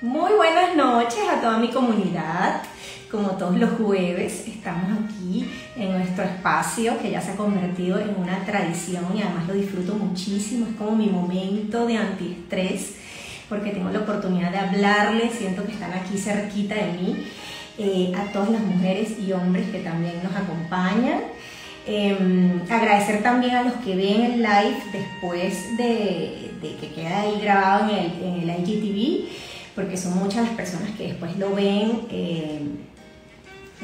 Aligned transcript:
Muy 0.00 0.32
buenas 0.34 0.76
noches 0.76 1.18
a 1.28 1.40
toda 1.40 1.58
mi 1.58 1.70
comunidad. 1.70 2.62
Como 3.10 3.30
todos 3.30 3.56
los 3.58 3.70
jueves, 3.70 4.46
estamos 4.46 4.96
aquí 5.04 5.50
en 5.74 5.90
nuestro 5.90 6.22
espacio 6.22 6.96
que 7.02 7.10
ya 7.10 7.20
se 7.20 7.32
ha 7.32 7.36
convertido 7.36 7.98
en 7.98 8.14
una 8.16 8.44
tradición 8.44 9.06
y 9.16 9.22
además 9.22 9.48
lo 9.48 9.54
disfruto 9.54 9.94
muchísimo. 9.94 10.66
Es 10.68 10.76
como 10.76 10.92
mi 10.92 11.08
momento 11.08 11.84
de 11.84 11.96
antiestrés 11.96 12.94
porque 13.48 13.70
tengo 13.70 13.90
la 13.90 13.98
oportunidad 13.98 14.52
de 14.52 14.58
hablarles, 14.58 15.32
siento 15.32 15.64
que 15.64 15.72
están 15.72 15.92
aquí 15.92 16.16
cerquita 16.16 16.76
de 16.76 16.92
mí, 16.92 17.16
eh, 17.78 18.12
a 18.16 18.30
todas 18.30 18.50
las 18.50 18.60
mujeres 18.60 19.18
y 19.18 19.32
hombres 19.32 19.68
que 19.70 19.80
también 19.80 20.22
nos 20.22 20.36
acompañan. 20.36 21.22
Em, 21.86 22.60
agradecer 22.70 23.22
también 23.22 23.56
a 23.56 23.62
los 23.62 23.72
que 23.76 23.96
ven 23.96 24.20
el 24.20 24.42
live 24.42 24.76
después 24.92 25.76
de, 25.76 26.50
que 26.60 26.92
queda 26.94 27.22
ahí 27.22 27.40
grabado 27.40 27.88
en 27.88 27.96
el, 27.96 28.22
en 28.22 28.50
el, 28.50 28.60
IGTV, 28.60 29.28
porque 29.78 29.96
son 29.96 30.18
muchas 30.18 30.44
las 30.44 30.56
personas 30.56 30.90
que 30.96 31.04
después 31.04 31.38
lo 31.38 31.54
ven 31.54 32.00
em, 32.10 32.78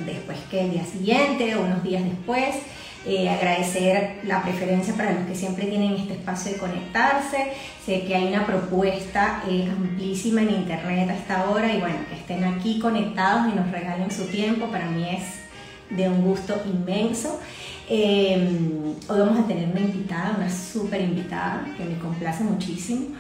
después 0.05 0.37
que 0.51 0.62
el 0.62 0.73
día 0.73 0.84
siguiente 0.84 1.55
o 1.55 1.60
unos 1.60 1.84
días 1.84 2.02
después. 2.02 2.56
Eh, 3.06 3.28
agradecer 3.28 4.23
la 4.24 4.42
preferencia 4.42 4.95
para 4.95 5.12
los 5.12 5.27
que 5.27 5.37
siempre 5.37 5.66
tienen 5.66 5.92
este 5.92 6.15
espacio 6.15 6.52
de 6.52 6.59
conectarse. 6.59 7.52
Sé 7.87 8.02
que 8.06 8.16
hay 8.16 8.24
una 8.24 8.45
propuesta 8.45 9.45
eh, 9.48 9.68
amplísima 9.70 10.42
en 10.42 10.51
internet 10.51 11.10
a 11.10 11.15
esta 11.15 11.48
hora 11.48 11.73
y 11.73 11.78
bueno, 11.78 11.96
que 12.09 12.16
estén 12.16 12.42
aquí 12.42 12.80
conectados 12.80 13.52
y 13.52 13.56
nos 13.56 13.70
regalen 13.70 14.10
su 14.10 14.24
tiempo, 14.24 14.66
para 14.66 14.87
mí 14.87 15.06
es 15.09 15.96
de 15.96 16.09
un 16.09 16.23
gusto 16.23 16.60
inmenso. 16.66 17.38
Eh, 17.88 18.48
hoy 19.06 19.18
vamos 19.20 19.38
a 19.38 19.46
tener 19.46 19.68
una 19.68 19.80
invitada, 19.80 20.34
una 20.38 20.51
súper 20.51 21.02
invitada, 21.02 21.65
que 21.76 21.84
me 21.84 21.96
complace 21.98 22.42
muchísimo. 22.42 23.15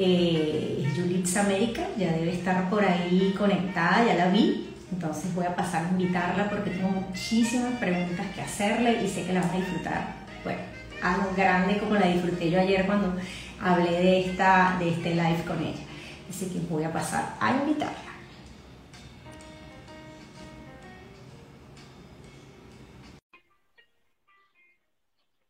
Eh, 0.00 0.84
es 0.86 1.34
ya 1.34 2.12
debe 2.12 2.32
estar 2.32 2.70
por 2.70 2.84
ahí 2.84 3.34
conectada, 3.36 4.04
ya 4.04 4.14
la 4.14 4.28
vi. 4.28 4.72
Entonces 4.92 5.34
voy 5.34 5.44
a 5.44 5.56
pasar 5.56 5.86
a 5.86 5.88
invitarla 5.88 6.48
porque 6.48 6.70
tengo 6.70 6.88
muchísimas 6.88 7.72
preguntas 7.80 8.26
que 8.32 8.40
hacerle 8.40 9.02
y 9.02 9.08
sé 9.08 9.26
que 9.26 9.32
la 9.32 9.40
van 9.40 9.50
a 9.50 9.56
disfrutar. 9.56 10.14
Bueno, 10.44 10.60
algo 11.02 11.32
grande 11.36 11.78
como 11.78 11.94
la 11.94 12.06
disfruté 12.06 12.48
yo 12.48 12.60
ayer 12.60 12.86
cuando 12.86 13.12
hablé 13.60 13.90
de, 13.90 14.20
esta, 14.20 14.76
de 14.78 14.90
este 14.90 15.16
live 15.16 15.42
con 15.44 15.58
ella. 15.60 15.82
Así 16.30 16.48
que 16.48 16.60
voy 16.60 16.84
a 16.84 16.92
pasar 16.92 17.34
a 17.40 17.56
invitarla. 17.56 17.98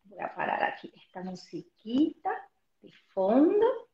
Voy 0.04 0.20
a 0.20 0.34
parar 0.34 0.62
aquí 0.64 0.90
esta 0.96 1.22
musiquita 1.22 2.30
de 2.80 2.90
fondo. 3.12 3.87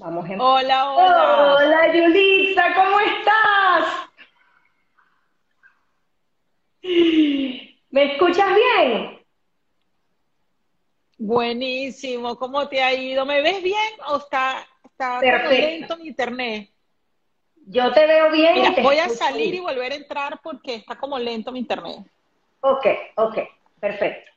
Vamos 0.00 0.24
a 0.30 0.42
Hola, 0.42 0.92
hola. 0.92 1.56
Hola, 1.58 1.94
Yulitza, 1.94 2.74
¿cómo 2.74 3.00
estás? 3.00 4.08
¿Me 7.90 8.14
escuchas 8.14 8.48
bien? 8.54 9.20
Buenísimo, 11.18 12.38
¿cómo 12.38 12.66
te 12.66 12.82
ha 12.82 12.94
ido? 12.94 13.26
¿Me 13.26 13.42
ves 13.42 13.62
bien 13.62 13.92
o 14.06 14.16
está, 14.16 14.66
está 14.84 15.20
lento 15.20 15.98
mi 15.98 16.06
internet? 16.08 16.70
Yo 17.66 17.92
te 17.92 18.06
veo 18.06 18.30
bien. 18.30 18.82
voy 18.82 18.96
a 18.96 19.10
salir 19.10 19.54
y 19.54 19.60
volver 19.60 19.92
a 19.92 19.96
entrar 19.96 20.40
porque 20.42 20.76
está 20.76 20.96
como 20.96 21.18
lento 21.18 21.52
mi 21.52 21.58
internet. 21.58 22.06
Ok, 22.60 22.86
ok, 23.16 23.38
perfecto. 23.78 24.30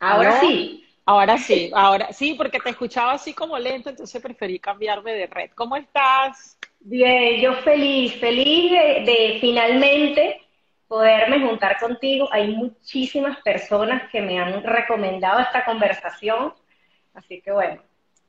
Ahora 0.00 0.40
sí. 0.40 0.83
Ahora 1.06 1.36
sí, 1.36 1.70
ahora 1.74 2.12
sí, 2.12 2.34
porque 2.34 2.58
te 2.58 2.70
escuchaba 2.70 3.12
así 3.12 3.34
como 3.34 3.58
lento, 3.58 3.90
entonces 3.90 4.22
preferí 4.22 4.58
cambiarme 4.58 5.12
de 5.12 5.26
red. 5.26 5.50
¿Cómo 5.54 5.76
estás? 5.76 6.58
Bien, 6.80 7.40
yo 7.40 7.54
feliz, 7.56 8.18
feliz 8.18 8.70
de, 8.70 9.38
finalmente 9.40 10.40
poderme 10.88 11.40
juntar 11.40 11.78
contigo. 11.78 12.28
Hay 12.32 12.54
muchísimas 12.54 13.38
personas 13.42 14.10
que 14.10 14.22
me 14.22 14.38
han 14.38 14.62
recomendado 14.62 15.40
esta 15.40 15.64
conversación, 15.64 16.54
así 17.12 17.42
que 17.42 17.52
bueno. 17.52 17.82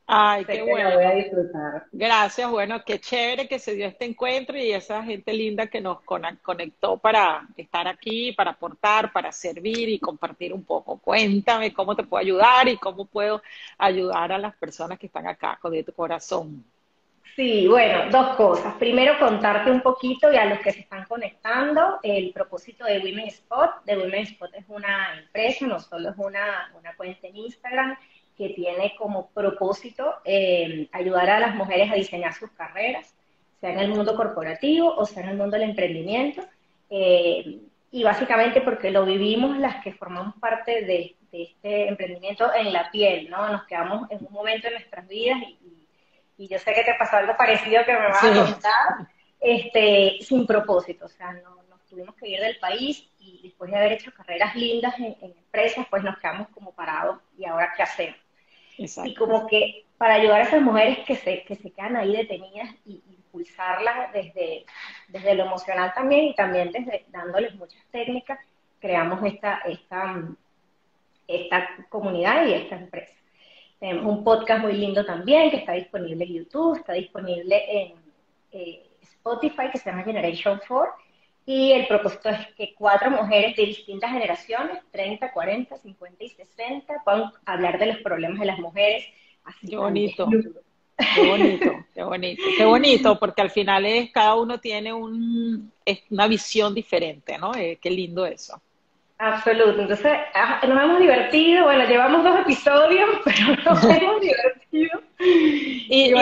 Ay, 0.07 0.45
qué 0.45 0.61
bueno. 0.61 0.93
voy 0.93 1.03
a 1.03 1.15
disfrutar. 1.15 1.85
Gracias, 1.91 2.49
bueno, 2.49 2.83
qué 2.85 2.99
chévere 2.99 3.47
que 3.47 3.57
se 3.57 3.73
dio 3.73 3.87
este 3.87 4.05
encuentro 4.05 4.55
y 4.55 4.71
esa 4.71 5.03
gente 5.03 5.33
linda 5.33 5.67
que 5.67 5.81
nos 5.81 6.01
conectó 6.01 6.97
para 6.97 7.47
estar 7.57 7.87
aquí, 7.87 8.31
para 8.33 8.51
aportar, 8.51 9.11
para 9.11 9.31
servir 9.31 9.89
y 9.89 9.99
compartir 9.99 10.53
un 10.53 10.63
poco. 10.63 10.99
Cuéntame 10.99 11.73
cómo 11.73 11.95
te 11.95 12.03
puedo 12.03 12.21
ayudar 12.21 12.67
y 12.67 12.77
cómo 12.77 13.05
puedo 13.05 13.41
ayudar 13.79 14.31
a 14.31 14.37
las 14.37 14.55
personas 14.55 14.99
que 14.99 15.07
están 15.07 15.27
acá 15.27 15.57
con 15.59 15.71
de 15.71 15.83
tu 15.83 15.93
corazón. 15.93 16.63
Sí, 17.35 17.67
bueno, 17.67 18.09
dos 18.11 18.37
cosas. 18.37 18.75
Primero, 18.75 19.19
contarte 19.19 19.69
un 19.69 19.81
poquito 19.81 20.31
y 20.31 20.37
a 20.37 20.45
los 20.45 20.59
que 20.59 20.71
se 20.71 20.79
están 20.79 21.03
conectando 21.03 21.99
el 22.01 22.31
propósito 22.31 22.85
de 22.85 22.99
Women 22.99 23.27
Spot. 23.27 23.83
De 23.83 23.97
Women 23.97 24.21
Spot 24.21 24.53
es 24.53 24.63
una 24.69 25.19
empresa, 25.19 25.67
no 25.67 25.79
solo 25.81 26.11
es 26.11 26.15
una, 26.17 26.71
cuenta 26.95 27.27
en 27.27 27.35
Instagram 27.35 27.97
que 28.37 28.49
tiene 28.49 28.95
como 28.97 29.29
propósito 29.29 30.15
eh, 30.25 30.87
ayudar 30.91 31.29
a 31.29 31.39
las 31.39 31.55
mujeres 31.55 31.91
a 31.91 31.95
diseñar 31.95 32.33
sus 32.33 32.51
carreras, 32.51 33.13
sea 33.61 33.71
en 33.71 33.79
el 33.79 33.89
mundo 33.89 34.15
corporativo 34.15 34.93
o 34.95 35.05
sea 35.05 35.23
en 35.23 35.29
el 35.29 35.37
mundo 35.37 35.57
del 35.57 35.69
emprendimiento. 35.69 36.43
Eh, 36.89 37.59
y 37.91 38.03
básicamente 38.03 38.61
porque 38.61 38.91
lo 38.91 39.05
vivimos 39.05 39.57
las 39.57 39.81
que 39.81 39.93
formamos 39.93 40.35
parte 40.39 40.85
de, 40.85 41.15
este 41.31 41.89
emprendimiento 41.89 42.53
en 42.53 42.71
la 42.71 42.89
piel, 42.91 43.29
¿no? 43.29 43.49
Nos 43.49 43.65
quedamos 43.65 44.09
en 44.09 44.25
un 44.25 44.31
momento 44.31 44.67
de 44.67 44.75
nuestras 44.75 45.05
vidas 45.05 45.37
y 45.41 45.75
y 46.37 46.47
yo 46.47 46.59
sé 46.59 46.73
que 46.73 46.83
te 46.83 46.95
pasó 46.95 47.17
algo 47.17 47.35
parecido 47.37 47.83
que 47.85 47.93
me 47.93 48.07
vas 48.07 48.23
a 48.23 48.33
contar, 48.33 49.07
este, 49.39 50.17
sin 50.21 50.45
propósito, 50.45 51.05
o 51.05 51.09
sea, 51.09 51.33
no, 51.33 51.63
nos 51.69 51.85
tuvimos 51.85 52.15
que 52.15 52.27
ir 52.27 52.39
del 52.39 52.57
país 52.59 53.07
y 53.19 53.41
después 53.43 53.71
de 53.71 53.77
haber 53.77 53.93
hecho 53.93 54.11
carreras 54.13 54.55
lindas 54.55 54.97
en, 54.99 55.15
empresas, 55.21 55.85
pues 55.89 56.03
nos 56.03 56.17
quedamos 56.17 56.49
como 56.49 56.73
parados 56.73 57.19
y 57.37 57.45
ahora 57.45 57.73
qué 57.75 57.83
hacemos. 57.83 58.17
Y 58.77 59.15
como 59.15 59.47
que 59.47 59.85
para 59.97 60.15
ayudar 60.15 60.41
a 60.41 60.43
esas 60.43 60.61
mujeres 60.61 60.99
que 61.05 61.15
se, 61.15 61.43
que 61.43 61.55
se 61.55 61.71
quedan 61.71 61.95
ahí 61.95 62.15
detenidas 62.15 62.69
y 62.85 63.01
impulsarlas 63.09 64.11
desde, 64.13 64.65
desde 65.07 65.35
lo 65.35 65.45
emocional 65.45 65.93
también 65.93 66.25
y 66.25 66.35
también 66.35 66.71
desde 66.71 67.05
dándoles 67.09 67.55
muchas 67.55 67.81
técnicas, 67.91 68.39
creamos 68.79 69.23
esta, 69.23 69.59
esta, 69.65 70.23
esta 71.27 71.69
comunidad 71.89 72.45
y 72.45 72.53
esta 72.53 72.75
empresa. 72.75 73.13
Tenemos 73.79 74.05
un 74.05 74.23
podcast 74.23 74.61
muy 74.61 74.73
lindo 74.73 75.05
también 75.05 75.49
que 75.51 75.57
está 75.57 75.73
disponible 75.73 76.25
en 76.25 76.33
YouTube, 76.33 76.77
está 76.77 76.93
disponible 76.93 77.63
en 77.67 77.93
eh, 78.51 78.83
Spotify 79.01 79.69
que 79.71 79.77
se 79.77 79.89
llama 79.89 80.03
Generation 80.03 80.59
4 80.67 81.04
y 81.45 81.71
el 81.73 81.87
propósito 81.87 82.29
es 82.29 82.47
que 82.55 82.73
cuatro 82.73 83.11
mujeres 83.11 83.55
de 83.55 83.65
distintas 83.67 84.11
generaciones, 84.11 84.79
30, 84.91 85.31
40, 85.31 85.77
50 85.77 86.23
y 86.23 86.29
60, 86.29 87.01
puedan 87.03 87.31
hablar 87.45 87.77
de 87.77 87.85
los 87.87 87.97
problemas 87.97 88.39
de 88.39 88.45
las 88.45 88.59
mujeres. 88.59 89.05
Así 89.43 89.67
qué 89.67 89.77
bonito. 89.77 90.27
Qué 91.13 91.27
bonito, 91.27 91.71
qué 91.93 92.03
bonito, 92.03 92.43
qué 92.57 92.65
bonito, 92.65 93.19
porque 93.19 93.41
al 93.41 93.51
final 93.51 93.85
es 93.85 94.11
cada 94.11 94.35
uno 94.35 94.59
tiene 94.59 94.93
un, 94.93 95.71
una 96.09 96.27
visión 96.27 96.73
diferente, 96.73 97.37
¿no? 97.37 97.53
Eh, 97.53 97.77
qué 97.81 97.91
lindo 97.91 98.25
eso. 98.25 98.61
Absoluto. 99.17 99.81
Entonces, 99.81 100.11
ah, 100.33 100.61
nos 100.67 100.83
hemos 100.83 100.99
divertido. 100.99 101.63
Bueno, 101.63 101.85
llevamos 101.85 102.23
dos 102.23 102.39
episodios, 102.41 103.09
pero 103.25 103.55
nos 103.63 103.83
hemos 104.01 104.21
divertido. 104.21 105.01
Y, 105.19 106.13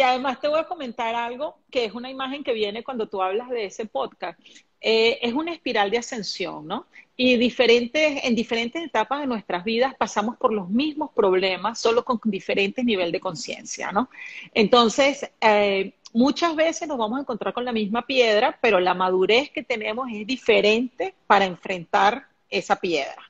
además, 0.00 0.40
te 0.40 0.48
voy 0.48 0.60
a 0.60 0.64
comentar 0.64 1.14
algo 1.14 1.58
que 1.70 1.86
es 1.86 1.94
una 1.94 2.10
imagen 2.10 2.44
que 2.44 2.52
viene 2.52 2.84
cuando 2.84 3.08
tú 3.08 3.22
hablas 3.22 3.48
de 3.50 3.66
ese 3.66 3.86
podcast. 3.86 4.38
Eh, 4.80 5.18
es 5.22 5.32
una 5.32 5.52
espiral 5.52 5.90
de 5.90 5.98
ascensión, 5.98 6.66
¿no? 6.66 6.86
Y 7.16 7.36
diferentes, 7.36 8.24
en 8.24 8.34
diferentes 8.34 8.82
etapas 8.82 9.20
de 9.20 9.26
nuestras 9.26 9.62
vidas 9.62 9.94
pasamos 9.96 10.36
por 10.36 10.52
los 10.52 10.68
mismos 10.68 11.10
problemas, 11.14 11.78
solo 11.78 12.04
con 12.04 12.18
diferentes 12.24 12.84
niveles 12.84 13.12
de 13.12 13.20
conciencia, 13.20 13.92
¿no? 13.92 14.08
Entonces, 14.52 15.30
eh, 15.40 15.92
muchas 16.12 16.56
veces 16.56 16.88
nos 16.88 16.98
vamos 16.98 17.18
a 17.18 17.22
encontrar 17.22 17.54
con 17.54 17.64
la 17.64 17.72
misma 17.72 18.02
piedra, 18.02 18.58
pero 18.60 18.80
la 18.80 18.94
madurez 18.94 19.50
que 19.50 19.62
tenemos 19.62 20.08
es 20.12 20.26
diferente 20.26 21.14
para 21.26 21.44
enfrentar 21.44 22.26
esa 22.50 22.76
piedra. 22.76 23.22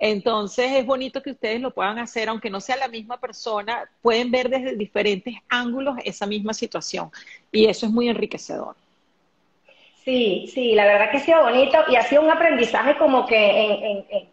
Entonces 0.00 0.72
es 0.72 0.86
bonito 0.86 1.22
que 1.22 1.32
ustedes 1.32 1.60
lo 1.60 1.72
puedan 1.74 1.98
hacer, 1.98 2.28
aunque 2.28 2.50
no 2.50 2.60
sea 2.60 2.76
la 2.76 2.88
misma 2.88 3.18
persona, 3.18 3.90
pueden 4.00 4.30
ver 4.30 4.48
desde 4.48 4.76
diferentes 4.76 5.34
ángulos 5.48 5.96
esa 6.04 6.26
misma 6.26 6.54
situación 6.54 7.10
y 7.50 7.66
eso 7.66 7.86
es 7.86 7.92
muy 7.92 8.08
enriquecedor. 8.08 8.76
Sí, 10.08 10.50
sí, 10.54 10.74
la 10.74 10.86
verdad 10.86 11.10
que 11.10 11.18
ha 11.18 11.20
sido 11.20 11.42
bonito 11.42 11.84
y 11.86 11.96
ha 11.96 12.02
sido 12.02 12.22
un 12.22 12.30
aprendizaje 12.30 12.96
como 12.96 13.26
que 13.26 14.06
en, 14.08 14.28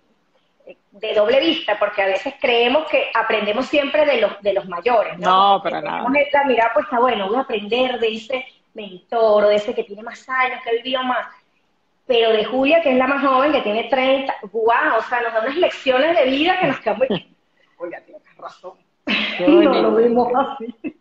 de 0.91 1.13
doble 1.13 1.41
vista, 1.41 1.77
porque 1.77 2.01
a 2.01 2.05
veces 2.05 2.33
creemos 2.39 2.87
que 2.87 3.09
aprendemos 3.13 3.65
siempre 3.65 4.05
de 4.05 4.21
los, 4.21 4.41
de 4.41 4.53
los 4.53 4.65
mayores. 4.69 5.19
No, 5.19 5.59
para 5.61 5.81
nada. 5.81 6.07
mira, 6.07 6.71
pues 6.73 6.85
está 6.85 6.97
bueno, 6.97 7.27
voy 7.27 7.35
a 7.35 7.41
aprender 7.41 7.99
de 7.99 8.07
ese 8.07 8.45
mentor 8.73 9.43
o 9.43 9.47
de 9.49 9.55
ese 9.55 9.75
que 9.75 9.83
tiene 9.83 10.01
más 10.01 10.29
años, 10.29 10.61
que 10.63 10.69
ha 10.69 10.73
vivido 10.81 11.03
más. 11.03 11.27
Pero 12.07 12.31
de 12.31 12.45
Julia, 12.45 12.81
que 12.81 12.91
es 12.91 12.97
la 12.97 13.07
más 13.07 13.21
joven, 13.21 13.51
que 13.51 13.61
tiene 13.61 13.83
30, 13.89 14.33
guau, 14.53 14.99
o 14.99 15.01
sea, 15.01 15.23
nos 15.23 15.33
da 15.33 15.41
unas 15.41 15.57
lecciones 15.57 16.17
de 16.17 16.23
vida 16.23 16.57
que 16.57 16.67
nos 16.67 16.79
quedan 16.79 16.99
muy... 16.99 17.07
Julia, 17.75 18.01
tienes 18.05 18.37
razón. 18.37 18.75
no 19.45 19.73
lo 19.81 19.95
vimos 19.97 20.31
así. 20.33 20.94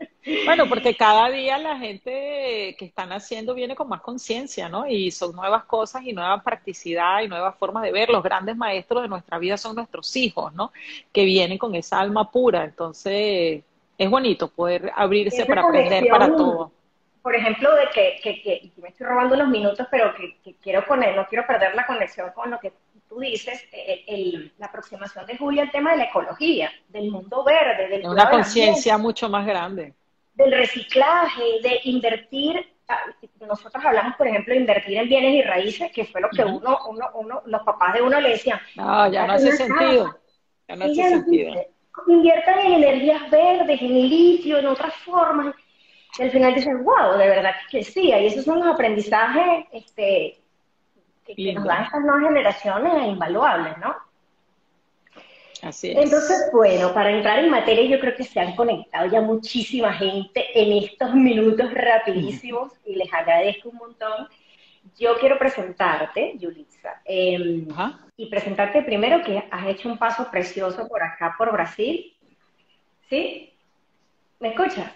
Bueno, 0.47 0.67
porque 0.69 0.97
cada 0.97 1.29
día 1.29 1.59
la 1.59 1.77
gente 1.77 2.75
que 2.79 2.85
están 2.87 3.13
haciendo 3.13 3.55
viene 3.55 3.77
con 3.77 3.89
más 3.89 4.01
conciencia, 4.01 4.69
¿no? 4.69 4.87
Y 4.87 5.11
son 5.11 5.37
nuevas 5.37 5.65
cosas 5.65 6.03
y 6.05 6.13
nueva 6.13 6.43
practicidad 6.43 7.21
y 7.23 7.29
nuevas 7.29 7.57
formas 7.57 7.83
de 7.83 7.93
ver. 7.93 8.09
Los 8.09 8.23
grandes 8.23 8.57
maestros 8.57 9.03
de 9.03 9.09
nuestra 9.09 9.39
vida 9.39 9.59
son 9.59 9.77
nuestros 9.77 10.17
hijos, 10.17 10.55
¿no? 10.55 10.73
Que 11.13 11.25
vienen 11.25 11.59
con 11.59 11.75
esa 11.75 12.01
alma 12.01 12.31
pura. 12.31 12.65
Entonces, 12.65 13.63
es 13.99 14.11
bonito 14.11 14.49
poder 14.49 14.91
abrirse 14.95 15.45
para 15.45 15.63
aprender 15.63 16.09
para 16.09 16.29
todo. 16.29 16.73
Por 17.23 17.35
ejemplo, 17.35 17.75
de 17.75 17.89
que, 17.93 18.21
que, 18.23 18.43
que, 18.43 18.71
me 18.83 18.89
estoy 18.89 19.07
robando 19.07 19.35
unos 19.35 19.49
minutos, 19.49 19.87
pero 19.91 20.15
que, 20.15 20.57
quiero 20.63 20.85
poner, 20.87 21.17
no 21.17 21.27
quiero 21.27 21.47
perder 21.47 21.75
la 21.75 21.87
conexión 21.87 22.31
con 22.35 22.51
lo 22.51 22.59
que 22.59 22.73
tú 23.09 23.19
dices, 23.19 23.63
eh, 23.73 24.51
la 24.59 24.67
aproximación 24.67 25.25
de 25.27 25.37
Julia 25.37 25.63
al 25.63 25.71
tema 25.71 25.93
de 25.93 25.99
la 25.99 26.05
ecología, 26.05 26.71
del 26.89 27.11
mundo 27.11 27.45
verde, 27.45 27.89
del 27.89 28.07
una 28.07 28.29
conciencia 28.29 28.99
mucho 28.99 29.29
más 29.29 29.47
grande 29.47 29.95
del 30.35 30.53
reciclaje, 30.53 31.43
de 31.63 31.81
invertir. 31.85 32.75
Ah, 32.89 32.99
nosotros 33.41 33.85
hablamos, 33.85 34.17
por 34.17 34.27
ejemplo, 34.27 34.53
de 34.53 34.61
invertir 34.61 34.99
en 34.99 35.09
bienes 35.09 35.35
y 35.35 35.43
raíces, 35.43 35.91
que 35.93 36.05
fue 36.05 36.21
lo 36.21 36.29
que 36.31 36.45
uno, 36.45 36.79
uno, 36.89 37.11
uno, 37.15 37.43
los 37.47 37.63
papás 37.63 37.95
de 37.95 38.03
uno 38.03 38.21
le 38.21 38.31
decían. 38.31 38.61
No, 38.77 39.11
ya 39.11 39.27
no 39.27 39.35
hace 39.35 39.53
sentido. 39.53 40.19
Ya 40.69 40.77
no 40.77 40.85
hace 40.85 40.95
sentido. 40.95 41.55
inviertan 42.09 42.59
en 42.59 42.73
energías 42.75 43.31
verdes, 43.31 43.81
en 43.81 44.09
litio, 44.09 44.59
en 44.59 44.67
otras 44.67 44.95
formas. 44.97 45.55
Y 46.19 46.23
al 46.23 46.31
final 46.31 46.55
dicen, 46.55 46.85
wow, 46.85 47.17
de 47.17 47.29
verdad 47.29 47.55
que 47.71 47.83
sí. 47.83 48.09
Y 48.09 48.27
esos 48.27 48.45
son 48.45 48.61
los 48.61 48.75
aprendizajes 48.75 49.67
este, 49.73 50.39
que, 51.25 51.35
que 51.35 51.53
nos 51.55 51.65
dan 51.65 51.85
estas 51.85 52.03
nuevas 52.03 52.25
generaciones 52.25 53.09
invaluables, 53.09 53.79
¿no? 53.79 53.97
Entonces, 55.63 56.49
bueno, 56.53 56.93
para 56.93 57.11
entrar 57.11 57.39
en 57.39 57.51
materia, 57.51 57.85
yo 57.85 58.01
creo 58.01 58.15
que 58.15 58.25
se 58.25 58.41
han 58.41 58.55
conectado 58.55 59.11
ya 59.11 59.21
muchísima 59.21 59.93
gente 59.93 60.47
en 60.55 60.85
estos 60.85 61.15
minutos 61.15 61.73
rapidísimos 61.73 62.73
y 62.85 62.97
les 62.97 63.13
agradezco 63.13 63.71
un 63.71 63.77
montón. 63.77 64.29
Yo 64.99 65.17
quiero 65.19 65.39
presentarte, 65.39 66.37
Yulitza, 66.39 67.01
em, 67.05 67.67
y 68.17 68.27
presentarte 68.27 68.83
primero 68.83 69.25
que 69.25 69.43
has 69.51 69.67
hecho 69.67 69.89
un 69.89 69.97
paso 69.97 70.31
precioso 70.31 70.87
por 70.89 71.03
acá, 71.03 71.35
por 71.39 71.53
Brasil. 71.53 72.15
¿Sí? 73.09 73.53
¿Me 74.41 74.49
escuchas? 74.49 74.91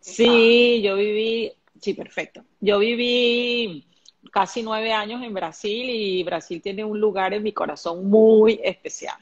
Sí, 0.00 0.80
yo 0.82 0.96
viví, 0.96 1.52
sí, 1.80 1.94
perfecto. 1.94 2.44
Yo 2.60 2.78
viví 2.78 3.86
casi 4.32 4.62
nueve 4.62 4.92
años 4.92 5.22
en 5.22 5.34
Brasil 5.34 5.88
y 5.88 6.24
Brasil 6.24 6.60
tiene 6.60 6.84
un 6.84 6.98
lugar 6.98 7.34
en 7.34 7.42
mi 7.42 7.52
corazón 7.52 8.08
muy 8.08 8.58
especial. 8.64 9.16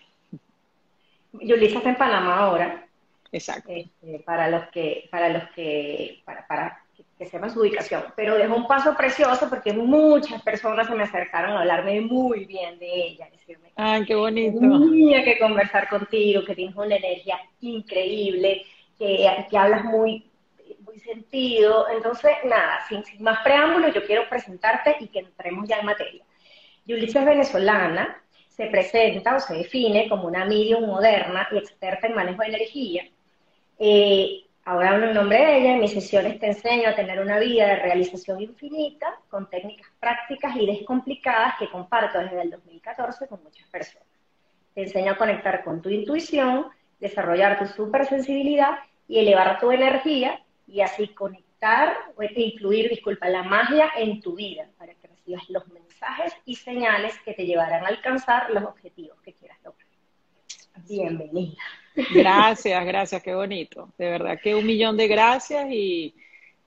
Yulisa 1.32 1.78
está 1.78 1.90
en 1.90 1.96
Panamá 1.96 2.38
ahora. 2.38 2.86
Exacto. 3.32 3.70
Este, 3.70 4.20
para 4.20 4.48
los 4.48 4.68
que, 4.68 5.08
para 5.10 5.28
los 5.28 5.42
que, 5.50 6.22
para, 6.24 6.46
para 6.46 6.84
que 7.18 7.26
sepan 7.26 7.50
su 7.52 7.60
ubicación. 7.60 8.04
Pero 8.16 8.36
dejó 8.36 8.54
un 8.56 8.66
paso 8.66 8.96
precioso 8.96 9.48
porque 9.48 9.72
muchas 9.72 10.42
personas 10.42 10.86
se 10.86 10.94
me 10.94 11.02
acercaron 11.02 11.56
a 11.56 11.60
hablarme 11.60 12.00
muy 12.00 12.44
bien 12.44 12.78
de 12.78 13.08
ella, 13.08 13.28
decirme 13.30 13.72
Ay, 13.76 14.04
qué 14.04 14.14
bonito. 14.14 14.58
Tenía 14.58 15.24
que 15.24 15.38
conversar 15.38 15.88
contigo, 15.88 16.44
que 16.44 16.54
tienes 16.54 16.76
una 16.76 16.96
energía 16.96 17.38
increíble, 17.60 18.64
que, 18.98 19.28
que 19.50 19.58
hablas 19.58 19.84
muy, 19.84 20.29
muy 20.90 21.00
sentido. 21.00 21.88
Entonces, 21.88 22.32
nada, 22.44 22.84
sin, 22.88 23.04
sin 23.04 23.22
más 23.22 23.40
preámbulos, 23.42 23.94
yo 23.94 24.04
quiero 24.04 24.28
presentarte 24.28 24.96
y 25.00 25.08
que 25.08 25.20
entremos 25.20 25.68
ya 25.68 25.78
en 25.78 25.86
materia. 25.86 26.24
Yulisa 26.84 27.20
es 27.20 27.26
venezolana, 27.26 28.22
se 28.48 28.66
presenta 28.66 29.36
o 29.36 29.40
se 29.40 29.54
define 29.54 30.08
como 30.08 30.26
una 30.26 30.44
medium 30.44 30.86
moderna 30.86 31.48
y 31.52 31.58
experta 31.58 32.06
en 32.06 32.14
manejo 32.14 32.42
de 32.42 32.48
energía. 32.48 33.04
Eh, 33.78 34.44
ahora 34.64 34.90
hablo 34.90 35.06
en 35.06 35.14
nombre 35.14 35.38
de 35.38 35.58
ella, 35.58 35.72
en 35.74 35.80
mis 35.80 35.92
sesiones 35.92 36.38
te 36.38 36.46
enseño 36.46 36.88
a 36.88 36.94
tener 36.94 37.20
una 37.20 37.38
vida 37.38 37.66
de 37.68 37.76
realización 37.76 38.40
infinita 38.40 39.18
con 39.28 39.48
técnicas 39.48 39.88
prácticas 39.98 40.56
y 40.56 40.66
descomplicadas 40.66 41.54
que 41.58 41.70
comparto 41.70 42.18
desde 42.18 42.42
el 42.42 42.50
2014 42.50 43.28
con 43.28 43.42
muchas 43.42 43.66
personas. 43.68 44.06
Te 44.74 44.82
enseño 44.82 45.12
a 45.12 45.16
conectar 45.16 45.64
con 45.64 45.80
tu 45.80 45.88
intuición, 45.88 46.66
desarrollar 46.98 47.58
tu 47.58 47.66
supersensibilidad 47.66 48.78
y 49.08 49.18
elevar 49.18 49.58
tu 49.58 49.70
energía 49.72 50.40
y 50.70 50.80
así 50.80 51.08
conectar 51.08 51.94
o 52.16 52.22
influir, 52.22 52.88
disculpa, 52.88 53.28
la 53.28 53.42
magia 53.42 53.90
en 53.96 54.20
tu 54.20 54.34
vida 54.34 54.68
para 54.78 54.94
que 54.94 55.08
recibas 55.08 55.48
los 55.50 55.66
mensajes 55.68 56.32
y 56.46 56.56
señales 56.56 57.14
que 57.24 57.34
te 57.34 57.44
llevarán 57.44 57.84
a 57.84 57.88
alcanzar 57.88 58.50
los 58.50 58.64
objetivos 58.64 59.20
que 59.22 59.34
quieras 59.34 59.58
lograr. 59.62 59.86
Bienvenida. 60.88 61.62
Gracias, 62.14 62.84
gracias, 62.86 63.22
qué 63.22 63.34
bonito. 63.34 63.90
De 63.98 64.10
verdad 64.10 64.38
que 64.42 64.54
un 64.54 64.64
millón 64.64 64.96
de 64.96 65.08
gracias 65.08 65.66
y, 65.70 66.14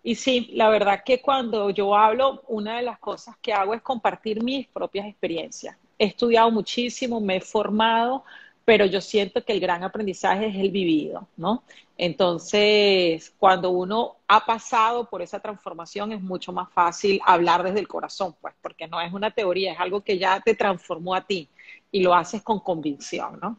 y 0.04 0.16
sí, 0.16 0.52
la 0.54 0.70
verdad 0.70 1.04
que 1.04 1.22
cuando 1.22 1.70
yo 1.70 1.96
hablo, 1.96 2.44
una 2.48 2.78
de 2.78 2.84
las 2.84 3.00
cosas 3.00 3.36
que 3.42 3.54
hago 3.54 3.74
es 3.74 3.82
compartir 3.82 4.44
mis 4.44 4.68
propias 4.68 5.08
experiencias. 5.08 5.78
He 5.98 6.06
estudiado 6.06 6.52
muchísimo, 6.52 7.20
me 7.20 7.38
he 7.38 7.42
formado, 7.42 8.24
pero 8.66 8.86
yo 8.86 9.02
siento 9.02 9.44
que 9.44 9.54
el 9.54 9.60
gran 9.60 9.84
aprendizaje 9.84 10.48
es 10.48 10.56
el 10.56 10.72
vivido, 10.72 11.28
¿no? 11.36 11.64
Entonces, 11.98 13.34
cuando 13.38 13.72
uno 13.72 14.16
ha 14.28 14.46
pasado 14.46 15.10
por 15.10 15.22
esa 15.22 15.40
transformación 15.40 16.12
es 16.12 16.22
mucho 16.22 16.52
más 16.54 16.72
fácil 16.72 17.20
hablar 17.26 17.64
desde 17.64 17.80
el 17.80 17.88
corazón, 17.88 18.36
pues, 18.42 18.54
porque 18.62 18.88
no 18.88 19.02
es 19.02 19.12
una 19.14 19.32
teoría, 19.32 19.74
es 19.74 19.80
algo 19.80 20.02
que 20.02 20.18
ya 20.18 20.40
te 20.40 20.56
transformó 20.56 21.14
a 21.14 21.22
ti 21.22 21.50
y 21.92 22.02
lo 22.02 22.14
haces 22.14 22.42
con 22.42 22.60
convicción, 22.60 23.40
¿no? 23.42 23.58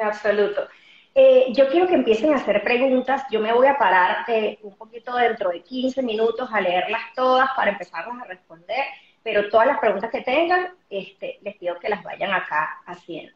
absoluto. 0.00 0.66
Eh, 1.14 1.52
yo 1.52 1.68
quiero 1.68 1.86
que 1.86 1.94
empiecen 1.94 2.32
a 2.32 2.36
hacer 2.36 2.62
preguntas. 2.64 3.22
Yo 3.30 3.38
me 3.38 3.52
voy 3.52 3.68
a 3.68 3.78
parar 3.78 4.24
eh, 4.26 4.58
un 4.62 4.76
poquito 4.76 5.14
dentro 5.14 5.50
de 5.50 5.62
15 5.62 6.02
minutos 6.02 6.48
a 6.52 6.60
leerlas 6.60 7.02
todas 7.14 7.50
para 7.54 7.70
empezarlas 7.70 8.20
a 8.20 8.24
responder, 8.24 8.84
pero 9.22 9.48
todas 9.48 9.68
las 9.68 9.78
preguntas 9.78 10.10
que 10.10 10.22
tengan, 10.22 10.74
este, 10.90 11.38
les 11.42 11.56
pido 11.56 11.78
que 11.78 11.88
las 11.88 12.02
vayan 12.02 12.32
acá 12.32 12.82
haciendo. 12.86 13.32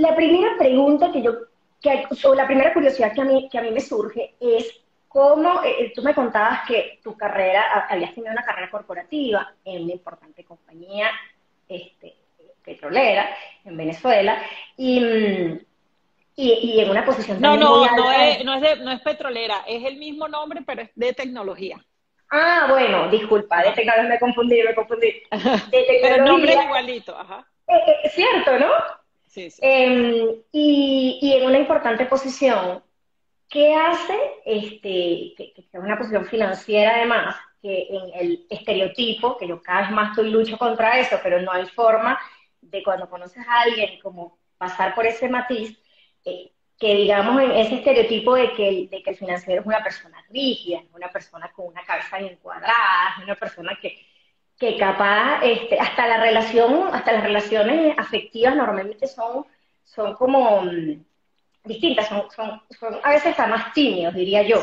La 0.00 0.16
primera 0.16 0.56
pregunta 0.58 1.12
que 1.12 1.22
yo, 1.22 1.32
que, 1.80 2.06
o 2.24 2.34
la 2.34 2.46
primera 2.46 2.72
curiosidad 2.72 3.12
que 3.12 3.20
a 3.20 3.24
mí, 3.24 3.48
que 3.50 3.58
a 3.58 3.62
mí 3.62 3.70
me 3.70 3.80
surge 3.80 4.34
es 4.40 4.80
cómo, 5.06 5.62
eh, 5.62 5.74
eh, 5.78 5.92
tú 5.94 6.02
me 6.02 6.14
contabas 6.14 6.66
que 6.66 7.00
tu 7.02 7.16
carrera, 7.16 7.86
habías 7.88 8.14
tenido 8.14 8.32
una 8.32 8.44
carrera 8.44 8.70
corporativa 8.70 9.52
en 9.62 9.82
una 9.82 9.92
importante 9.92 10.42
compañía 10.44 11.10
este, 11.68 12.14
petrolera 12.64 13.28
en 13.64 13.76
Venezuela 13.76 14.40
y, 14.76 15.04
y, 16.34 16.80
en 16.80 16.90
una 16.90 17.04
posición 17.04 17.40
no 17.40 17.56
no 17.56 17.84
no 17.94 18.12
es, 18.12 18.44
no 18.44 18.54
es 18.54 18.60
de, 18.62 18.76
no 18.76 18.90
es 18.92 19.00
petrolera 19.02 19.64
es 19.66 19.84
el 19.84 19.96
mismo 19.98 20.28
nombre 20.28 20.62
pero 20.66 20.82
es 20.82 20.90
de 20.94 21.12
tecnología. 21.12 21.76
Ah 22.30 22.66
bueno 22.70 23.08
disculpa 23.10 23.62
de 23.62 23.72
tecnología 23.72 24.08
me 24.08 24.18
confundí 24.18 24.62
me 24.62 24.74
confundí. 24.74 25.12
Pero 25.70 26.14
el 26.16 26.24
nombre 26.24 26.52
es 26.54 26.64
igualito 26.64 27.18
ajá. 27.18 27.46
Eh, 27.66 28.08
cierto 28.10 28.58
no 28.58 28.70
Em, 29.36 30.42
y, 30.52 31.34
en 31.36 31.46
una 31.46 31.58
importante 31.58 32.06
posición, 32.06 32.82
¿qué 33.48 33.74
hace? 33.74 34.18
Este, 34.44 35.34
que, 35.36 35.52
es 35.56 35.66
una 35.74 35.96
posición 35.96 36.26
financiera 36.26 36.96
además, 36.96 37.36
que 37.62 37.86
en 37.90 38.10
el 38.14 38.46
estereotipo, 38.50 39.36
que 39.36 39.46
yo 39.46 39.62
cada 39.62 39.82
vez 39.82 39.90
más 39.92 40.10
estoy 40.10 40.30
lucho 40.30 40.58
contra 40.58 40.98
eso, 40.98 41.18
pero 41.22 41.40
no 41.42 41.52
hay 41.52 41.66
forma 41.66 42.18
de 42.60 42.82
cuando 42.82 43.08
conoces 43.08 43.46
a 43.46 43.60
alguien 43.62 44.00
como 44.00 44.38
pasar 44.58 44.94
por 44.94 45.06
ese 45.06 45.28
matiz, 45.28 45.78
eh, 46.24 46.52
que 46.78 46.94
digamos 46.94 47.40
en 47.42 47.52
ese 47.52 47.76
estereotipo 47.76 48.34
de 48.34 48.52
que, 48.54 48.88
de 48.90 49.02
que 49.02 49.10
el 49.10 49.16
financiero 49.16 49.60
es 49.60 49.66
una 49.66 49.82
persona 49.82 50.24
rígida, 50.30 50.78
es 50.78 50.86
una 50.94 51.10
persona 51.10 51.52
con 51.52 51.66
una 51.66 51.84
cabeza 51.84 52.18
bien 52.18 52.38
cuadrada, 52.42 53.16
una 53.22 53.34
persona 53.36 53.78
que, 53.80 53.98
que 54.60 54.76
capaz, 54.76 55.40
este, 55.42 55.80
hasta 55.80 56.06
la 56.06 56.20
relación, 56.20 56.90
hasta 56.92 57.12
las 57.12 57.24
relaciones 57.24 57.98
afectivas 57.98 58.54
normalmente 58.54 59.06
son, 59.06 59.46
son 59.82 60.14
como 60.14 60.60
mm, 60.60 61.02
distintas, 61.64 62.08
son, 62.08 62.24
son, 62.78 63.00
a 63.02 63.10
veces 63.10 63.28
hasta 63.28 63.46
más 63.46 63.72
tímidos, 63.72 64.14
diría 64.14 64.42
yo. 64.42 64.62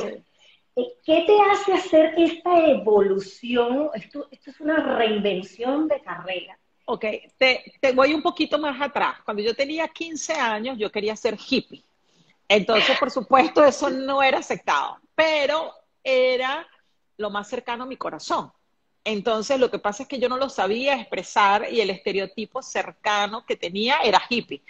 Eh, 0.75 0.93
¿Qué 1.03 1.23
te 1.25 1.35
hace 1.51 1.73
hacer 1.73 2.13
esta 2.15 2.67
evolución? 2.67 3.89
Esto, 3.95 4.27
esto 4.29 4.51
es 4.51 4.59
una 4.61 4.97
reinvención 4.97 5.87
de 5.87 5.99
carrera. 5.99 6.59
Ok, 6.85 7.05
te, 7.35 7.73
te, 7.81 7.91
voy 7.91 8.13
un 8.13 8.21
poquito 8.21 8.59
más 8.59 8.79
atrás. 8.79 9.15
Cuando 9.25 9.41
yo 9.41 9.55
tenía 9.55 9.87
15 9.87 10.33
años, 10.33 10.77
yo 10.77 10.91
quería 10.91 11.15
ser 11.15 11.35
hippie. 11.49 11.83
Entonces, 12.47 12.95
por 12.99 13.09
supuesto, 13.09 13.65
eso 13.65 13.89
no 13.89 14.21
era 14.21 14.37
aceptado, 14.37 14.99
pero 15.15 15.73
era 16.03 16.67
lo 17.17 17.31
más 17.31 17.49
cercano 17.49 17.85
a 17.85 17.87
mi 17.87 17.97
corazón. 17.97 18.51
Entonces, 19.09 19.57
lo 19.57 19.71
que 19.71 19.79
pasa 19.79 20.03
es 20.03 20.09
que 20.09 20.19
yo 20.19 20.27
no 20.27 20.35
lo 20.35 20.49
sabía 20.49 20.99
expresar 20.99 21.71
y 21.71 21.79
el 21.79 21.91
estereotipo 21.91 22.61
cercano 22.61 23.45
que 23.45 23.55
tenía 23.55 23.99
era 24.03 24.21
hippie. 24.29 24.61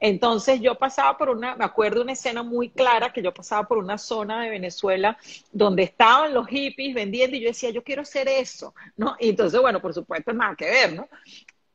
Entonces 0.00 0.60
yo 0.60 0.74
pasaba 0.74 1.16
por 1.16 1.28
una, 1.30 1.54
me 1.54 1.64
acuerdo 1.64 2.02
una 2.02 2.10
escena 2.10 2.42
muy 2.42 2.70
clara 2.70 3.12
que 3.12 3.22
yo 3.22 3.32
pasaba 3.32 3.68
por 3.68 3.78
una 3.78 3.96
zona 3.96 4.42
de 4.42 4.50
Venezuela 4.50 5.16
donde 5.52 5.84
estaban 5.84 6.34
los 6.34 6.48
hippies 6.48 6.92
vendiendo 6.92 7.36
y 7.36 7.42
yo 7.42 7.48
decía, 7.50 7.70
yo 7.70 7.84
quiero 7.84 8.04
ser 8.04 8.26
eso, 8.26 8.74
¿no? 8.96 9.14
Y 9.20 9.28
entonces, 9.28 9.60
bueno, 9.60 9.80
por 9.80 9.94
supuesto, 9.94 10.32
nada 10.32 10.56
que 10.56 10.64
ver, 10.64 10.92
¿no? 10.94 11.08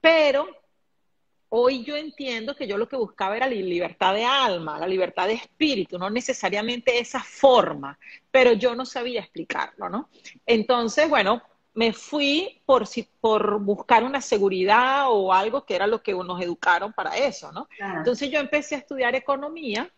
Pero 0.01 0.45
hoy 1.47 1.85
yo 1.85 1.95
entiendo 1.95 2.53
que 2.53 2.67
yo 2.67 2.77
lo 2.77 2.89
que 2.89 2.97
buscaba 2.97 3.37
era 3.37 3.47
la 3.47 3.55
libertad 3.55 4.13
de 4.13 4.25
alma, 4.25 4.77
la 4.77 4.87
libertad 4.87 5.27
de 5.27 5.35
espíritu, 5.35 5.97
no 5.97 6.09
necesariamente 6.09 6.99
esa 6.99 7.23
forma, 7.23 7.97
pero 8.29 8.51
yo 8.51 8.75
no 8.75 8.85
sabía 8.85 9.21
explicarlo, 9.21 9.87
¿no? 9.87 10.09
Entonces, 10.45 11.07
bueno, 11.07 11.41
me 11.79 11.93
fui 11.93 12.61
por, 12.65 12.83
por 13.21 13.59
buscar 13.61 14.03
una 14.03 14.19
seguridad 14.19 15.05
o 15.07 15.31
algo 15.31 15.63
que 15.63 15.75
era 15.75 15.87
lo 15.87 16.03
que 16.03 16.11
nos 16.11 16.41
educaron 16.41 16.91
para 16.91 17.17
eso, 17.17 17.53
¿no? 17.53 17.69
Entonces 17.79 18.29
yo 18.29 18.41
empecé 18.41 18.75
a 18.75 18.79
estudiar 18.79 19.15
economía 19.15 19.89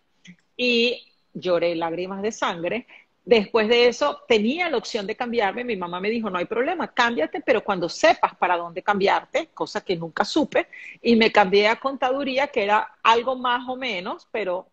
y 0.56 1.02
lloré 1.34 1.74
lágrimas 1.76 2.22
de 2.22 2.32
sangre 2.32 2.86
Después 3.24 3.68
de 3.68 3.88
eso, 3.88 4.22
tenía 4.28 4.68
la 4.70 4.78
opción 4.78 5.06
de 5.06 5.16
cambiarme. 5.16 5.64
Mi 5.64 5.76
mamá 5.76 6.00
me 6.00 6.10
dijo, 6.10 6.30
no 6.30 6.40
hay 6.40 6.46
problema, 6.46 6.88
cámbiate, 6.88 7.42
pero 7.42 7.64
cuando 7.64 7.88
sepas 7.88 8.36
para 8.36 8.58
dónde 8.58 8.82
cambiarte, 8.82 9.50
cosa 9.54 9.82
que 9.82 9.96
nunca 9.96 10.26
supe, 10.26 10.68
y 11.02 11.16
me 11.16 11.32
cambié 11.32 11.68
a 11.68 11.80
contaduría, 11.80 12.48
que 12.48 12.64
era 12.64 12.98
algo 13.04 13.36
más 13.36 13.68
o 13.68 13.76
menos, 13.76 14.28
pero... 14.32 14.68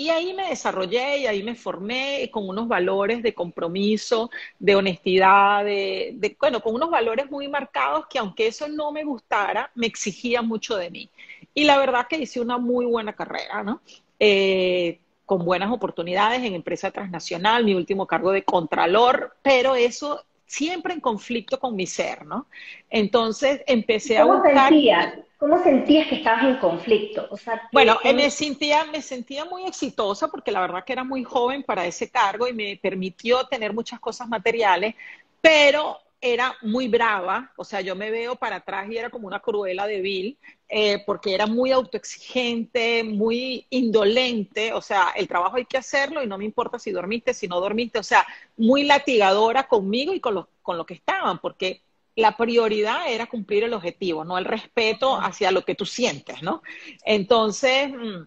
Y 0.00 0.08
ahí 0.08 0.32
me 0.32 0.48
desarrollé 0.48 1.18
y 1.18 1.26
ahí 1.26 1.42
me 1.42 1.54
formé 1.54 2.30
con 2.32 2.48
unos 2.48 2.66
valores 2.66 3.22
de 3.22 3.34
compromiso, 3.34 4.30
de 4.58 4.74
honestidad, 4.74 5.62
de, 5.62 6.12
de, 6.14 6.34
bueno, 6.40 6.62
con 6.62 6.74
unos 6.74 6.90
valores 6.90 7.30
muy 7.30 7.48
marcados 7.48 8.06
que 8.06 8.18
aunque 8.18 8.46
eso 8.46 8.66
no 8.66 8.92
me 8.92 9.04
gustara, 9.04 9.70
me 9.74 9.86
exigía 9.86 10.40
mucho 10.40 10.78
de 10.78 10.88
mí. 10.90 11.10
Y 11.52 11.64
la 11.64 11.76
verdad 11.76 12.06
que 12.08 12.16
hice 12.16 12.40
una 12.40 12.56
muy 12.56 12.86
buena 12.86 13.12
carrera, 13.12 13.62
¿no? 13.62 13.82
Eh, 14.18 15.00
con 15.26 15.44
buenas 15.44 15.70
oportunidades 15.70 16.42
en 16.44 16.54
empresa 16.54 16.90
transnacional, 16.90 17.66
mi 17.66 17.74
último 17.74 18.06
cargo 18.06 18.32
de 18.32 18.42
contralor, 18.42 19.36
pero 19.42 19.74
eso 19.74 20.24
siempre 20.46 20.94
en 20.94 21.00
conflicto 21.00 21.60
con 21.60 21.76
mi 21.76 21.86
ser, 21.86 22.24
¿no? 22.24 22.46
Entonces 22.88 23.60
empecé 23.66 24.16
a 24.16 24.24
buscar... 24.24 24.70
Sentías? 24.70 25.14
¿Cómo 25.40 25.62
sentías 25.62 26.06
que 26.06 26.16
estabas 26.16 26.44
en 26.44 26.58
conflicto? 26.58 27.26
bueno, 27.72 27.98
me, 28.04 28.30
sentía, 28.30 28.84
me 28.84 29.00
sentía 29.00 29.46
muy 29.46 29.64
exitosa 29.64 30.28
porque 30.28 30.52
la 30.52 30.60
verdad 30.60 30.84
que 30.84 30.92
era 30.92 31.02
muy 31.02 31.24
joven 31.24 31.62
para 31.62 31.86
ese 31.86 32.10
cargo 32.10 32.46
y 32.46 32.52
me 32.52 32.78
permitió 32.80 33.46
tener 33.46 33.72
muchas 33.72 33.98
cosas 34.00 34.28
materiales, 34.28 34.94
pero 35.40 35.96
era 36.20 36.54
muy 36.60 36.88
brava, 36.88 37.50
o 37.56 37.64
sea, 37.64 37.80
yo 37.80 37.96
me 37.96 38.10
veo 38.10 38.36
para 38.36 38.56
atrás 38.56 38.86
y 38.90 38.98
era 38.98 39.08
como 39.08 39.28
una 39.28 39.40
cruela 39.40 39.86
de 39.86 40.02
Bill, 40.02 40.38
eh, 40.68 41.02
porque 41.06 41.34
era 41.34 41.46
muy 41.46 41.72
autoexigente, 41.72 43.02
muy 43.02 43.66
indolente, 43.70 44.74
o 44.74 44.82
sea, 44.82 45.14
el 45.16 45.26
trabajo 45.26 45.56
hay 45.56 45.64
que 45.64 45.78
hacerlo 45.78 46.22
y 46.22 46.26
no 46.26 46.36
me 46.36 46.44
importa 46.44 46.78
si 46.78 46.90
dormiste, 46.90 47.32
si 47.32 47.48
no 47.48 47.58
dormiste, 47.62 47.98
o 47.98 48.02
sea, 48.02 48.26
muy 48.58 48.84
latigadora 48.84 49.66
conmigo 49.66 50.12
y 50.12 50.20
con 50.20 50.34
lo, 50.34 50.50
con 50.60 50.76
lo 50.76 50.84
que 50.84 50.92
estaban, 50.92 51.38
porque 51.38 51.80
la 52.16 52.36
prioridad 52.36 53.10
era 53.12 53.26
cumplir 53.26 53.64
el 53.64 53.74
objetivo, 53.74 54.24
no 54.24 54.36
el 54.38 54.44
respeto 54.44 55.20
hacia 55.20 55.50
lo 55.50 55.64
que 55.64 55.74
tú 55.74 55.86
sientes, 55.86 56.42
¿no? 56.42 56.62
Entonces, 57.04 57.90
mm, 57.90 58.24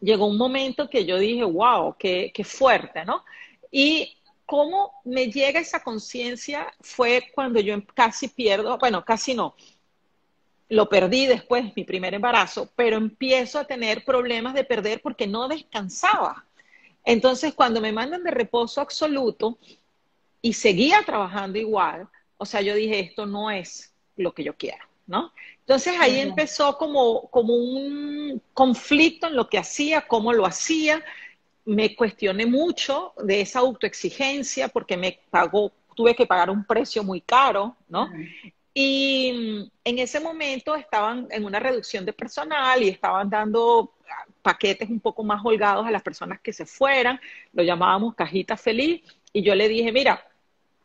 llegó 0.00 0.26
un 0.26 0.38
momento 0.38 0.88
que 0.88 1.04
yo 1.04 1.18
dije, 1.18 1.44
wow, 1.44 1.96
qué, 1.98 2.30
qué 2.34 2.44
fuerte, 2.44 3.04
¿no? 3.04 3.24
Y 3.70 4.16
cómo 4.46 4.92
me 5.04 5.30
llega 5.30 5.60
esa 5.60 5.82
conciencia 5.82 6.72
fue 6.80 7.30
cuando 7.34 7.60
yo 7.60 7.76
casi 7.94 8.28
pierdo, 8.28 8.76
bueno, 8.78 9.04
casi 9.04 9.34
no, 9.34 9.54
lo 10.70 10.88
perdí 10.88 11.26
después 11.26 11.64
de 11.64 11.72
mi 11.74 11.84
primer 11.84 12.14
embarazo, 12.14 12.70
pero 12.76 12.96
empiezo 12.96 13.58
a 13.58 13.64
tener 13.64 14.04
problemas 14.04 14.54
de 14.54 14.64
perder 14.64 15.02
porque 15.02 15.26
no 15.26 15.48
descansaba. 15.48 16.46
Entonces, 17.04 17.54
cuando 17.54 17.80
me 17.80 17.92
mandan 17.92 18.22
de 18.22 18.30
reposo 18.30 18.80
absoluto 18.80 19.58
y 20.40 20.52
seguía 20.52 21.02
trabajando 21.04 21.58
igual, 21.58 22.08
o 22.40 22.46
sea, 22.46 22.62
yo 22.62 22.74
dije, 22.74 22.98
esto 23.00 23.26
no 23.26 23.50
es 23.50 23.92
lo 24.16 24.32
que 24.32 24.42
yo 24.42 24.54
quiero, 24.56 24.82
¿no? 25.06 25.30
Entonces 25.58 25.94
ahí 26.00 26.18
empezó 26.18 26.78
como, 26.78 27.28
como 27.28 27.54
un 27.54 28.40
conflicto 28.54 29.26
en 29.26 29.36
lo 29.36 29.46
que 29.46 29.58
hacía, 29.58 30.06
cómo 30.08 30.32
lo 30.32 30.46
hacía, 30.46 31.04
me 31.66 31.94
cuestioné 31.94 32.46
mucho 32.46 33.12
de 33.22 33.42
esa 33.42 33.58
autoexigencia 33.58 34.68
porque 34.68 34.96
me 34.96 35.20
pagó, 35.28 35.70
tuve 35.94 36.14
que 36.14 36.26
pagar 36.26 36.48
un 36.48 36.64
precio 36.64 37.04
muy 37.04 37.20
caro, 37.20 37.76
¿no? 37.90 38.10
Y 38.72 39.70
en 39.84 39.98
ese 39.98 40.18
momento 40.18 40.74
estaban 40.74 41.28
en 41.30 41.44
una 41.44 41.60
reducción 41.60 42.06
de 42.06 42.14
personal 42.14 42.82
y 42.82 42.88
estaban 42.88 43.28
dando 43.28 43.92
paquetes 44.40 44.88
un 44.88 45.00
poco 45.00 45.22
más 45.22 45.42
holgados 45.44 45.86
a 45.86 45.90
las 45.90 46.02
personas 46.02 46.40
que 46.40 46.54
se 46.54 46.64
fueran, 46.64 47.20
lo 47.52 47.62
llamábamos 47.62 48.14
cajita 48.14 48.56
feliz, 48.56 49.02
y 49.30 49.42
yo 49.42 49.54
le 49.54 49.68
dije, 49.68 49.92
mira, 49.92 50.24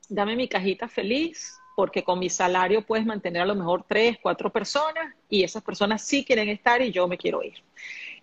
dame 0.10 0.36
mi 0.36 0.48
cajita 0.48 0.88
feliz, 0.88 1.58
porque 1.76 2.04
con 2.04 2.20
mi 2.20 2.30
salario 2.30 2.86
puedes 2.86 3.06
mantener 3.06 3.42
a 3.42 3.46
lo 3.46 3.56
mejor 3.56 3.86
tres, 3.88 4.18
cuatro 4.22 4.52
personas, 4.52 5.14
y 5.30 5.44
esas 5.44 5.64
personas 5.64 6.02
sí 6.02 6.24
quieren 6.24 6.50
estar 6.50 6.82
y 6.82 6.92
yo 6.92 7.08
me 7.08 7.18
quiero 7.18 7.44
ir. 7.44 7.62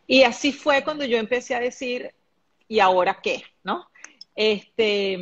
Y 0.06 0.22
así 0.22 0.52
fue 0.52 0.82
cuando 0.82 1.04
yo 1.04 1.18
empecé 1.18 1.54
a 1.54 1.60
decir, 1.60 2.12
¿y 2.68 2.80
ahora 2.80 3.20
qué? 3.22 3.42
¿No? 3.62 3.88
Este, 4.34 5.18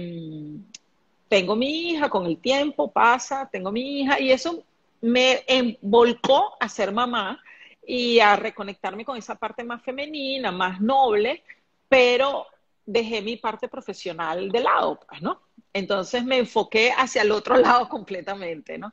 tengo 1.28 1.56
mi 1.56 1.90
hija, 1.90 2.08
con 2.08 2.26
el 2.26 2.38
tiempo 2.38 2.90
pasa, 2.90 3.48
tengo 3.50 3.72
mi 3.72 4.00
hija, 4.00 4.20
y 4.20 4.30
eso 4.30 4.64
me 5.00 5.44
volcó 5.80 6.56
a 6.60 6.68
ser 6.68 6.92
mamá 6.92 7.42
y 7.86 8.20
a 8.20 8.36
reconectarme 8.36 9.04
con 9.04 9.16
esa 9.16 9.34
parte 9.34 9.64
más 9.64 9.82
femenina, 9.82 10.52
más 10.52 10.80
noble, 10.80 11.42
pero 11.88 12.46
dejé 12.86 13.22
mi 13.22 13.36
parte 13.36 13.68
profesional 13.68 14.50
de 14.50 14.60
lado, 14.60 15.00
pues, 15.08 15.22
¿no? 15.22 15.40
Entonces 15.72 16.24
me 16.24 16.38
enfoqué 16.38 16.92
hacia 16.92 17.22
el 17.22 17.32
otro 17.32 17.56
lado 17.58 17.88
completamente, 17.88 18.78
¿no? 18.78 18.92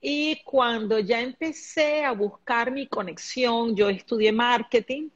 Y 0.00 0.42
cuando 0.44 0.98
ya 0.98 1.20
empecé 1.20 2.04
a 2.04 2.12
buscar 2.12 2.70
mi 2.70 2.86
conexión, 2.86 3.74
yo 3.74 3.88
estudié 3.88 4.32
marketing, 4.32 5.08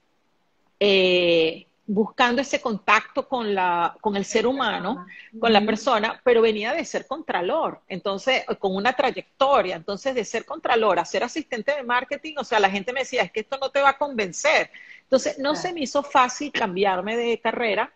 eh, 0.81 1.67
buscando 1.87 2.43
ese 2.43 2.61
contacto 2.61 3.27
con, 3.27 3.55
la, 3.55 3.97
con 4.01 4.15
el 4.15 4.25
ser 4.25 4.47
humano, 4.47 5.07
con 5.41 5.53
la 5.53 5.61
persona, 5.63 6.21
pero 6.23 6.43
venía 6.43 6.75
de 6.75 6.85
ser 6.85 7.07
contralor, 7.07 7.81
entonces, 7.89 8.45
con 8.59 8.77
una 8.77 8.93
trayectoria, 8.93 9.77
entonces 9.77 10.15
de 10.15 10.25
ser 10.25 10.45
contralor 10.45 10.99
a 10.99 11.07
ser 11.07 11.25
asistente 11.25 11.75
de 11.75 11.83
marketing, 11.83 12.35
o 12.37 12.45
sea, 12.45 12.61
la 12.61 12.69
gente 12.69 12.93
me 12.93 13.01
decía, 13.01 13.23
es 13.23 13.33
que 13.33 13.41
esto 13.41 13.59
no 13.59 13.71
te 13.71 13.81
va 13.81 13.91
a 13.91 13.99
convencer. 13.99 14.71
Entonces, 15.03 15.39
no 15.39 15.55
se 15.55 15.73
me 15.73 15.81
hizo 15.81 16.03
fácil 16.03 16.53
cambiarme 16.53 17.17
de 17.17 17.41
carrera 17.41 17.91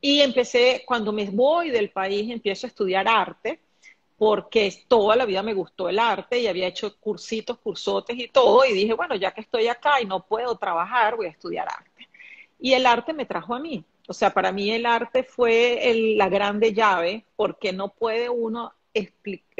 y 0.00 0.20
empecé, 0.20 0.82
cuando 0.86 1.12
me 1.12 1.26
voy 1.26 1.70
del 1.70 1.90
país, 1.90 2.30
empiezo 2.30 2.66
a 2.66 2.68
estudiar 2.68 3.06
arte, 3.08 3.60
porque 4.16 4.84
toda 4.86 5.16
la 5.16 5.24
vida 5.24 5.42
me 5.42 5.54
gustó 5.54 5.88
el 5.88 5.98
arte 5.98 6.38
y 6.38 6.46
había 6.46 6.66
hecho 6.66 6.96
cursitos, 6.98 7.58
cursotes 7.58 8.18
y 8.18 8.28
todo, 8.28 8.64
y 8.64 8.72
dije, 8.72 8.92
bueno, 8.94 9.14
ya 9.14 9.32
que 9.32 9.40
estoy 9.40 9.68
acá 9.68 10.00
y 10.00 10.06
no 10.06 10.26
puedo 10.26 10.56
trabajar, 10.56 11.16
voy 11.16 11.26
a 11.26 11.30
estudiar 11.30 11.68
arte. 11.68 12.08
Y 12.58 12.74
el 12.74 12.86
arte 12.86 13.12
me 13.12 13.24
trajo 13.24 13.54
a 13.54 13.60
mí. 13.60 13.82
O 14.06 14.12
sea, 14.12 14.30
para 14.30 14.52
mí 14.52 14.70
el 14.70 14.86
arte 14.86 15.22
fue 15.22 15.92
la 16.16 16.28
grande 16.28 16.74
llave, 16.74 17.24
porque 17.36 17.72
no 17.72 17.88
puede 17.88 18.28
uno 18.28 18.72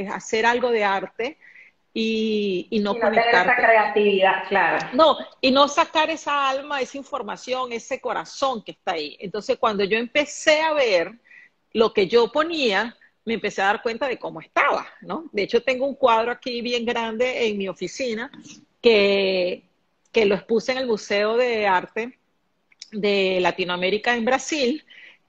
hacer 0.09 0.45
algo 0.45 0.71
de 0.71 0.85
arte 0.85 1.39
y, 1.93 2.69
no, 2.83 2.95
y 2.95 2.99
esa 2.99 3.57
creatividad, 3.57 4.49
claro. 4.49 4.89
No, 4.93 5.19
y 5.41 5.51
no 5.51 5.67
sacar 5.67 6.11
esa 6.11 6.49
alma, 6.49 6.81
esa 6.81 6.99
información, 6.99 7.73
ese 7.73 8.01
corazón 8.01 8.63
que 8.63 8.73
está 8.73 8.93
ahí. 8.93 9.17
Entonces, 9.21 9.59
cuando 9.59 9.85
yo 9.85 9.99
empecé 9.99 10.61
a 10.63 10.73
ver 10.73 11.13
lo 11.73 11.93
que 11.93 12.07
yo 12.07 12.31
ponía, 12.31 12.97
me 13.25 13.35
empecé 13.35 13.63
a 13.63 13.67
dar 13.67 13.83
cuenta 13.83 14.07
de 14.07 14.19
cómo 14.19 14.41
estaba, 14.41 14.87
¿no? 15.01 15.25
De 15.33 15.43
hecho, 15.43 15.63
tengo 15.63 15.87
un 15.87 15.95
cuadro 15.95 16.31
aquí 16.31 16.63
bien 16.63 16.85
grande 16.85 17.49
en 17.49 17.59
mi 17.59 17.69
oficina 17.69 18.31
que, 18.81 19.65
que 20.13 20.25
lo 20.25 20.35
expuse 20.35 20.73
en 20.73 20.79
el 20.79 20.87
Museo 20.87 21.37
de 21.37 21.67
Arte 21.67 22.19
de 22.93 23.39
Latinoamérica 23.41 24.17
en 24.17 24.25
Brasil 24.25 24.85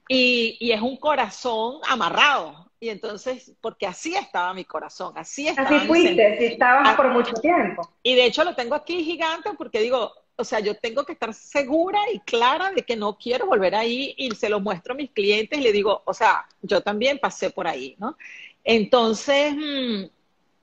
y, 0.08 0.72
es 0.72 0.80
un 0.80 0.96
corazón 0.96 1.80
amarrado. 1.88 2.61
Y 2.82 2.88
entonces, 2.88 3.52
porque 3.60 3.86
así 3.86 4.16
estaba 4.16 4.52
mi 4.52 4.64
corazón, 4.64 5.12
así 5.16 5.46
estaba. 5.46 5.68
Así 5.68 5.86
fuiste, 5.86 6.36
si 6.36 6.44
estabas 6.46 6.96
por 6.96 7.12
mucho 7.12 7.32
tiempo. 7.34 7.88
Y 8.02 8.16
de 8.16 8.24
hecho 8.24 8.42
lo 8.42 8.56
tengo 8.56 8.74
aquí 8.74 9.04
gigante 9.04 9.50
porque 9.56 9.78
digo, 9.78 10.12
o 10.34 10.42
sea, 10.42 10.58
yo 10.58 10.74
tengo 10.74 11.04
que 11.04 11.12
estar 11.12 11.32
segura 11.32 12.00
y 12.12 12.18
clara 12.18 12.72
de 12.72 12.82
que 12.82 12.96
no 12.96 13.16
quiero 13.16 13.46
volver 13.46 13.76
ahí 13.76 14.16
y 14.16 14.32
se 14.32 14.48
lo 14.48 14.58
muestro 14.58 14.94
a 14.94 14.96
mis 14.96 15.12
clientes 15.12 15.56
y 15.56 15.62
le 15.62 15.70
digo, 15.70 16.02
o 16.04 16.12
sea, 16.12 16.44
yo 16.60 16.80
también 16.80 17.20
pasé 17.20 17.50
por 17.50 17.68
ahí, 17.68 17.94
¿no? 18.00 18.18
Entonces, 18.64 19.54
mm, 19.54 20.06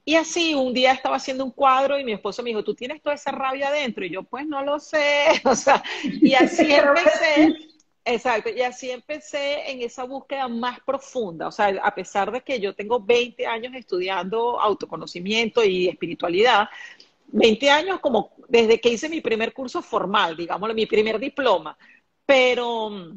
y 0.03 0.15
así, 0.15 0.53
un 0.53 0.73
día 0.73 0.91
estaba 0.91 1.15
haciendo 1.15 1.45
un 1.45 1.51
cuadro 1.51 1.97
y 1.97 2.03
mi 2.03 2.11
esposo 2.11 2.43
me 2.43 2.49
dijo, 2.49 2.65
¿tú 2.65 2.75
tienes 2.75 3.01
toda 3.01 3.15
esa 3.15 3.31
rabia 3.31 3.69
adentro? 3.69 4.05
Y 4.05 4.09
yo, 4.09 4.23
pues 4.23 4.45
no 4.45 4.61
lo 4.61 4.77
sé. 4.77 5.25
O 5.45 5.55
sea, 5.55 5.81
y 6.03 6.33
así 6.33 6.67
empecé. 6.69 7.55
Exacto, 8.11 8.49
y 8.49 8.61
así 8.63 8.89
empecé 8.89 9.69
en 9.69 9.83
esa 9.83 10.03
búsqueda 10.03 10.47
más 10.47 10.79
profunda. 10.79 11.47
O 11.47 11.51
sea, 11.51 11.67
a 11.83 11.93
pesar 11.93 12.31
de 12.31 12.41
que 12.41 12.59
yo 12.59 12.73
tengo 12.73 12.99
20 12.99 13.45
años 13.45 13.71
estudiando 13.75 14.59
autoconocimiento 14.59 15.63
y 15.63 15.87
espiritualidad, 15.87 16.69
20 17.27 17.69
años 17.69 17.99
como 17.99 18.31
desde 18.47 18.81
que 18.81 18.89
hice 18.89 19.09
mi 19.09 19.21
primer 19.21 19.53
curso 19.53 19.83
formal, 19.83 20.35
digámoslo, 20.35 20.73
mi 20.73 20.87
primer 20.87 21.19
diploma. 21.19 21.77
Pero 22.25 23.13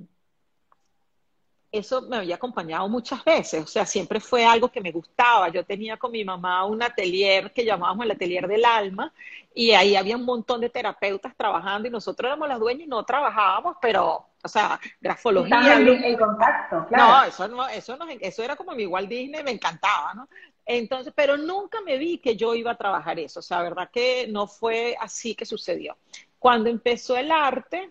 eso 1.70 2.02
me 2.02 2.16
había 2.18 2.34
acompañado 2.34 2.87
muchas 2.87 3.25
veces, 3.25 3.64
o 3.64 3.66
sea, 3.66 3.87
siempre 3.87 4.20
fue 4.20 4.44
algo 4.44 4.70
que 4.70 4.82
me 4.82 4.92
gustaba. 4.92 5.49
Yo 5.49 5.64
tenía 5.64 5.96
con 5.96 6.12
mi 6.12 6.22
mamá 6.22 6.66
un 6.66 6.82
atelier 6.82 7.50
que 7.52 7.64
llamábamos 7.64 8.04
el 8.04 8.11
atelier 8.11 8.46
del 8.46 8.64
alma 8.66 9.11
y 9.54 9.70
ahí 9.70 9.96
había 9.96 10.16
un 10.16 10.25
montón 10.26 10.61
de 10.61 10.68
terapeutas 10.68 11.34
trabajando 11.34 11.88
y 11.88 11.90
nosotros 11.90 12.28
éramos 12.28 12.49
las 12.49 12.61
dueñas 12.61 12.87
y 12.87 12.88
no 12.90 13.02
trabajábamos, 13.04 13.76
pero, 13.80 14.26
o 14.42 14.49
sea, 14.49 14.80
grafología. 15.00 15.78
En, 15.78 16.16
contacto, 16.16 16.87
claro. 16.88 17.06
No, 17.06 17.25
eso, 17.25 17.49
no, 17.49 17.68
eso, 17.68 17.96
no, 17.96 18.06
eso 18.08 18.42
era 18.42 18.56
como 18.56 18.72
mi 18.72 18.87
Walt 18.87 19.08
Disney, 19.08 19.42
me 19.42 19.52
encantaba, 19.52 20.14
¿no? 20.14 20.28
Entonces, 20.64 21.12
pero 21.14 21.37
nunca 21.37 21.80
me 21.80 21.99
vi 21.99 22.18
que 22.18 22.37
yo 22.37 22.54
iba 22.54 22.72
a 22.72 22.76
trabajar 22.76 23.18
eso, 23.18 23.40
o 23.40 23.42
sea, 23.42 23.62
verdad 23.62 23.90
que 23.92 24.26
no 24.28 24.46
fue 24.46 24.96
así 25.00 25.34
que 25.34 25.44
sucedió. 25.44 25.96
Cuando 26.38 26.70
empezó 26.70 27.16
el 27.16 27.30
arte, 27.30 27.90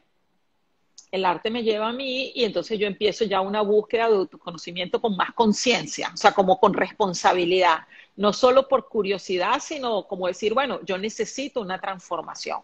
el 1.12 1.26
arte 1.26 1.52
me 1.52 1.64
lleva 1.64 1.90
a 1.90 1.94
mí 1.94 2.32
y 2.34 2.46
entonces 2.46 2.80
yo 2.80 2.88
empiezo 2.88 3.26
ya 3.26 3.42
una 3.42 3.62
búsqueda 3.62 4.08
de 4.08 4.16
autoconocimiento 4.16 5.02
con 5.02 5.16
más 5.18 5.34
conciencia, 5.34 6.12
o 6.14 6.18
sea, 6.18 6.32
como 6.32 6.60
con 6.60 6.74
responsabilidad, 6.74 7.80
no 8.16 8.32
solo 8.32 8.68
por 8.68 8.88
curiosidad, 8.88 9.60
sino 9.62 10.08
como 10.08 10.28
decir, 10.28 10.54
bueno, 10.54 10.80
yo 10.84 10.98
necesito 10.98 11.62
una 11.62 11.80
transformación. 11.80 12.62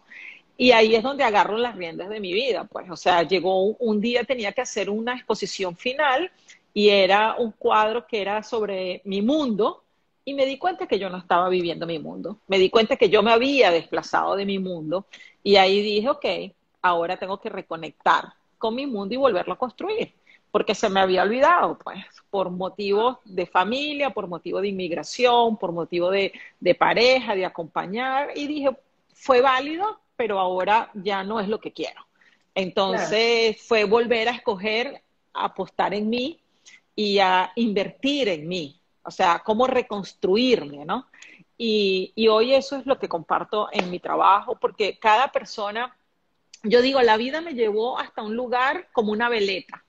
Y 0.60 0.72
ahí 0.72 0.96
es 0.96 1.04
donde 1.04 1.22
agarro 1.22 1.56
las 1.56 1.76
riendas 1.76 2.08
de 2.08 2.18
mi 2.18 2.32
vida, 2.32 2.64
pues, 2.64 2.90
o 2.90 2.96
sea, 2.96 3.22
llegó 3.22 3.62
un, 3.64 4.00
día, 4.00 4.24
tenía 4.24 4.50
que 4.50 4.60
hacer 4.60 4.90
una 4.90 5.14
exposición 5.14 5.76
final 5.76 6.32
y 6.74 6.88
era 6.88 7.36
un 7.38 7.52
cuadro 7.52 8.06
que 8.08 8.20
era 8.20 8.42
sobre 8.42 9.00
mi 9.04 9.22
mundo 9.22 9.84
y 10.24 10.34
me 10.34 10.44
di 10.46 10.58
cuenta 10.58 10.88
que 10.88 10.98
yo 10.98 11.10
no 11.10 11.18
estaba 11.18 11.48
viviendo 11.48 11.86
mi 11.86 12.00
mundo, 12.00 12.40
me 12.48 12.58
di 12.58 12.70
cuenta 12.70 12.96
que 12.96 13.08
yo 13.08 13.22
me 13.22 13.32
había 13.32 13.70
desplazado 13.70 14.34
de 14.34 14.44
mi 14.44 14.58
mundo 14.58 15.06
y 15.44 15.54
ahí 15.54 15.80
dije, 15.80 16.08
ok, 16.08 16.26
ahora 16.82 17.16
tengo 17.16 17.40
que 17.40 17.50
reconectar 17.50 18.32
con 18.58 18.74
mi 18.74 18.84
mundo 18.84 19.14
y 19.14 19.18
volverlo 19.18 19.54
a 19.54 19.58
construir, 19.58 20.12
porque 20.50 20.74
se 20.74 20.88
me 20.88 20.98
había 20.98 21.22
olvidado, 21.22 21.78
pues, 21.78 22.04
por 22.30 22.50
motivos 22.50 23.18
de 23.24 23.46
familia, 23.46 24.10
por 24.10 24.26
motivo 24.26 24.60
de 24.60 24.68
inmigración, 24.68 25.56
por 25.56 25.70
motivo 25.70 26.10
de, 26.10 26.32
pareja, 26.76 27.36
de 27.36 27.46
acompañar, 27.46 28.30
y 28.34 28.48
dije, 28.48 28.76
fue 29.14 29.40
válido, 29.40 30.00
pero 30.18 30.38
ahora 30.38 30.90
ya 30.92 31.24
no 31.24 31.40
es 31.40 31.48
lo 31.48 31.60
que 31.60 31.72
quiero. 31.72 32.06
Entonces 32.54 33.62
fue 33.62 33.84
volver 33.84 34.28
a 34.28 34.32
escoger, 34.32 35.00
a 35.32 35.44
apostar 35.46 35.94
en 35.94 36.10
mí 36.10 36.40
y 36.94 37.20
a 37.20 37.52
invertir 37.54 38.28
en 38.28 38.48
mí, 38.48 38.78
o 39.04 39.10
sea, 39.10 39.42
cómo 39.44 39.68
reconstruirme, 39.68 40.84
¿no? 40.84 41.06
Y, 41.56 42.12
y, 42.14 42.28
hoy 42.28 42.54
eso 42.54 42.76
es 42.76 42.86
lo 42.86 42.98
que 42.98 43.08
comparto 43.08 43.68
en 43.72 43.90
mi 43.90 43.98
trabajo, 43.98 44.56
porque 44.60 44.98
cada 44.98 45.32
persona 45.32 45.96
yo 46.62 46.82
digo, 46.82 47.00
la 47.02 47.16
vida 47.16 47.40
me 47.40 47.54
llevó 47.54 47.98
hasta 47.98 48.22
un 48.22 48.34
lugar 48.34 48.88
como 48.92 49.12
una 49.12 49.28
veleta 49.28 49.84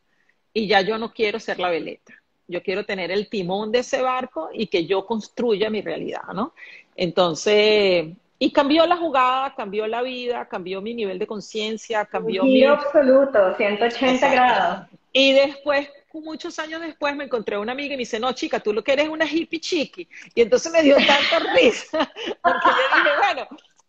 y 0.54 0.68
ya 0.68 0.82
yo 0.82 0.98
no 0.98 1.14
quiero 1.14 1.40
ser 1.40 1.60
la 1.60 1.70
veleta. 1.70 2.14
Yo 2.48 2.64
quiero 2.64 2.86
tener 2.86 3.12
el 3.12 3.30
timón 3.30 3.72
de 3.72 3.80
ese 3.80 4.02
barco 4.02 4.50
y 4.52 4.68
que 4.68 4.86
yo 4.86 5.06
construya 5.06 5.70
mi 5.70 5.82
realidad, 5.82 6.24
¿no? 6.34 6.54
Entonces, 6.96 8.08
y 8.42 8.52
cambió 8.54 8.86
la 8.88 8.96
jugada, 8.96 9.54
cambió 9.54 9.86
la 9.86 10.02
vida, 10.02 10.48
cambió 10.48 10.82
mi 10.82 10.94
nivel 10.94 11.20
de 11.20 11.28
conciencia, 11.28 12.06
cambió 12.06 12.44
mi... 12.44 12.64
absoluto, 12.64 13.54
180 13.58 14.32
grados. 14.32 14.88
Y 15.12 15.34
después, 15.34 15.90
muchos 16.14 16.58
años 16.58 16.80
después, 16.80 17.14
me 17.18 17.26
encontré 17.26 17.58
una 17.58 17.74
amiga 17.74 17.94
y 17.94 17.98
me 17.98 18.02
dice, 18.02 18.18
no, 18.18 18.32
chica, 18.32 18.62
tú 18.62 18.72
lo 18.72 18.82
que 18.82 18.94
eres 18.94 19.06
es 19.06 19.12
una 19.12 19.26
hippie 19.26 19.60
chiqui. 19.60 20.08
Y 20.34 20.42
entonces 20.42 20.72
me 20.72 20.82
dio 20.82 20.96
tanta 20.96 21.54
risa, 21.54 22.12
porque 22.42 22.66
yo 22.66 23.04
dije, 23.04 23.10
bueno, 23.18 23.48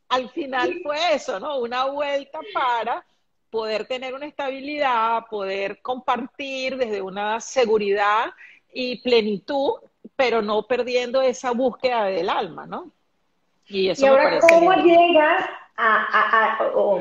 al 0.08 0.28
final 0.30 0.80
fue 0.82 1.14
eso, 1.14 1.38
¿no? 1.38 1.60
Una 1.60 1.84
vuelta 1.84 2.40
para 2.52 3.06
poder 3.50 3.86
tener 3.86 4.14
una 4.14 4.26
estabilidad, 4.26 5.26
poder 5.30 5.80
compartir 5.80 6.76
desde 6.76 7.00
una 7.00 7.40
seguridad 7.40 8.32
y 8.72 9.00
plenitud, 9.00 9.74
pero 10.16 10.42
no 10.42 10.64
perdiendo 10.66 11.22
esa 11.22 11.52
búsqueda 11.52 12.04
del 12.04 12.28
alma, 12.28 12.66
¿no? 12.66 12.90
Y, 13.70 13.88
eso 13.88 14.08
ahora, 14.08 14.40
¿cómo 14.40 14.74
llegas 14.74 15.44
a, 15.76 16.58
a, 16.58 16.66
o, 16.74 17.00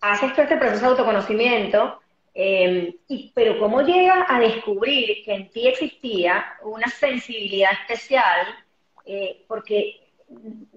haces 0.00 0.32
todo 0.32 0.42
este 0.42 0.56
proceso 0.56 0.80
de 0.82 0.86
autoconocimiento, 0.88 2.00
em, 2.34 2.92
y, 3.08 3.32
pero 3.34 3.58
cómo 3.58 3.82
llegas 3.82 4.26
a 4.28 4.40
descubrir 4.40 5.24
que 5.24 5.34
en 5.34 5.50
ti 5.50 5.68
existía 5.68 6.54
una 6.62 6.88
sensibilidad 6.88 7.72
especial, 7.72 8.46
eh, 9.06 9.44
porque 9.46 10.00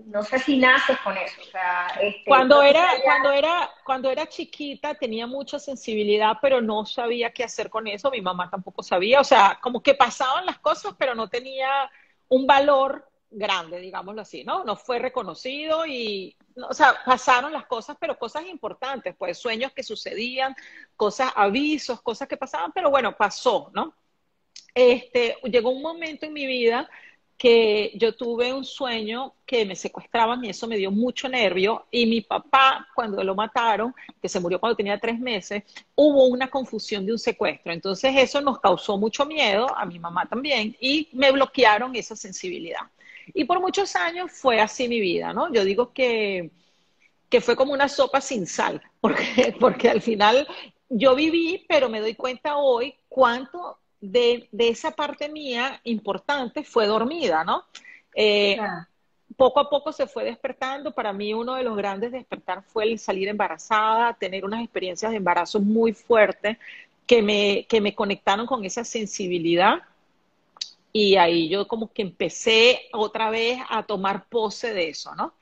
no 0.08 0.24
sé 0.24 0.40
si 0.40 0.58
naces 0.58 0.98
con 1.00 1.16
eso. 1.16 1.42
Este, 2.02 2.24
cuando 2.26 2.62
era, 2.64 2.88
cuando 3.04 3.32
era, 3.32 3.70
cuando 3.84 4.10
era 4.10 4.28
chiquita 4.28 4.96
tenía 4.96 5.28
mucha 5.28 5.60
sensibilidad, 5.60 6.38
pero 6.42 6.60
no 6.60 6.86
sabía 6.86 7.32
qué 7.32 7.44
hacer 7.44 7.70
con 7.70 7.88
eso. 7.88 8.10
Mi 8.10 8.22
mamá 8.22 8.50
tampoco 8.50 8.82
sabía. 8.82 9.22
O 9.22 9.24
sea, 9.24 9.60
como 9.62 9.82
que 9.84 9.94
pasaban 9.94 10.46
las 10.48 10.58
cosas, 10.58 10.96
pero 10.98 11.14
no 11.14 11.30
tenía 11.30 11.90
un 12.30 12.48
valor 12.48 13.08
grande, 13.34 13.80
digámoslo 13.80 14.22
así, 14.22 14.44
¿no? 14.44 14.64
No 14.64 14.76
fue 14.76 15.00
reconocido 15.00 15.86
y, 15.86 16.36
o 16.56 16.74
sea, 16.74 16.96
pasaron 17.06 17.52
las 17.52 17.66
cosas, 17.66 17.98
pero 18.00 18.18
cosas 18.18 18.46
importantes, 18.46 19.16
pues 19.18 19.38
sueños 19.38 19.72
que 19.74 19.84
sucedían, 19.84 20.56
cosas, 20.96 21.32
avisos, 21.36 22.02
cosas 22.02 22.28
que 22.28 22.38
pasaban, 22.38 22.72
pero 22.74 22.90
bueno, 22.90 23.16
pasó, 23.16 23.72
¿no? 23.74 23.96
Este, 24.74 25.38
llegó 25.44 25.70
un 25.70 25.82
momento 25.82 26.26
en 26.26 26.34
mi 26.34 26.46
vida 26.48 26.90
que 27.38 27.92
yo 27.96 28.16
tuve 28.16 28.54
un 28.54 28.64
sueño 28.64 29.34
que 29.46 29.66
me 29.66 29.76
secuestraban 29.76 30.44
y 30.46 30.50
eso 30.50 30.68
me 30.68 30.78
dio 30.78 30.92
mucho 30.92 31.28
nervio. 31.28 31.88
Y 31.92 32.06
mi 32.06 32.22
papá, 32.22 32.88
cuando 32.96 33.24
lo 33.24 33.36
mataron, 33.36 33.94
que 34.22 34.30
se 34.30 34.40
murió 34.40 34.60
cuando 34.60 34.78
tenía 34.78 34.98
tres 35.00 35.20
meses, 35.20 35.64
hubo 35.96 36.28
una 36.28 36.50
confusión 36.50 37.06
de 37.06 37.12
un 37.12 37.20
secuestro. 37.20 37.74
Entonces 37.74 38.14
eso 38.16 38.40
nos 38.40 38.60
causó 38.60 38.98
mucho 38.98 39.26
miedo, 39.26 39.68
a 39.76 39.86
mi 39.86 40.00
mamá 40.00 40.26
también, 40.26 40.76
y 40.80 41.10
me 41.12 41.32
bloquearon 41.32 41.96
esa 41.96 42.16
sensibilidad. 42.16 42.82
Y 43.34 43.46
por 43.46 43.60
muchos 43.60 43.96
años 43.96 44.32
fue 44.32 44.60
así 44.60 44.88
mi 44.88 45.00
vida, 45.00 45.34
¿no? 45.34 45.52
Yo 45.54 45.64
digo 45.64 45.94
que, 45.94 46.52
que 47.30 47.42
fue 47.42 47.56
como 47.56 47.74
una 47.74 47.90
sopa 47.90 48.22
sin 48.22 48.48
sal, 48.48 48.82
porque, 49.02 49.56
porque 49.60 49.90
al 49.90 50.02
final 50.02 50.48
yo 50.90 51.16
viví, 51.16 51.66
pero 51.68 51.90
me 51.90 52.02
doy 52.02 52.16
cuenta 52.16 52.58
hoy 52.58 52.96
cuánto 53.10 53.80
de, 54.00 54.50
esa 54.58 54.92
parte 54.92 55.30
mía 55.30 55.80
importante 55.84 56.64
fue 56.64 56.86
dormida, 56.88 57.44
¿no? 57.44 57.64
Eh, 58.16 58.58
poco 59.36 59.60
a 59.60 59.70
poco 59.70 59.92
se 59.92 60.08
fue 60.08 60.24
despertando. 60.24 60.94
Para 60.94 61.14
mí 61.14 61.34
uno 61.34 61.56
de 61.56 61.64
los 61.64 61.76
grandes 61.76 62.12
despertar 62.12 62.64
fue 62.64 62.84
el 62.84 63.00
salir 63.00 63.28
embarazada, 63.28 64.14
tener 64.14 64.46
unas 64.46 64.62
experiencias 64.62 65.12
de 65.12 65.18
embarazo 65.18 65.60
muy 65.60 65.94
fuertes 65.94 66.58
que 67.08 67.22
me, 67.22 67.66
que 67.68 67.82
me 67.82 67.96
conectaron 67.96 68.46
con 68.46 68.64
esa 68.66 68.84
sensibilidad. 68.84 69.82
Y 70.94 71.16
ahí 71.18 71.50
yo 71.50 71.68
como 71.68 71.92
que 71.92 72.04
empecé 72.04 72.88
otra 72.94 73.32
vez 73.32 73.60
a 73.70 73.84
tomar 73.84 74.30
pose 74.30 74.74
de 74.74 74.90
eso, 74.90 75.16
¿no? 75.16 75.34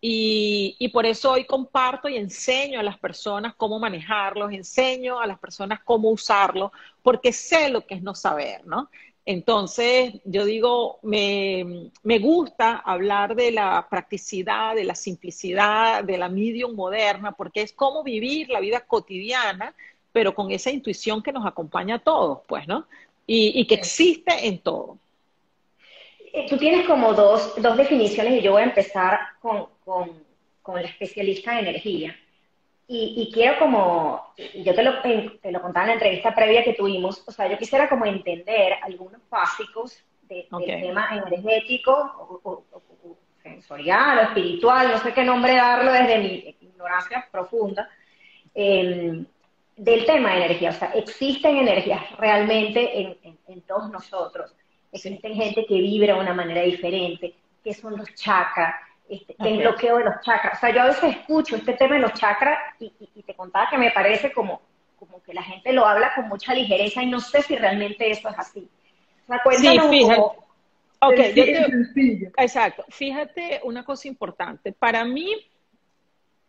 Y, 0.00 0.88
por 0.92 1.06
eso 1.06 1.32
hoy 1.32 1.44
comparto 1.44 2.08
y 2.08 2.16
enseño 2.16 2.78
a 2.78 2.82
las 2.82 2.98
personas 2.98 3.54
cómo 3.56 3.78
manejarlos, 3.78 4.52
enseño 4.52 5.20
a 5.20 5.26
las 5.26 5.38
personas 5.38 5.80
cómo 5.84 6.10
usarlo, 6.10 6.70
porque 7.02 7.32
sé 7.32 7.70
lo 7.70 7.86
que 7.86 7.96
es 7.96 8.02
no 8.02 8.14
saber, 8.14 8.64
¿no? 8.66 8.90
Entonces, 9.24 10.14
yo 10.24 10.44
digo, 10.44 11.00
me, 11.02 11.90
me, 12.04 12.18
gusta 12.20 12.76
hablar 12.76 13.34
de 13.34 13.50
la 13.50 13.88
practicidad, 13.90 14.76
de 14.76 14.84
la 14.84 14.94
simplicidad, 14.94 16.04
de 16.04 16.18
la 16.18 16.28
medium 16.28 16.76
moderna, 16.76 17.32
porque 17.32 17.62
es 17.62 17.72
cómo 17.72 18.04
vivir 18.04 18.48
la 18.50 18.60
vida 18.60 18.80
cotidiana, 18.86 19.74
pero 20.12 20.34
con 20.34 20.52
esa 20.52 20.70
intuición 20.70 21.22
que 21.22 21.32
nos 21.32 21.44
acompaña 21.44 21.96
a 21.96 21.98
todos, 21.98 22.42
pues, 22.46 22.68
¿no? 22.68 22.86
Y, 23.26 23.60
y 23.60 23.66
que 23.66 23.74
existe 23.74 24.46
en 24.46 24.58
todo. 24.58 24.98
Eh, 26.32 26.46
tú 26.48 26.58
tienes 26.58 26.86
como 26.86 27.14
dos, 27.14 27.54
dos 27.60 27.76
definiciones 27.76 28.34
y 28.34 28.42
yo 28.42 28.52
voy 28.52 28.62
a 28.62 28.66
empezar 28.66 29.18
con, 29.40 29.68
con, 29.84 30.22
con 30.60 30.82
la 30.82 30.88
especialista 30.88 31.52
de 31.52 31.60
energía. 31.60 32.16
Y, 32.88 33.14
y, 33.16 33.32
quiero 33.32 33.58
como, 33.58 34.34
yo 34.54 34.74
te 34.74 34.82
lo, 34.82 35.00
te 35.00 35.50
lo 35.50 35.60
contaba 35.60 35.84
en 35.84 35.88
la 35.88 35.94
entrevista 35.94 36.34
previa 36.34 36.62
que 36.62 36.74
tuvimos, 36.74 37.24
o 37.26 37.32
sea, 37.32 37.48
yo 37.48 37.58
quisiera 37.58 37.88
como 37.88 38.04
entender 38.04 38.74
algunos 38.82 39.20
básicos 39.28 39.98
de, 40.28 40.46
del 40.50 40.82
tema 40.82 41.08
energético 41.12 41.92
o, 42.44 42.64
sensorial 43.42 44.18
o 44.18 44.22
espiritual, 44.22 44.90
no 44.92 44.98
sé 44.98 45.12
qué 45.12 45.24
nombre 45.24 45.56
darlo 45.56 45.90
desde 45.90 46.18
mi 46.18 46.56
ignorancia 46.60 47.26
profunda, 47.32 47.88
em, 48.54 49.24
del 49.76 50.06
tema 50.06 50.30
de 50.30 50.44
energía. 50.44 50.70
O 50.70 50.72
sea, 50.72 50.90
existen 50.94 51.56
energías 51.56 52.02
realmente 52.18 53.00
en, 53.00 53.18
en, 53.22 53.38
en 53.48 53.60
todos 53.62 53.90
nosotros 53.90 54.54
existen 54.96 55.34
gente 55.34 55.66
que 55.66 55.74
vibra 55.74 56.14
de 56.14 56.20
una 56.20 56.34
manera 56.34 56.62
diferente, 56.62 57.34
que 57.62 57.74
son 57.74 57.96
los 57.96 58.12
chakras, 58.14 58.74
este, 59.08 59.34
el 59.38 59.58
bloqueo 59.58 59.98
de 59.98 60.04
los 60.04 60.20
chakras. 60.22 60.56
O 60.56 60.60
sea, 60.60 60.74
yo 60.74 60.82
a 60.82 60.86
veces 60.86 61.16
escucho 61.16 61.56
este 61.56 61.74
tema 61.74 61.94
de 61.94 62.00
los 62.00 62.12
chakras 62.14 62.58
y, 62.80 62.90
te 63.22 63.34
contaba 63.34 63.68
que 63.68 63.78
me 63.78 63.90
parece 63.90 64.32
como, 64.32 64.62
como 64.98 65.22
que 65.22 65.34
la 65.34 65.42
gente 65.42 65.72
lo 65.72 65.84
habla 65.84 66.12
con 66.14 66.28
mucha 66.28 66.54
ligereza 66.54 67.02
y 67.02 67.06
no 67.06 67.20
sé 67.20 67.42
si 67.42 67.56
realmente 67.56 68.10
eso 68.10 68.28
es 68.28 68.38
así. 68.38 68.68
O 69.24 69.26
sea, 69.26 69.42
sí, 69.56 69.78
fíjate. 69.90 70.22
Okay, 70.98 72.30
exacto. 72.38 72.84
Fíjate 72.88 73.60
una 73.64 73.84
cosa 73.84 74.08
importante. 74.08 74.72
Para 74.72 75.04
mí, 75.04 75.30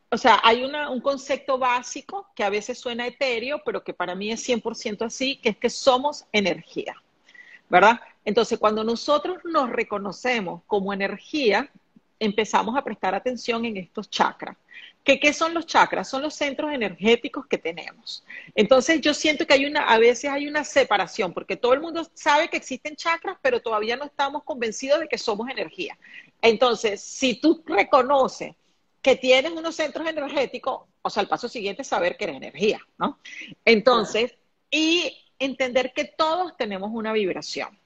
o 0.09 0.17
sea, 0.17 0.39
hay 0.43 0.63
un 0.63 1.01
concepto 1.01 1.57
básico 1.57 2.27
que 2.33 2.43
a 2.43 2.49
veces 2.49 2.79
suena 2.79 3.07
etéreo, 3.07 3.61
pero 3.65 3.83
que 3.83 3.93
para 3.93 4.15
mí 4.15 4.31
es 4.31 4.47
100% 4.47 5.05
así, 5.05 5.37
que 5.37 5.49
es 5.49 5.57
que 5.57 5.69
somos 5.69 6.25
energía, 6.31 6.95
¿verdad? 7.69 7.99
Entonces, 8.23 8.57
cuando 8.57 8.83
nosotros 8.83 9.39
nos 9.43 9.69
reconocemos 9.69 10.61
como 10.65 10.93
energía, 10.93 11.69
empezamos 12.19 12.77
a 12.77 12.83
prestar 12.83 13.15
atención 13.15 13.65
en 13.65 13.77
estos 13.77 14.09
chakras. 14.09 14.55
¿Qué, 15.03 15.19
¿Qué, 15.19 15.33
son 15.33 15.53
los 15.53 15.65
chakras? 15.65 16.09
Son 16.09 16.21
los 16.21 16.33
centros 16.33 16.71
energéticos 16.71 17.45
que 17.45 17.57
tenemos. 17.57 18.25
Entonces 18.55 18.99
yo 18.99 19.13
siento 19.13 19.45
que 19.45 19.53
hay 19.53 19.65
una, 19.65 19.83
a 19.83 19.97
veces 19.97 20.29
hay 20.29 20.47
una 20.47 20.63
separación, 20.63 21.33
porque 21.33 21.55
todo 21.55 21.73
el 21.73 21.79
mundo 21.79 22.09
sabe 22.13 22.49
que 22.49 22.57
existen 22.57 22.95
chakras, 22.95 23.37
pero 23.41 23.61
todavía 23.61 23.95
no 23.95 24.05
estamos 24.05 24.43
convencidos 24.43 24.99
de 24.99 25.07
que 25.07 25.17
somos 25.17 25.49
energía. 25.49 25.97
Entonces, 26.41 27.01
si 27.01 27.35
tú 27.35 27.63
reconoces 27.65 28.55
que 29.01 29.15
tienes 29.15 29.51
unos 29.51 29.75
centros 29.75 30.07
energéticos, 30.07 30.81
o 31.01 31.09
sea, 31.09 31.21
el 31.23 31.29
paso 31.29 31.47
siguiente 31.47 31.81
es 31.81 31.87
saber 31.87 32.17
que 32.17 32.25
eres 32.25 32.37
energía, 32.37 32.79
¿no? 32.97 33.19
Entonces, 33.63 34.35
y 34.69 35.15
entender 35.39 35.93
que 35.93 36.05
todos 36.05 36.57
tenemos 36.57 36.91
una 36.93 37.13
vibración 37.13 37.77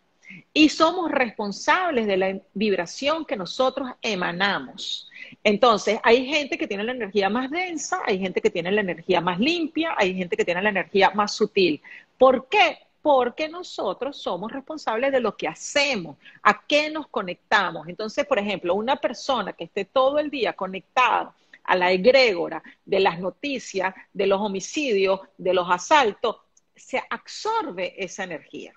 y 0.53 0.69
somos 0.69 1.11
responsables 1.11 2.07
de 2.07 2.17
la 2.17 2.39
vibración 2.53 3.25
que 3.25 3.35
nosotros 3.35 3.89
emanamos. 4.01 5.09
Entonces, 5.43 5.99
hay 6.03 6.25
gente 6.25 6.57
que 6.57 6.67
tiene 6.67 6.83
la 6.83 6.93
energía 6.93 7.29
más 7.29 7.49
densa, 7.49 8.01
hay 8.05 8.19
gente 8.19 8.41
que 8.41 8.49
tiene 8.49 8.71
la 8.71 8.81
energía 8.81 9.21
más 9.21 9.39
limpia, 9.39 9.93
hay 9.97 10.15
gente 10.15 10.37
que 10.37 10.45
tiene 10.45 10.61
la 10.61 10.69
energía 10.69 11.11
más 11.11 11.33
sutil. 11.33 11.81
¿Por 12.17 12.47
qué? 12.47 12.77
Porque 13.01 13.49
nosotros 13.49 14.17
somos 14.17 14.51
responsables 14.51 15.11
de 15.11 15.19
lo 15.19 15.35
que 15.35 15.47
hacemos, 15.47 16.17
a 16.43 16.61
qué 16.67 16.89
nos 16.89 17.07
conectamos. 17.07 17.87
Entonces, 17.87 18.25
por 18.25 18.37
ejemplo, 18.37 18.75
una 18.75 18.95
persona 18.95 19.53
que 19.53 19.63
esté 19.63 19.85
todo 19.85 20.19
el 20.19 20.29
día 20.29 20.53
conectada 20.53 21.33
a 21.63 21.75
la 21.75 21.91
egrégora 21.91 22.61
de 22.85 22.99
las 22.99 23.19
noticias, 23.19 23.93
de 24.13 24.27
los 24.27 24.39
homicidios, 24.39 25.19
de 25.37 25.53
los 25.53 25.69
asaltos, 25.69 26.37
se 26.75 27.01
absorbe 27.09 27.93
esa 28.03 28.23
energía. 28.23 28.73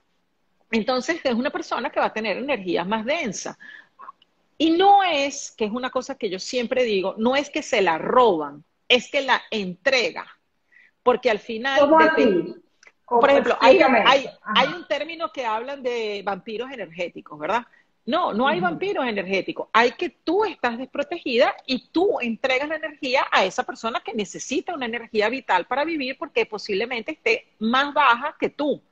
Entonces 0.71 1.21
es 1.23 1.35
una 1.35 1.51
persona 1.51 1.91
que 1.91 2.01
va 2.01 2.07
a 2.07 2.13
tener 2.13 2.37
energía 2.37 2.85
más 2.85 3.05
densa. 3.05 3.59
Y 4.57 4.71
no 4.71 5.03
es, 5.03 5.53
que 5.53 5.65
es 5.65 5.73
una 5.73 5.91
cosa 5.91 6.17
que 6.17 6.31
yo 6.31 6.39
siempre 6.39 6.85
digo, 6.85 7.15
no 7.19 7.37
es 7.37 7.51
que 7.51 7.63
se 7.63 7.83
la 7.83 7.99
roban, 7.99 8.65
es 8.89 9.11
que 9.11 9.23
la 9.23 9.43
entrega. 9.51 10.27
Porque 11.03 11.31
al 11.31 11.39
final... 11.39 11.81
¿Cómo 11.81 11.99
Por 13.07 13.31
ejemplo, 13.31 13.57
hay, 13.61 13.79
hay, 13.81 14.69
un 14.69 14.87
término 14.87 15.31
que 15.31 15.45
hablan 15.45 15.83
de 15.83 16.23
vampiros 16.25 16.71
energéticos, 16.71 17.39
¿verdad? 17.39 17.67
No, 18.07 18.33
no 18.33 18.47
hay 18.47 18.61
vampiros 18.61 19.07
energéticos. 19.07 19.69
Hay 19.73 19.93
que 19.93 20.11
tú 20.11 20.45
estás 20.45 20.77
desprotegida 20.79 21.55
y 21.67 21.89
tú 21.89 22.19
entregas 22.21 22.69
la 22.69 22.77
energía 22.77 23.27
a 23.31 23.45
esa 23.45 23.63
persona 23.63 24.01
que 24.01 24.13
necesita 24.13 24.75
una 24.75 24.87
energía 24.87 25.29
vital 25.29 25.67
para 25.67 25.85
vivir 25.85 26.17
porque 26.19 26.45
posiblemente 26.45 27.13
esté 27.13 27.47
más 27.59 27.95
baja 27.95 28.37
que 28.39 28.51
tú. 28.51 28.83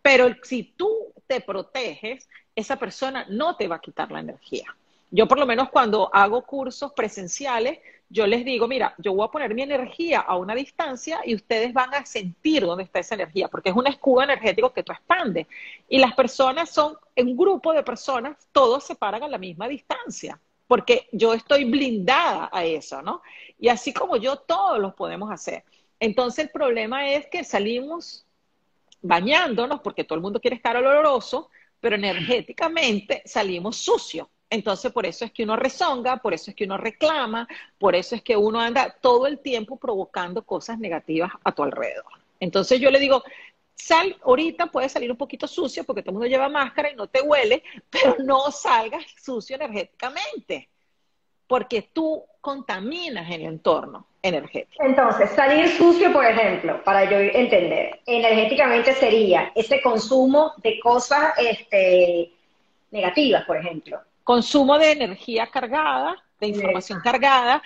Pero 0.00 0.34
si 0.42 0.64
tú 0.64 1.12
te 1.26 1.40
proteges, 1.40 2.28
esa 2.54 2.76
persona 2.76 3.26
no 3.28 3.56
te 3.56 3.68
va 3.68 3.76
a 3.76 3.80
quitar 3.80 4.10
la 4.10 4.20
energía. 4.20 4.76
Yo 5.10 5.28
por 5.28 5.38
lo 5.38 5.46
menos 5.46 5.70
cuando 5.70 6.08
hago 6.12 6.42
cursos 6.42 6.92
presenciales, 6.92 7.80
yo 8.12 8.26
les 8.26 8.44
digo, 8.44 8.68
mira, 8.68 8.94
yo 8.98 9.14
voy 9.14 9.24
a 9.26 9.30
poner 9.30 9.54
mi 9.54 9.62
energía 9.62 10.20
a 10.20 10.36
una 10.36 10.54
distancia 10.54 11.20
y 11.24 11.34
ustedes 11.34 11.72
van 11.72 11.94
a 11.94 12.04
sentir 12.04 12.62
dónde 12.62 12.84
está 12.84 12.98
esa 12.98 13.14
energía, 13.14 13.48
porque 13.48 13.70
es 13.70 13.74
un 13.74 13.86
escudo 13.86 14.22
energético 14.22 14.70
que 14.70 14.82
tú 14.82 14.92
expandes. 14.92 15.46
Y 15.88 15.98
las 15.98 16.14
personas 16.14 16.68
son, 16.68 16.94
un 17.16 17.36
grupo 17.36 17.72
de 17.72 17.82
personas, 17.82 18.36
todos 18.52 18.84
se 18.84 18.96
paran 18.96 19.22
a 19.22 19.28
la 19.28 19.38
misma 19.38 19.66
distancia, 19.66 20.38
porque 20.68 21.08
yo 21.12 21.32
estoy 21.32 21.64
blindada 21.64 22.50
a 22.52 22.66
eso, 22.66 23.00
¿no? 23.00 23.22
Y 23.58 23.68
así 23.68 23.94
como 23.94 24.16
yo, 24.16 24.36
todos 24.36 24.78
los 24.78 24.94
podemos 24.94 25.30
hacer. 25.30 25.64
Entonces 25.98 26.44
el 26.44 26.50
problema 26.50 27.08
es 27.08 27.26
que 27.28 27.44
salimos 27.44 28.26
bañándonos, 29.00 29.80
porque 29.80 30.04
todo 30.04 30.16
el 30.16 30.22
mundo 30.22 30.38
quiere 30.38 30.56
estar 30.56 30.76
oloroso, 30.76 31.48
pero 31.80 31.96
energéticamente 31.96 33.22
salimos 33.24 33.78
sucios. 33.78 34.28
Entonces, 34.52 34.92
por 34.92 35.06
eso 35.06 35.24
es 35.24 35.32
que 35.32 35.44
uno 35.44 35.56
rezonga, 35.56 36.18
por 36.18 36.34
eso 36.34 36.50
es 36.50 36.54
que 36.54 36.64
uno 36.64 36.76
reclama, 36.76 37.48
por 37.78 37.96
eso 37.96 38.14
es 38.14 38.20
que 38.20 38.36
uno 38.36 38.60
anda 38.60 38.94
todo 39.00 39.26
el 39.26 39.38
tiempo 39.38 39.78
provocando 39.78 40.42
cosas 40.42 40.78
negativas 40.78 41.32
a 41.42 41.52
tu 41.52 41.62
alrededor. 41.62 42.04
Entonces, 42.38 42.78
yo 42.78 42.90
le 42.90 42.98
digo, 42.98 43.22
sal, 43.74 44.14
ahorita 44.22 44.66
puede 44.66 44.90
salir 44.90 45.10
un 45.10 45.16
poquito 45.16 45.46
sucio 45.48 45.84
porque 45.84 46.02
todo 46.02 46.10
el 46.10 46.14
mundo 46.16 46.28
lleva 46.28 46.50
máscara 46.50 46.90
y 46.90 46.94
no 46.94 47.06
te 47.06 47.22
huele, 47.22 47.62
pero 47.88 48.16
no 48.18 48.50
salgas 48.50 49.06
sucio 49.22 49.56
energéticamente, 49.56 50.68
porque 51.46 51.88
tú 51.90 52.22
contaminas 52.42 53.30
el 53.30 53.46
entorno 53.46 54.06
energético. 54.20 54.84
Entonces, 54.84 55.30
salir 55.30 55.66
sucio, 55.70 56.12
por 56.12 56.26
ejemplo, 56.26 56.84
para 56.84 57.10
yo 57.10 57.16
entender, 57.16 58.00
energéticamente 58.04 58.92
sería 58.92 59.50
ese 59.54 59.80
consumo 59.80 60.52
de 60.58 60.78
cosas 60.78 61.32
este, 61.38 62.32
negativas, 62.90 63.46
por 63.46 63.56
ejemplo. 63.56 63.98
Consumo 64.24 64.78
de 64.78 64.92
energía 64.92 65.48
cargada, 65.48 66.16
de 66.40 66.48
información 66.48 67.00
cargada, 67.00 67.62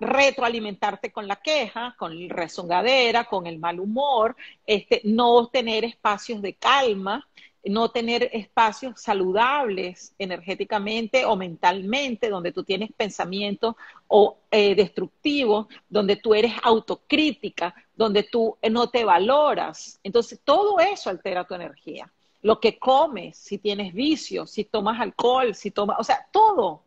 retroalimentarte 0.00 1.12
con 1.12 1.26
la 1.28 1.36
queja, 1.36 1.94
con 1.98 2.28
la 2.28 2.34
rezongadera, 2.34 3.24
con 3.24 3.46
el 3.46 3.58
mal 3.58 3.80
humor, 3.80 4.36
este, 4.66 5.00
no 5.04 5.48
tener 5.48 5.84
espacios 5.84 6.40
de 6.42 6.54
calma, 6.54 7.26
no 7.64 7.90
tener 7.90 8.30
espacios 8.32 9.00
saludables 9.00 10.14
energéticamente 10.18 11.24
o 11.24 11.36
mentalmente, 11.36 12.28
donde 12.28 12.52
tú 12.52 12.62
tienes 12.62 12.92
pensamientos 12.92 13.74
o 14.06 14.38
eh, 14.50 14.74
destructivos, 14.74 15.66
donde 15.88 16.16
tú 16.16 16.34
eres 16.34 16.52
autocrítica, 16.62 17.74
donde 17.94 18.22
tú 18.22 18.56
eh, 18.62 18.70
no 18.70 18.88
te 18.88 19.04
valoras. 19.04 20.00
Entonces, 20.04 20.40
todo 20.44 20.78
eso 20.78 21.10
altera 21.10 21.44
tu 21.44 21.54
energía. 21.54 22.10
Lo 22.46 22.60
que 22.60 22.78
comes, 22.78 23.36
si 23.36 23.58
tienes 23.58 23.92
vicios, 23.92 24.52
si 24.52 24.62
tomas 24.62 25.00
alcohol, 25.00 25.52
si 25.52 25.72
tomas, 25.72 25.96
o 25.98 26.04
sea, 26.04 26.24
todo 26.30 26.84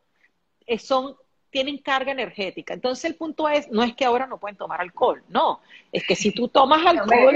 eh, 0.65 0.80
son 0.80 1.17
tienen 1.50 1.80
carga 1.80 2.13
energética. 2.13 2.74
Entonces 2.74 3.04
el 3.04 3.15
punto 3.15 3.50
es, 3.50 3.69
no 3.69 3.84
es 3.84 3.93
que 3.93 4.06
ahora 4.06 4.26
no 4.26 4.39
pueden 4.39 4.56
tomar 4.56 4.80
alcohol, 4.80 5.22
no, 5.28 5.60
es 5.91 6.08
que 6.08 6.15
si 6.15 6.32
tú 6.32 6.48
tomas 6.48 6.86
alcohol... 6.86 7.36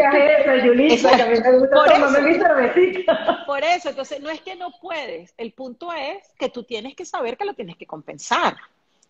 por, 3.45 3.61
eso, 3.61 3.89
entonces 3.89 4.21
no 4.21 4.29
es 4.29 4.39
que 4.39 4.55
no 4.55 4.71
puedes, 4.79 5.33
el 5.37 5.51
punto 5.51 5.91
es 5.91 6.23
que 6.39 6.47
tú 6.47 6.63
tienes 6.63 6.95
que 6.95 7.03
saber 7.03 7.35
que 7.35 7.43
lo 7.43 7.53
tienes 7.53 7.75
que 7.75 7.85
compensar. 7.85 8.55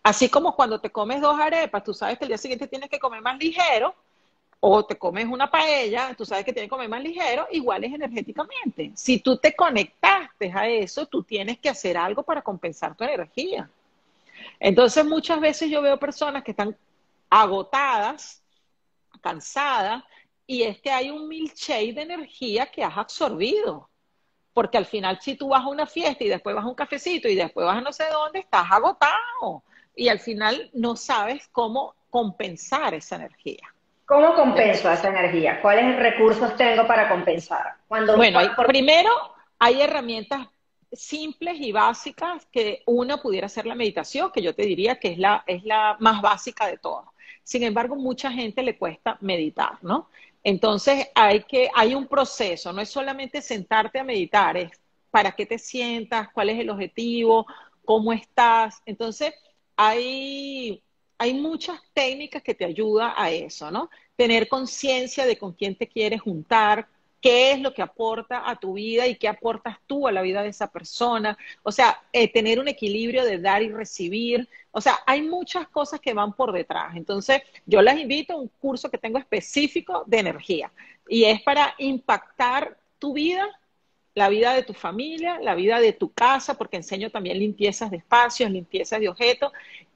Así 0.01 0.27
como 0.27 0.55
cuando 0.55 0.81
te 0.81 0.89
comes 0.89 1.21
dos 1.21 1.39
arepas, 1.39 1.83
tú 1.83 1.93
sabes 1.93 2.17
que 2.17 2.25
el 2.25 2.29
día 2.29 2.39
siguiente 2.39 2.67
tienes 2.67 2.89
que 2.89 2.97
comer 2.97 3.21
más 3.21 3.37
ligero, 3.37 3.93
o 4.65 4.85
te 4.85 4.97
comes 4.97 5.25
una 5.25 5.51
paella, 5.51 6.13
tú 6.17 6.25
sabes 6.25 6.45
que 6.45 6.53
tienes 6.53 6.67
que 6.67 6.75
comer 6.75 6.87
más 6.87 7.03
ligero, 7.03 7.45
igual 7.51 7.83
es 7.83 7.93
energéticamente. 7.93 8.93
Si 8.95 9.19
tú 9.19 9.35
te 9.35 9.53
conectaste 9.53 10.53
a 10.55 10.69
eso, 10.69 11.05
tú 11.05 11.21
tienes 11.21 11.59
que 11.59 11.67
hacer 11.67 11.97
algo 11.97 12.23
para 12.23 12.41
compensar 12.41 12.95
tu 12.95 13.03
energía. 13.03 13.69
Entonces 14.61 15.05
muchas 15.05 15.41
veces 15.41 15.69
yo 15.69 15.81
veo 15.81 15.99
personas 15.99 16.45
que 16.45 16.51
están 16.51 16.77
agotadas, 17.29 18.41
cansadas, 19.19 20.01
y 20.47 20.63
es 20.63 20.79
que 20.79 20.91
hay 20.91 21.09
un 21.09 21.27
milkshake 21.27 21.93
de 21.93 22.03
energía 22.03 22.65
que 22.67 22.85
has 22.85 22.97
absorbido. 22.97 23.89
Porque 24.53 24.77
al 24.77 24.85
final, 24.85 25.19
si 25.19 25.35
tú 25.35 25.49
vas 25.49 25.65
a 25.65 25.67
una 25.67 25.85
fiesta 25.85 26.23
y 26.23 26.29
después 26.29 26.55
vas 26.55 26.63
a 26.63 26.69
un 26.69 26.75
cafecito 26.75 27.27
y 27.27 27.35
después 27.35 27.65
vas 27.65 27.79
a 27.79 27.81
no 27.81 27.91
sé 27.91 28.05
dónde, 28.09 28.39
estás 28.39 28.71
agotado. 28.71 29.61
Y 29.93 30.07
al 30.07 30.21
final 30.21 30.69
no 30.71 30.95
sabes 30.95 31.49
cómo 31.51 31.95
compensar 32.09 32.93
esa 32.93 33.17
energía. 33.17 33.72
¿Cómo 34.05 34.35
compenso 34.35 34.91
esa 34.91 35.09
energía? 35.09 35.61
¿Cuáles 35.61 35.97
recursos 35.97 36.55
tengo 36.57 36.85
para 36.85 37.09
compensar? 37.09 37.77
Cuando 37.87 38.15
bueno, 38.17 38.39
primero 38.67 39.09
hay 39.59 39.81
herramientas 39.81 40.47
simples 40.91 41.59
y 41.59 41.71
básicas 41.71 42.45
que 42.51 42.83
una 42.85 43.17
pudiera 43.17 43.49
ser 43.49 43.65
la 43.65 43.75
meditación, 43.75 44.31
que 44.31 44.41
yo 44.41 44.53
te 44.53 44.63
diría 44.63 44.99
que 44.99 45.13
es 45.13 45.17
la, 45.17 45.43
es 45.47 45.63
la 45.63 45.97
más 45.99 46.21
básica 46.21 46.67
de 46.67 46.77
todas. 46.77 47.05
Sin 47.43 47.63
embargo, 47.63 47.95
mucha 47.95 48.31
gente 48.31 48.61
le 48.61 48.77
cuesta 48.77 49.17
meditar, 49.21 49.77
¿no? 49.81 50.09
Entonces 50.43 51.09
hay 51.15 51.43
que, 51.43 51.69
hay 51.73 51.95
un 51.95 52.07
proceso, 52.07 52.73
no 52.73 52.81
es 52.81 52.89
solamente 52.89 53.41
sentarte 53.41 53.99
a 53.99 54.03
meditar, 54.03 54.57
es 54.57 54.71
para 55.09 55.31
qué 55.31 55.45
te 55.45 55.57
sientas, 55.57 56.29
cuál 56.33 56.49
es 56.49 56.59
el 56.59 56.69
objetivo, 56.69 57.45
cómo 57.85 58.11
estás. 58.13 58.81
Entonces, 58.85 59.33
hay, 59.75 60.83
hay 61.23 61.33
muchas 61.33 61.79
técnicas 61.93 62.43
que 62.43 62.53
te 62.53 62.65
ayudan 62.65 63.13
a 63.15 63.31
eso, 63.31 63.71
¿no? 63.71 63.89
Tener 64.17 64.49
conciencia 64.49 65.25
de 65.25 65.37
con 65.37 65.53
quién 65.53 65.73
te 65.73 65.87
quieres 65.87 66.19
juntar, 66.19 66.89
qué 67.21 67.53
es 67.53 67.61
lo 67.61 67.73
que 67.73 67.81
aporta 67.81 68.49
a 68.49 68.57
tu 68.59 68.73
vida 68.73 69.07
y 69.07 69.15
qué 69.15 69.29
aportas 69.29 69.77
tú 69.87 70.05
a 70.05 70.11
la 70.11 70.21
vida 70.21 70.41
de 70.43 70.49
esa 70.49 70.67
persona. 70.67 71.37
O 71.63 71.71
sea, 71.71 72.01
eh, 72.11 72.27
tener 72.27 72.59
un 72.59 72.67
equilibrio 72.67 73.23
de 73.23 73.37
dar 73.37 73.63
y 73.63 73.69
recibir. 73.69 74.49
O 74.71 74.81
sea, 74.81 74.99
hay 75.05 75.21
muchas 75.21 75.69
cosas 75.69 76.01
que 76.01 76.13
van 76.13 76.33
por 76.33 76.51
detrás. 76.51 76.93
Entonces, 76.97 77.41
yo 77.65 77.81
las 77.81 77.97
invito 77.97 78.33
a 78.33 78.41
un 78.41 78.49
curso 78.59 78.91
que 78.91 78.97
tengo 78.97 79.17
específico 79.17 80.03
de 80.05 80.19
energía 80.19 80.73
y 81.07 81.23
es 81.23 81.41
para 81.41 81.73
impactar 81.77 82.77
tu 82.99 83.13
vida 83.13 83.47
la 84.15 84.29
vida 84.29 84.53
de 84.53 84.63
tu 84.63 84.73
familia, 84.73 85.39
la 85.39 85.55
vida 85.55 85.79
de 85.79 85.93
tu 85.93 86.13
casa, 86.13 86.55
porque 86.55 86.77
enseño 86.77 87.09
también 87.09 87.39
limpiezas 87.39 87.89
de 87.89 87.97
espacios, 87.97 88.51
limpiezas 88.51 88.99
de 88.99 89.09
objetos, 89.09 89.51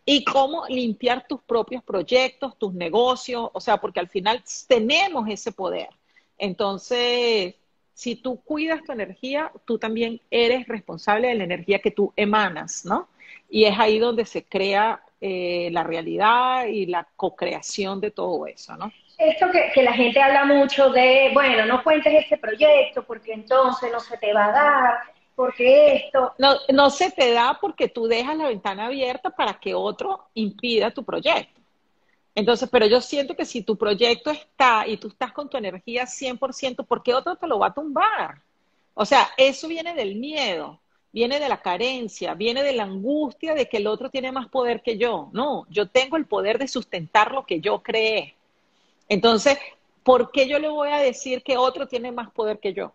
y 0.10 0.24
cómo 0.24 0.66
limpiar 0.70 1.28
tus 1.28 1.42
propios 1.42 1.84
proyectos, 1.84 2.58
tus 2.58 2.74
negocios, 2.74 3.50
o 3.52 3.60
sea, 3.60 3.76
porque 3.76 4.00
al 4.00 4.08
final 4.08 4.42
tenemos 4.66 5.28
ese 5.28 5.52
poder. 5.52 5.90
Entonces, 6.38 7.56
si 7.94 8.16
tú 8.16 8.42
cuidas 8.42 8.82
tu 8.86 8.94
energía, 8.94 9.52
tú 9.66 9.78
también 9.78 10.22
eres 10.32 10.66
responsable 10.66 11.28
de 11.28 11.36
la 11.36 11.44
energía 11.44 11.80
que 11.80 11.92
tú 11.92 12.14
emanas, 12.16 12.86
¿no? 12.86 13.10
Y 13.50 13.66
es 13.66 13.78
ahí 13.78 14.00
donde 14.00 14.26
se 14.26 14.46
crea 14.46 15.02
eh, 15.20 15.68
la 15.74 15.84
realidad 15.84 16.68
y 16.68 16.86
la 16.86 17.06
co-creación 17.18 18.00
de 18.00 18.12
todo 18.12 18.48
eso, 18.48 18.78
¿no? 18.78 18.94
esto 19.18 19.48
que, 19.52 19.82
la 19.82 19.94
gente 19.94 20.22
habla 20.22 20.46
mucho 20.46 20.90
de, 20.92 21.32
bueno, 21.34 21.66
no 21.66 21.84
cuentes 21.84 22.14
este 22.14 22.38
proyecto 22.38 23.04
porque 23.04 23.34
entonces 23.34 23.92
no 23.92 24.00
se 24.00 24.18
te 24.18 24.32
va 24.32 24.46
a 24.46 24.52
dar, 24.52 24.98
porque 25.38 25.96
esto... 25.98 26.34
No, 26.40 26.56
no 26.74 26.90
se 26.90 27.12
te 27.12 27.32
da 27.32 27.60
porque 27.62 27.88
tú 27.88 28.08
dejas 28.08 28.36
la 28.36 28.48
ventana 28.48 28.88
abierta 28.88 29.30
para 29.30 29.60
que 29.60 29.76
otro 29.76 30.30
impida 30.34 30.90
tu 30.90 31.04
proyecto. 31.04 31.62
Entonces, 32.34 32.68
pero 32.72 32.88
yo 32.88 33.00
siento 33.02 33.36
que 33.36 33.46
si 33.46 33.62
tu 33.62 33.78
proyecto 33.78 34.32
está 34.32 34.88
y 34.88 34.98
tú 34.98 35.10
estás 35.10 35.32
con 35.34 35.48
tu 35.48 35.56
energía 35.56 36.08
100%, 36.08 36.84
¿por 36.88 37.04
qué 37.04 37.14
otro 37.14 37.36
te 37.36 37.46
lo 37.46 37.60
va 37.60 37.68
a 37.68 37.74
tumbar? 37.74 38.42
O 38.96 39.06
sea, 39.06 39.30
eso 39.38 39.68
viene 39.68 39.94
del 39.94 40.16
miedo, 40.16 40.80
viene 41.14 41.40
de 41.40 41.50
la 41.50 41.62
carencia, 41.62 42.34
viene 42.34 42.64
de 42.64 42.74
la 42.74 42.86
angustia 42.86 43.54
de 43.54 43.70
que 43.70 43.78
el 43.78 43.86
otro 43.86 44.10
tiene 44.10 44.32
más 44.32 44.50
poder 44.50 44.82
que 44.82 44.98
yo. 44.98 45.30
No, 45.34 45.68
yo 45.70 45.88
tengo 45.88 46.18
el 46.18 46.26
poder 46.26 46.58
de 46.58 46.68
sustentar 46.68 47.32
lo 47.32 47.46
que 47.46 47.62
yo 47.62 47.84
creé. 47.84 48.36
Entonces, 49.08 49.60
¿por 50.02 50.32
qué 50.32 50.48
yo 50.48 50.58
le 50.58 50.70
voy 50.70 50.90
a 50.90 50.98
decir 50.98 51.44
que 51.44 51.58
otro 51.58 51.88
tiene 51.88 52.12
más 52.12 52.32
poder 52.32 52.60
que 52.60 52.74
yo? 52.74 52.92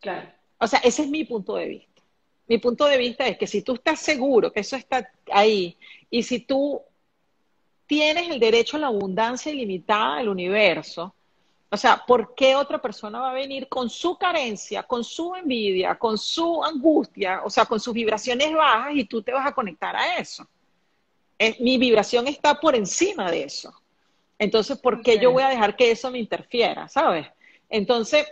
Claro. 0.00 0.37
O 0.58 0.66
sea, 0.66 0.80
ese 0.80 1.02
es 1.02 1.08
mi 1.08 1.24
punto 1.24 1.56
de 1.56 1.66
vista. 1.66 2.02
Mi 2.46 2.58
punto 2.58 2.86
de 2.86 2.96
vista 2.96 3.26
es 3.26 3.36
que 3.36 3.46
si 3.46 3.62
tú 3.62 3.74
estás 3.74 4.00
seguro 4.00 4.52
que 4.52 4.60
eso 4.60 4.76
está 4.76 5.10
ahí 5.30 5.76
y 6.10 6.22
si 6.22 6.40
tú 6.40 6.80
tienes 7.86 8.28
el 8.28 8.40
derecho 8.40 8.76
a 8.76 8.80
la 8.80 8.86
abundancia 8.88 9.52
ilimitada 9.52 10.18
del 10.18 10.28
universo, 10.28 11.14
o 11.70 11.76
sea, 11.76 12.02
¿por 12.06 12.34
qué 12.34 12.56
otra 12.56 12.80
persona 12.80 13.20
va 13.20 13.30
a 13.30 13.34
venir 13.34 13.68
con 13.68 13.90
su 13.90 14.16
carencia, 14.16 14.82
con 14.82 15.04
su 15.04 15.34
envidia, 15.34 15.98
con 15.98 16.16
su 16.16 16.64
angustia, 16.64 17.42
o 17.44 17.50
sea, 17.50 17.66
con 17.66 17.78
sus 17.78 17.92
vibraciones 17.92 18.52
bajas 18.54 18.92
y 18.94 19.04
tú 19.04 19.22
te 19.22 19.32
vas 19.32 19.46
a 19.46 19.54
conectar 19.54 19.94
a 19.94 20.16
eso? 20.16 20.46
mi 21.60 21.78
vibración 21.78 22.26
está 22.26 22.58
por 22.58 22.74
encima 22.74 23.30
de 23.30 23.44
eso. 23.44 23.72
Entonces, 24.40 24.76
¿por 24.78 25.02
qué 25.02 25.20
yo 25.20 25.30
voy 25.30 25.44
a 25.44 25.48
dejar 25.48 25.76
que 25.76 25.92
eso 25.92 26.10
me 26.10 26.18
interfiera? 26.18 26.88
¿Sabes? 26.88 27.28
Entonces, 27.68 28.26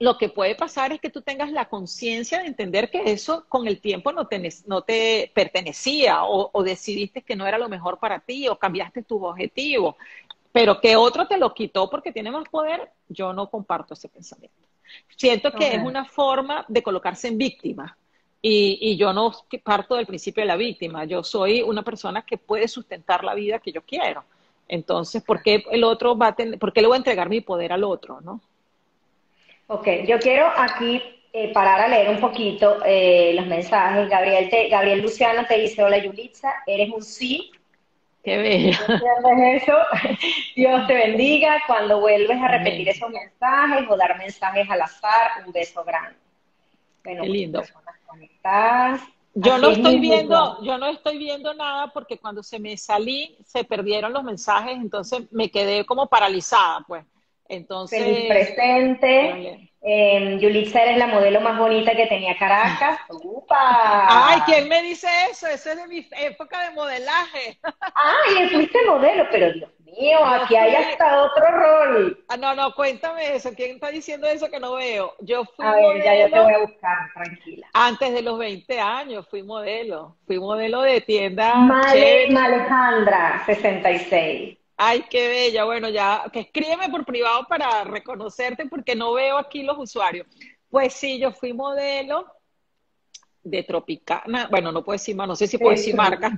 lo 0.00 0.16
que 0.16 0.30
puede 0.30 0.54
pasar 0.54 0.92
es 0.92 1.00
que 1.00 1.10
tú 1.10 1.20
tengas 1.20 1.52
la 1.52 1.68
conciencia 1.68 2.40
de 2.40 2.46
entender 2.46 2.90
que 2.90 3.12
eso 3.12 3.44
con 3.48 3.68
el 3.68 3.80
tiempo 3.80 4.12
no 4.12 4.26
te, 4.26 4.48
no 4.66 4.80
te 4.82 5.30
pertenecía 5.34 6.24
o, 6.24 6.50
o, 6.52 6.62
decidiste 6.62 7.20
que 7.20 7.36
no 7.36 7.46
era 7.46 7.58
lo 7.58 7.68
mejor 7.68 7.98
para 7.98 8.18
ti 8.18 8.48
o 8.48 8.58
cambiaste 8.58 9.02
tus 9.02 9.22
objetivos, 9.22 9.96
pero 10.52 10.80
que 10.80 10.96
otro 10.96 11.28
te 11.28 11.36
lo 11.36 11.52
quitó 11.52 11.90
porque 11.90 12.12
tiene 12.12 12.30
más 12.30 12.48
poder, 12.48 12.90
yo 13.10 13.34
no 13.34 13.50
comparto 13.50 13.92
ese 13.92 14.08
pensamiento. 14.08 14.56
Siento 15.16 15.52
que 15.52 15.74
es 15.74 15.82
una 15.82 16.06
forma 16.06 16.64
de 16.66 16.82
colocarse 16.82 17.28
en 17.28 17.36
víctima. 17.36 17.96
Y, 18.42 18.78
y, 18.80 18.96
yo 18.96 19.12
no 19.12 19.32
parto 19.62 19.96
del 19.96 20.06
principio 20.06 20.42
de 20.42 20.46
la 20.46 20.56
víctima, 20.56 21.04
yo 21.04 21.22
soy 21.22 21.60
una 21.60 21.82
persona 21.82 22.22
que 22.22 22.38
puede 22.38 22.68
sustentar 22.68 23.22
la 23.22 23.34
vida 23.34 23.58
que 23.58 23.70
yo 23.70 23.82
quiero. 23.82 24.24
Entonces, 24.66 25.22
¿por 25.22 25.42
qué 25.42 25.62
el 25.70 25.84
otro 25.84 26.16
va 26.16 26.28
a 26.28 26.34
tener, 26.34 26.58
por 26.58 26.72
qué 26.72 26.80
le 26.80 26.86
voy 26.86 26.94
a 26.94 26.98
entregar 26.98 27.28
mi 27.28 27.42
poder 27.42 27.70
al 27.74 27.84
otro, 27.84 28.22
no? 28.22 28.40
Ok, 29.72 29.86
yo 30.04 30.18
quiero 30.18 30.48
aquí 30.56 31.00
eh, 31.32 31.52
parar 31.52 31.82
a 31.82 31.86
leer 31.86 32.08
un 32.10 32.18
poquito 32.18 32.78
eh, 32.84 33.30
los 33.36 33.46
mensajes. 33.46 34.08
Gabriel, 34.10 34.50
te, 34.50 34.68
Gabriel 34.68 35.00
Luciano 35.00 35.46
te 35.46 35.58
dice, 35.58 35.84
hola 35.84 35.98
Yulitza, 35.98 36.52
eres 36.66 36.90
un 36.90 37.04
sí. 37.04 37.52
Qué 38.24 38.36
bello. 38.36 38.76
eso? 39.54 39.72
Dios 40.56 40.86
te 40.88 40.94
bendiga. 40.94 41.62
Cuando 41.68 42.00
vuelves 42.00 42.36
a 42.42 42.48
repetir 42.48 42.88
esos 42.88 43.10
mensajes 43.10 43.88
o 43.88 43.96
dar 43.96 44.18
mensajes 44.18 44.68
al 44.68 44.82
azar, 44.82 45.44
un 45.46 45.52
beso 45.52 45.84
grande. 45.84 46.18
Bueno, 47.04 47.22
Qué 47.22 47.28
lindo. 47.28 47.62
conectadas. 48.06 49.02
Yo 49.34 49.56
no 49.58 49.70
estoy 49.70 50.00
viendo, 50.00 50.60
yo 50.64 50.78
no 50.78 50.86
estoy 50.88 51.16
viendo 51.16 51.54
nada 51.54 51.92
porque 51.92 52.18
cuando 52.18 52.42
se 52.42 52.58
me 52.58 52.76
salí 52.76 53.36
se 53.44 53.62
perdieron 53.62 54.12
los 54.12 54.24
mensajes, 54.24 54.72
entonces 54.76 55.30
me 55.30 55.48
quedé 55.48 55.86
como 55.86 56.08
paralizada, 56.08 56.84
pues. 56.88 57.04
Entonces. 57.50 58.02
Feliz 58.02 58.28
presente. 58.28 59.68
Eh, 59.82 60.38
Yulitza 60.40 60.82
eres 60.82 60.98
la 60.98 61.06
modelo 61.06 61.40
más 61.40 61.58
bonita 61.58 61.94
que 61.96 62.06
tenía 62.06 62.36
Caracas. 62.36 63.00
¡Upa! 63.08 64.06
Ay, 64.08 64.40
¿quién 64.44 64.68
me 64.68 64.82
dice 64.82 65.08
eso? 65.30 65.46
Eso 65.46 65.70
es 65.70 65.76
de 65.76 65.86
mi 65.88 66.06
época 66.18 66.68
de 66.68 66.74
modelaje. 66.74 67.58
Ay, 67.94 68.48
fuiste 68.50 68.78
modelo, 68.86 69.26
pero 69.30 69.52
Dios 69.52 69.70
mío, 69.80 70.24
aquí 70.24 70.54
hay 70.54 70.74
hasta 70.74 71.22
otro 71.22 71.46
rol. 71.50 72.24
Ah, 72.28 72.36
no, 72.36 72.54
no, 72.54 72.74
cuéntame 72.74 73.34
eso. 73.34 73.50
¿Quién 73.56 73.72
está 73.72 73.90
diciendo 73.90 74.28
eso 74.28 74.50
que 74.50 74.60
no 74.60 74.74
veo? 74.74 75.14
Yo 75.20 75.44
fui 75.44 75.64
A 75.66 75.72
ver, 75.72 76.04
ya 76.04 76.14
yo 76.14 76.30
te 76.30 76.40
voy 76.40 76.52
a 76.52 76.58
buscar, 76.58 76.98
tranquila. 77.14 77.66
Antes 77.72 78.12
de 78.12 78.22
los 78.22 78.38
20 78.38 78.78
años 78.78 79.26
fui 79.28 79.42
modelo. 79.42 80.16
Fui 80.26 80.38
modelo 80.38 80.82
de 80.82 81.00
tienda. 81.00 81.54
Alejandra, 82.36 83.42
66. 83.46 84.59
Ay, 84.82 85.04
qué 85.10 85.28
bella. 85.28 85.64
Bueno, 85.64 85.90
ya, 85.90 86.24
que 86.32 86.40
escríbeme 86.40 86.88
por 86.88 87.04
privado 87.04 87.46
para 87.46 87.84
reconocerte 87.84 88.64
porque 88.64 88.96
no 88.96 89.12
veo 89.12 89.36
aquí 89.36 89.62
los 89.62 89.76
usuarios. 89.76 90.26
Pues 90.70 90.94
sí, 90.94 91.18
yo 91.18 91.32
fui 91.32 91.52
modelo 91.52 92.26
de 93.42 93.62
Tropicana, 93.62 94.48
bueno, 94.50 94.72
no 94.72 94.82
puedo 94.82 94.94
decir 94.94 95.14
más, 95.16 95.28
no 95.28 95.36
sé 95.36 95.46
si 95.46 95.58
puedo 95.58 95.72
decir 95.72 95.94
marca, 95.94 96.32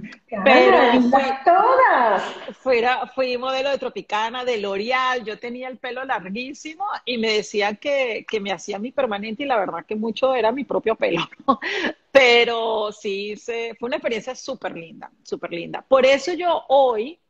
pero 0.44 1.00
fui, 1.02 1.22
todas. 1.44 3.14
Fui 3.14 3.38
modelo 3.38 3.70
de 3.70 3.78
Tropicana, 3.78 4.44
de 4.44 4.58
L'Oreal, 4.58 5.24
yo 5.24 5.38
tenía 5.38 5.68
el 5.68 5.78
pelo 5.78 6.04
larguísimo 6.04 6.84
y 7.04 7.18
me 7.18 7.34
decían 7.34 7.76
que, 7.76 8.24
que, 8.28 8.40
me 8.40 8.50
hacía 8.50 8.78
mi 8.80 8.90
permanente 8.90 9.44
y 9.44 9.46
la 9.46 9.58
verdad 9.58 9.84
que 9.86 9.94
mucho 9.94 10.34
era 10.34 10.50
mi 10.50 10.64
propio 10.64 10.96
pelo, 10.96 11.22
pero 12.10 12.90
sí, 12.90 13.36
se, 13.36 13.76
fue 13.78 13.86
una 13.86 13.96
experiencia 13.96 14.34
súper 14.34 14.76
linda, 14.76 15.12
súper 15.22 15.52
linda. 15.52 15.84
Por 15.86 16.06
eso 16.06 16.32
yo 16.34 16.64
hoy 16.68 17.20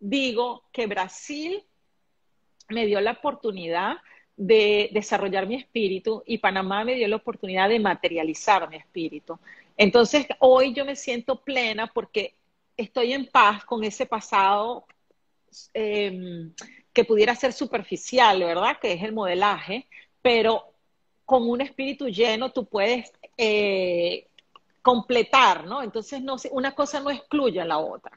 digo 0.00 0.64
que 0.72 0.86
Brasil 0.86 1.62
me 2.68 2.86
dio 2.86 3.00
la 3.00 3.12
oportunidad 3.12 3.96
de 4.36 4.90
desarrollar 4.92 5.46
mi 5.46 5.56
espíritu 5.56 6.22
y 6.24 6.38
Panamá 6.38 6.84
me 6.84 6.94
dio 6.94 7.08
la 7.08 7.16
oportunidad 7.16 7.68
de 7.68 7.80
materializar 7.80 8.68
mi 8.68 8.76
espíritu. 8.76 9.38
Entonces, 9.76 10.26
hoy 10.38 10.72
yo 10.72 10.84
me 10.84 10.94
siento 10.94 11.40
plena 11.40 11.88
porque 11.88 12.34
estoy 12.76 13.12
en 13.12 13.26
paz 13.26 13.64
con 13.64 13.82
ese 13.82 14.06
pasado 14.06 14.86
em, 15.74 16.52
que 16.92 17.04
pudiera 17.04 17.34
ser 17.34 17.52
superficial, 17.52 18.40
¿verdad? 18.40 18.78
Que 18.80 18.92
es 18.92 19.02
el 19.02 19.12
modelaje, 19.12 19.86
pero 20.22 20.72
con 21.24 21.48
un 21.48 21.60
espíritu 21.60 22.08
lleno 22.08 22.52
tú 22.52 22.66
puedes 22.66 23.12
eh, 23.36 24.28
completar, 24.82 25.64
¿no? 25.64 25.82
Entonces, 25.82 26.22
no, 26.22 26.36
una 26.52 26.74
cosa 26.74 27.00
no 27.00 27.10
excluye 27.10 27.60
a 27.60 27.64
la 27.64 27.78
otra. 27.78 28.12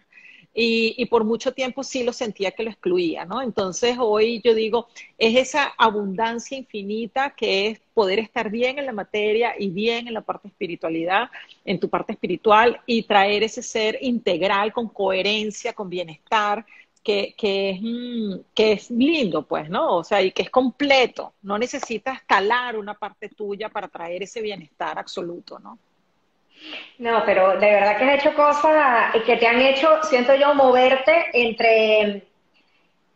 Y, 0.54 1.06
por 1.06 1.24
mucho 1.24 1.54
tiempo 1.54 1.82
sí 1.82 2.04
lo 2.04 2.12
sentía 2.12 2.52
que 2.52 2.64
lo 2.64 2.70
excluía, 2.70 3.24
¿no? 3.24 3.42
Entonces 3.42 3.98
hoy 4.00 4.42
yo 4.44 4.54
digo, 4.54 4.88
es 5.18 5.38
esa 5.38 5.74
abundancia 5.78 6.58
infinita 6.58 7.34
que 7.36 7.68
es 7.68 7.80
poder 7.94 8.20
estar 8.20 8.50
bien 8.50 8.78
en 8.78 8.86
la 8.86 8.92
materia 8.92 9.54
y 9.58 9.70
bien 9.70 10.08
en 10.08 10.14
la 10.14 10.22
parte 10.22 10.50
espiritualidad, 10.50 11.30
en 11.64 11.80
tu 11.80 11.90
parte 11.90 12.14
espiritual 12.14 12.82
y 12.86 13.04
traer 13.04 13.44
ese 13.44 13.64
ser 13.64 13.98
integral 14.02 14.74
con 14.74 14.90
coherencia, 14.90 15.72
con 15.74 15.90
bienestar, 15.90 16.66
que, 17.04 17.34
que, 17.38 17.72
es, 17.72 17.82
mm, 17.82 18.42
que 18.54 18.74
es 18.74 18.92
lindo, 18.92 19.48
pues, 19.48 19.70
¿no? 19.70 19.98
O 19.98 20.04
sea, 20.04 20.22
y 20.22 20.32
que 20.32 20.44
es 20.44 20.50
completo. 20.50 21.34
No 21.42 21.58
necesitas 21.58 22.22
calar 22.24 22.78
una 22.78 22.94
parte 22.94 23.30
tuya 23.30 23.70
para 23.70 23.88
traer 23.88 24.24
ese 24.24 24.42
bienestar 24.42 25.00
absoluto, 25.00 25.60
¿no? 25.60 25.80
No, 26.98 27.24
pero 27.26 27.58
de 27.58 27.72
verdad 27.72 27.98
que 27.98 28.04
has 28.06 28.20
hecho 28.20 28.36
cosas 28.36 29.12
que 29.26 29.38
te 29.38 29.48
han 29.48 29.60
hecho, 29.60 30.04
siento 30.04 30.36
yo, 30.36 30.54
moverte 30.54 31.30
entre, 31.34 32.28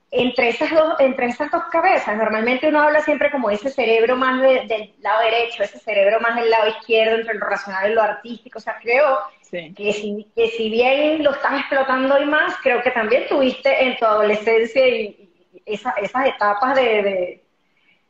entre, 0.10 0.50
esas, 0.50 0.72
dos, 0.72 0.96
entre 1.00 1.28
esas 1.28 1.52
dos 1.52 1.64
cabezas. 1.72 2.18
Normalmente 2.18 2.68
uno 2.68 2.82
habla 2.82 3.02
siempre 3.02 3.30
como 3.30 3.50
ese 3.50 3.70
cerebro 3.70 4.16
más 4.16 4.42
del 4.42 4.94
lado 5.02 5.22
derecho, 5.22 5.64
ese 5.64 5.78
cerebro 5.78 6.20
más 6.20 6.36
del 6.36 6.50
lado 6.50 6.70
izquierdo, 6.70 7.18
entre 7.18 7.36
lo 7.36 7.46
racional 7.46 7.92
y 7.92 7.94
lo 7.94 8.02
artístico. 8.02 8.58
O 8.58 8.62
sea, 8.62 8.78
creo 8.82 9.20
que, 9.52 9.94
si, 9.94 10.28
que 10.36 10.50
si 10.50 10.70
bien 10.70 11.24
lo 11.24 11.32
estás 11.32 11.60
explotando 11.60 12.16
hoy 12.16 12.26
más, 12.26 12.56
creo 12.64 12.82
que 12.82 12.92
también 12.92 13.28
tuviste 13.28 13.84
en 13.84 13.98
tu 13.98 14.06
adolescencia 14.06 14.88
y, 14.88 15.22
esas 15.66 15.96
etapas 16.26 16.76
de, 16.76 16.84
de, 16.84 17.44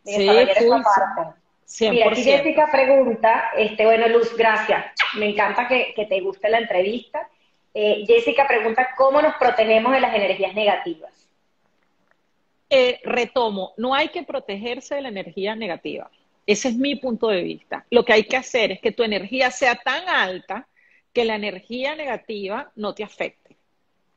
de 0.04 0.43
esa 0.43 0.82
parte. 0.84 1.44
Mira, 1.80 2.12
aquí 2.12 2.23
Jessica 2.23 2.69
pregunta, 2.71 3.51
este, 3.58 3.86
bueno, 3.86 4.08
Luz, 4.08 4.36
gracias. 4.38 4.86
Me 5.17 5.30
encanta 5.30 5.67
que, 5.67 5.93
te 6.08 6.21
guste 6.21 6.49
la 6.49 6.60
entrevista. 6.60 7.28
Eh, 7.73 8.04
Jessica 8.08 8.47
pregunta, 8.47 8.89
¿cómo 8.95 9.21
nos 9.21 9.36
protegemos 9.36 9.91
de 9.91 9.99
las 9.99 10.13
energías 10.13 10.54
negativas? 10.54 11.28
Eh, 12.69 12.99
retomo, 13.04 13.73
no 13.78 13.93
hay 13.93 14.10
que 14.10 14.23
protegerse 14.23 14.95
de 14.95 15.01
la 15.01 15.10
energía 15.10 15.56
negativa. 15.56 16.10
Ese 16.45 16.69
es 16.69 16.75
mi 16.75 16.95
punto 16.95 17.28
de 17.28 17.41
vista. 17.41 17.86
Lo 17.89 18.06
que 18.06 18.13
hay 18.13 18.23
que 18.23 18.38
hacer 18.38 18.71
es 18.71 18.80
que 18.80 18.91
tu 18.91 19.04
energía 19.04 19.49
sea 19.49 19.75
tan 19.75 20.08
alta 20.08 20.67
que 21.13 21.25
la 21.25 21.36
energía 21.36 21.95
negativa 21.95 22.71
no 22.75 22.93
te 22.93 23.04
afecte. 23.04 23.56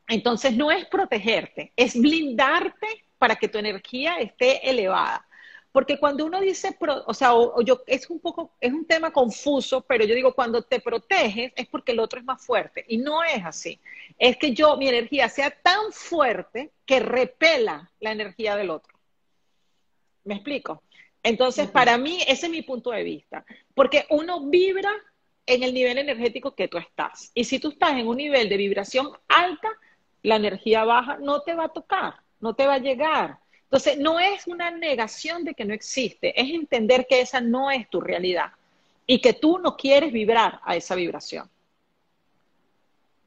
Entonces 0.08 0.56
no 0.56 0.70
es 0.70 0.86
protegerte, 0.86 1.72
es 1.76 1.98
blindarte 1.98 2.86
para 3.18 3.36
que 3.36 3.48
tu 3.48 3.58
energía 3.58 4.16
esté 4.16 4.68
elevada. 4.68 5.27
Porque 5.72 5.98
cuando 5.98 6.24
uno 6.24 6.40
dice, 6.40 6.76
o 7.06 7.14
sea, 7.14 7.32
yo, 7.64 7.82
es 7.86 8.08
un 8.08 8.20
poco, 8.20 8.52
es 8.60 8.72
un 8.72 8.86
tema 8.86 9.12
confuso, 9.12 9.82
pero 9.82 10.04
yo 10.04 10.14
digo, 10.14 10.34
cuando 10.34 10.62
te 10.62 10.80
proteges 10.80 11.52
es 11.54 11.66
porque 11.68 11.92
el 11.92 12.00
otro 12.00 12.18
es 12.18 12.24
más 12.24 12.44
fuerte. 12.44 12.84
Y 12.88 12.98
no 12.98 13.22
es 13.22 13.44
así. 13.44 13.78
Es 14.18 14.36
que 14.38 14.52
yo, 14.52 14.76
mi 14.76 14.88
energía 14.88 15.28
sea 15.28 15.50
tan 15.50 15.92
fuerte 15.92 16.72
que 16.86 17.00
repela 17.00 17.90
la 18.00 18.12
energía 18.12 18.56
del 18.56 18.70
otro. 18.70 18.98
¿Me 20.24 20.34
explico? 20.34 20.82
Entonces, 21.22 21.68
para 21.68 21.98
mí, 21.98 22.22
ese 22.26 22.46
es 22.46 22.52
mi 22.52 22.62
punto 22.62 22.90
de 22.90 23.02
vista. 23.02 23.44
Porque 23.74 24.06
uno 24.10 24.46
vibra 24.46 24.90
en 25.46 25.62
el 25.62 25.74
nivel 25.74 25.98
energético 25.98 26.54
que 26.54 26.68
tú 26.68 26.78
estás. 26.78 27.30
Y 27.34 27.44
si 27.44 27.58
tú 27.58 27.70
estás 27.70 27.92
en 27.92 28.06
un 28.06 28.16
nivel 28.16 28.48
de 28.48 28.56
vibración 28.56 29.10
alta, 29.28 29.68
la 30.22 30.36
energía 30.36 30.84
baja 30.84 31.18
no 31.18 31.40
te 31.40 31.54
va 31.54 31.64
a 31.64 31.68
tocar, 31.72 32.16
no 32.40 32.54
te 32.54 32.66
va 32.66 32.74
a 32.74 32.78
llegar. 32.78 33.38
Entonces, 33.68 33.98
no 33.98 34.18
es 34.18 34.46
una 34.46 34.70
negación 34.70 35.44
de 35.44 35.52
que 35.52 35.66
no 35.66 35.74
existe, 35.74 36.40
es 36.40 36.48
entender 36.50 37.06
que 37.06 37.20
esa 37.20 37.42
no 37.42 37.70
es 37.70 37.88
tu 37.90 38.00
realidad 38.00 38.52
y 39.06 39.20
que 39.20 39.34
tú 39.34 39.58
no 39.58 39.76
quieres 39.76 40.10
vibrar 40.10 40.58
a 40.64 40.74
esa 40.74 40.94
vibración. 40.94 41.50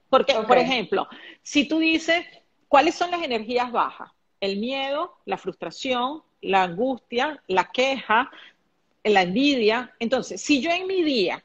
Porque, 0.09 0.33
por 0.33 0.57
ejemplo, 0.57 1.07
si 1.43 1.67
tú 1.67 1.77
dices, 1.77 2.25
¿cuáles 2.67 2.95
son 2.95 3.11
las 3.11 3.21
energías 3.21 3.71
bajas? 3.71 4.11
El 4.39 4.57
miedo, 4.57 5.15
la 5.25 5.37
frustración, 5.37 6.23
la 6.41 6.63
angustia, 6.63 7.41
la 7.47 7.69
queja, 7.71 8.31
la 9.03 9.21
envidia. 9.21 9.93
Entonces, 9.99 10.41
si 10.41 10.59
yo 10.59 10.71
en 10.71 10.87
mi 10.87 11.03
día 11.03 11.43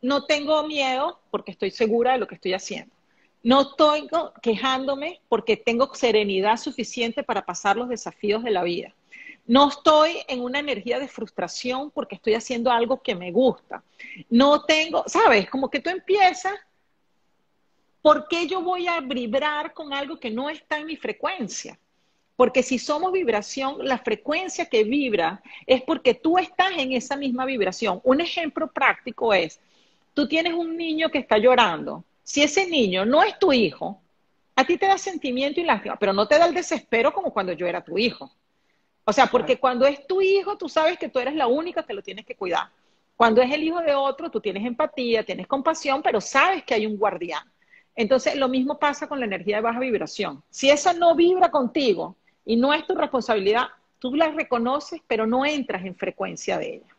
no 0.00 0.26
tengo 0.26 0.62
miedo 0.66 1.20
porque 1.32 1.50
estoy 1.50 1.72
segura 1.72 2.12
de 2.12 2.18
lo 2.18 2.28
que 2.28 2.36
estoy 2.36 2.54
haciendo, 2.54 2.94
no 3.42 3.62
estoy 3.62 4.08
quejándome 4.40 5.20
porque 5.28 5.56
tengo 5.56 5.92
serenidad 5.94 6.56
suficiente 6.56 7.22
para 7.22 7.44
pasar 7.44 7.76
los 7.76 7.88
desafíos 7.88 8.44
de 8.44 8.50
la 8.50 8.62
vida. 8.62 8.94
No 9.46 9.68
estoy 9.68 10.18
en 10.28 10.40
una 10.40 10.60
energía 10.60 11.00
de 11.00 11.08
frustración 11.08 11.90
porque 11.90 12.14
estoy 12.14 12.34
haciendo 12.34 12.70
algo 12.70 13.02
que 13.02 13.16
me 13.16 13.32
gusta. 13.32 13.82
No 14.30 14.62
tengo, 14.62 15.02
¿sabes? 15.06 15.50
Como 15.50 15.68
que 15.68 15.80
tú 15.80 15.90
empiezas, 15.90 16.54
¿por 18.00 18.28
qué 18.28 18.46
yo 18.46 18.62
voy 18.62 18.86
a 18.86 19.00
vibrar 19.00 19.72
con 19.72 19.92
algo 19.92 20.20
que 20.20 20.30
no 20.30 20.48
está 20.48 20.78
en 20.78 20.86
mi 20.86 20.96
frecuencia? 20.96 21.76
Porque 22.36 22.62
si 22.62 22.78
somos 22.78 23.12
vibración, 23.12 23.84
la 23.84 23.98
frecuencia 23.98 24.66
que 24.66 24.84
vibra 24.84 25.42
es 25.66 25.82
porque 25.82 26.14
tú 26.14 26.38
estás 26.38 26.72
en 26.78 26.92
esa 26.92 27.16
misma 27.16 27.44
vibración. 27.44 28.00
Un 28.04 28.20
ejemplo 28.20 28.70
práctico 28.70 29.34
es, 29.34 29.60
tú 30.14 30.28
tienes 30.28 30.54
un 30.54 30.76
niño 30.76 31.10
que 31.10 31.18
está 31.18 31.38
llorando 31.38 32.04
si 32.22 32.42
ese 32.42 32.66
niño 32.66 33.04
no 33.04 33.22
es 33.22 33.38
tu 33.38 33.52
hijo, 33.52 34.00
a 34.54 34.64
ti 34.64 34.76
te 34.76 34.86
da 34.86 34.98
sentimiento 34.98 35.60
y 35.60 35.64
lástima, 35.64 35.96
pero 35.96 36.12
no 36.12 36.26
te 36.28 36.38
da 36.38 36.46
el 36.46 36.54
desespero 36.54 37.12
como 37.12 37.32
cuando 37.32 37.52
yo 37.52 37.66
era 37.66 37.82
tu 37.82 37.98
hijo. 37.98 38.30
O 39.04 39.12
sea, 39.12 39.26
porque 39.26 39.58
cuando 39.58 39.86
es 39.86 40.06
tu 40.06 40.20
hijo, 40.20 40.56
tú 40.56 40.68
sabes 40.68 40.98
que 40.98 41.08
tú 41.08 41.18
eres 41.18 41.34
la 41.34 41.46
única 41.46 41.84
que 41.84 41.94
lo 41.94 42.02
tienes 42.02 42.24
que 42.24 42.36
cuidar. 42.36 42.68
Cuando 43.16 43.42
es 43.42 43.50
el 43.50 43.62
hijo 43.64 43.80
de 43.80 43.94
otro, 43.94 44.30
tú 44.30 44.40
tienes 44.40 44.64
empatía, 44.64 45.24
tienes 45.24 45.46
compasión, 45.46 46.02
pero 46.02 46.20
sabes 46.20 46.64
que 46.64 46.74
hay 46.74 46.86
un 46.86 46.96
guardián. 46.96 47.42
Entonces, 47.94 48.36
lo 48.36 48.48
mismo 48.48 48.78
pasa 48.78 49.06
con 49.06 49.18
la 49.20 49.26
energía 49.26 49.56
de 49.56 49.62
baja 49.62 49.80
vibración. 49.80 50.42
Si 50.50 50.70
esa 50.70 50.92
no 50.92 51.14
vibra 51.14 51.50
contigo 51.50 52.16
y 52.44 52.56
no 52.56 52.72
es 52.72 52.86
tu 52.86 52.94
responsabilidad, 52.94 53.68
tú 53.98 54.14
la 54.14 54.30
reconoces, 54.30 55.00
pero 55.06 55.26
no 55.26 55.44
entras 55.44 55.84
en 55.84 55.94
frecuencia 55.94 56.58
de 56.58 56.76
ella. 56.76 56.96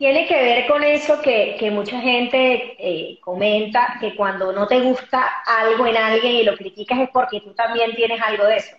Tiene 0.00 0.26
que 0.26 0.34
ver 0.34 0.66
con 0.66 0.82
eso 0.82 1.20
que, 1.20 1.70
mucha 1.70 2.00
gente 2.00 2.74
eh, 2.78 3.18
comenta, 3.20 3.98
que 4.00 4.16
cuando 4.16 4.50
no 4.50 4.66
te 4.66 4.80
gusta 4.80 5.42
algo 5.44 5.86
en 5.86 5.94
alguien 5.94 6.36
y 6.36 6.42
lo 6.42 6.56
criticas 6.56 7.00
es 7.00 7.10
porque 7.12 7.42
tú 7.42 7.52
también 7.52 7.94
tienes 7.94 8.18
algo 8.22 8.46
de 8.46 8.56
eso. 8.56 8.76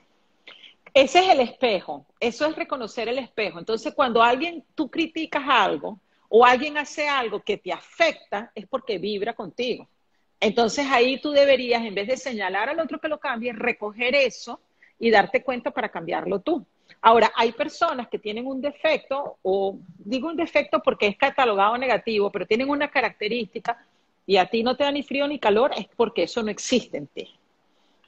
Ese 0.95 1.19
es 1.19 1.29
el 1.29 1.41
espejo, 1.41 2.07
eso 2.19 2.47
es 2.47 2.55
reconocer 2.55 3.07
el 3.07 3.19
espejo. 3.19 3.59
Entonces, 3.59 3.93
cuando 3.93 4.23
alguien, 4.23 4.63
tú 4.73 4.89
criticas 4.89 5.43
algo 5.47 5.99
o 6.27 6.43
alguien 6.43 6.79
hace 6.79 7.07
algo 7.07 7.39
que 7.39 7.57
te 7.57 7.71
afecta, 7.71 8.51
es 8.55 8.65
porque 8.65 8.97
vibra 8.97 9.35
contigo. 9.35 9.87
Entonces 10.39 10.87
ahí 10.89 11.21
tú 11.21 11.29
deberías, 11.29 11.85
en 11.85 11.93
vez 11.93 12.07
de 12.07 12.17
señalar 12.17 12.67
al 12.67 12.79
otro 12.79 12.99
que 12.99 13.07
lo 13.07 13.19
cambie, 13.19 13.53
recoger 13.53 14.15
eso 14.15 14.59
y 14.97 15.11
darte 15.11 15.43
cuenta 15.43 15.69
para 15.69 15.89
cambiarlo 15.89 16.39
tú. 16.39 16.65
Ahora, 17.01 17.31
hay 17.35 17.51
personas 17.51 18.07
que 18.09 18.19
tienen 18.19 18.47
un 18.47 18.61
defecto, 18.61 19.37
o 19.41 19.77
digo 19.97 20.27
un 20.27 20.35
defecto 20.35 20.81
porque 20.81 21.07
es 21.07 21.17
catalogado 21.17 21.77
negativo, 21.77 22.31
pero 22.31 22.45
tienen 22.45 22.69
una 22.69 22.89
característica 22.89 23.85
y 24.25 24.37
a 24.37 24.45
ti 24.45 24.63
no 24.63 24.75
te 24.75 24.83
da 24.83 24.91
ni 24.91 25.03
frío 25.03 25.27
ni 25.27 25.39
calor, 25.39 25.71
es 25.75 25.87
porque 25.95 26.23
eso 26.23 26.43
no 26.43 26.51
existe 26.51 26.97
en 26.97 27.07
ti. 27.07 27.29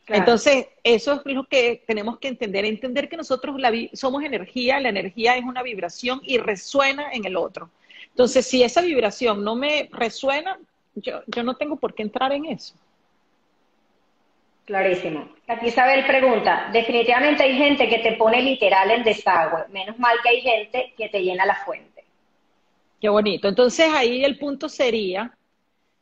Entonces, 0.07 0.67
eso 0.83 1.13
es 1.13 1.33
lo 1.33 1.45
que 1.45 1.83
tenemos 1.87 2.19
que 2.19 2.27
entender, 2.27 2.65
entender 2.65 3.07
que 3.07 3.15
nosotros 3.15 3.55
somos 3.93 4.23
energía, 4.23 4.79
la 4.79 4.89
energía 4.89 5.37
es 5.37 5.45
una 5.45 5.63
vibración 5.63 6.21
y 6.23 6.37
resuena 6.37 7.11
en 7.13 7.25
el 7.25 7.37
otro. 7.37 7.69
Entonces, 8.09 8.45
si 8.45 8.63
esa 8.63 8.81
vibración 8.81 9.43
no 9.43 9.55
me 9.55 9.89
resuena, 9.91 10.59
yo, 10.95 11.21
yo 11.27 11.43
no 11.43 11.55
tengo 11.55 11.77
por 11.77 11.93
qué 11.93 12.03
entrar 12.03 12.33
en 12.33 12.45
eso. 12.45 12.75
Clarísimo. 14.65 15.29
Aquí 15.47 15.67
Isabel 15.67 16.05
pregunta, 16.05 16.69
definitivamente 16.71 17.43
hay 17.43 17.57
gente 17.57 17.89
que 17.89 17.99
te 17.99 18.13
pone 18.13 18.41
literal 18.41 18.91
en 18.91 19.03
desagüe, 19.03 19.67
menos 19.69 19.99
mal 19.99 20.17
que 20.23 20.29
hay 20.29 20.41
gente 20.41 20.93
que 20.97 21.09
te 21.09 21.21
llena 21.21 21.45
la 21.45 21.55
fuente. 21.55 22.05
Qué 23.01 23.09
bonito. 23.09 23.49
Entonces 23.49 23.91
ahí 23.93 24.23
el 24.23 24.37
punto 24.37 24.69
sería, 24.69 25.35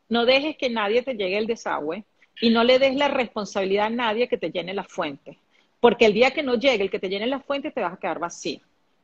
no 0.10 0.26
dejes 0.26 0.58
que 0.58 0.70
nadie 0.70 1.02
te 1.02 1.16
llegue 1.16 1.40
el 1.40 1.48
desagüe 1.48 2.04
y 2.40 2.52
no 2.52 2.64
le 2.64 2.78
des 2.78 2.96
la 2.96 3.08
responsabilidad 3.08 3.88
a 3.88 3.90
nadie 3.90 4.28
que 4.28 4.38
te 4.38 4.52
llene 4.52 4.76
la 4.76 4.84
fuente, 4.84 5.40
porque 5.80 6.06
el 6.06 6.14
día 6.14 6.30
que 6.30 6.44
no 6.44 6.54
llegue 6.54 6.84
el 6.84 6.92
que 6.92 7.00
te 7.00 7.10
llene 7.10 7.26
la 7.26 7.40
fuente 7.40 7.72
te 7.72 7.82
vas 7.82 7.94
a 7.94 7.98
quedar 7.98 8.20
vacío. 8.20 8.60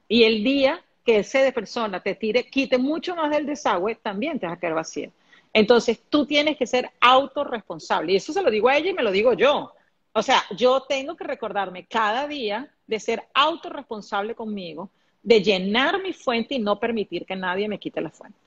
Y 0.07 0.23
el 0.23 0.43
día 0.43 0.79
que 1.03 1.17
ese 1.19 1.39
de 1.39 1.51
persona 1.51 1.99
te 1.99 2.13
tire, 2.13 2.43
quite 2.43 2.77
mucho 2.77 3.15
más 3.15 3.31
del 3.31 3.47
desagüe, 3.47 3.95
también 3.95 4.39
te 4.39 4.45
vas 4.45 4.57
a 4.57 4.59
quedar 4.59 4.75
vacío. 4.75 5.11
Entonces, 5.53 6.01
tú 6.09 6.25
tienes 6.25 6.57
que 6.57 6.67
ser 6.67 6.91
autorresponsable. 6.99 8.13
Y 8.13 8.15
eso 8.17 8.33
se 8.33 8.41
lo 8.41 8.51
digo 8.51 8.69
a 8.69 8.77
ella 8.77 8.91
y 8.91 8.93
me 8.93 9.03
lo 9.03 9.11
digo 9.11 9.33
yo. 9.33 9.73
O 10.13 10.23
sea, 10.23 10.43
yo 10.55 10.81
tengo 10.81 11.15
que 11.15 11.23
recordarme 11.23 11.85
cada 11.85 12.27
día 12.27 12.71
de 12.87 12.99
ser 12.99 13.27
autorresponsable 13.33 14.33
conmigo, 14.35 14.89
de 15.21 15.41
llenar 15.41 16.01
mi 16.01 16.13
fuente 16.13 16.55
y 16.55 16.59
no 16.59 16.79
permitir 16.79 17.25
que 17.25 17.35
nadie 17.35 17.67
me 17.67 17.79
quite 17.79 18.01
la 18.01 18.09
fuente 18.09 18.39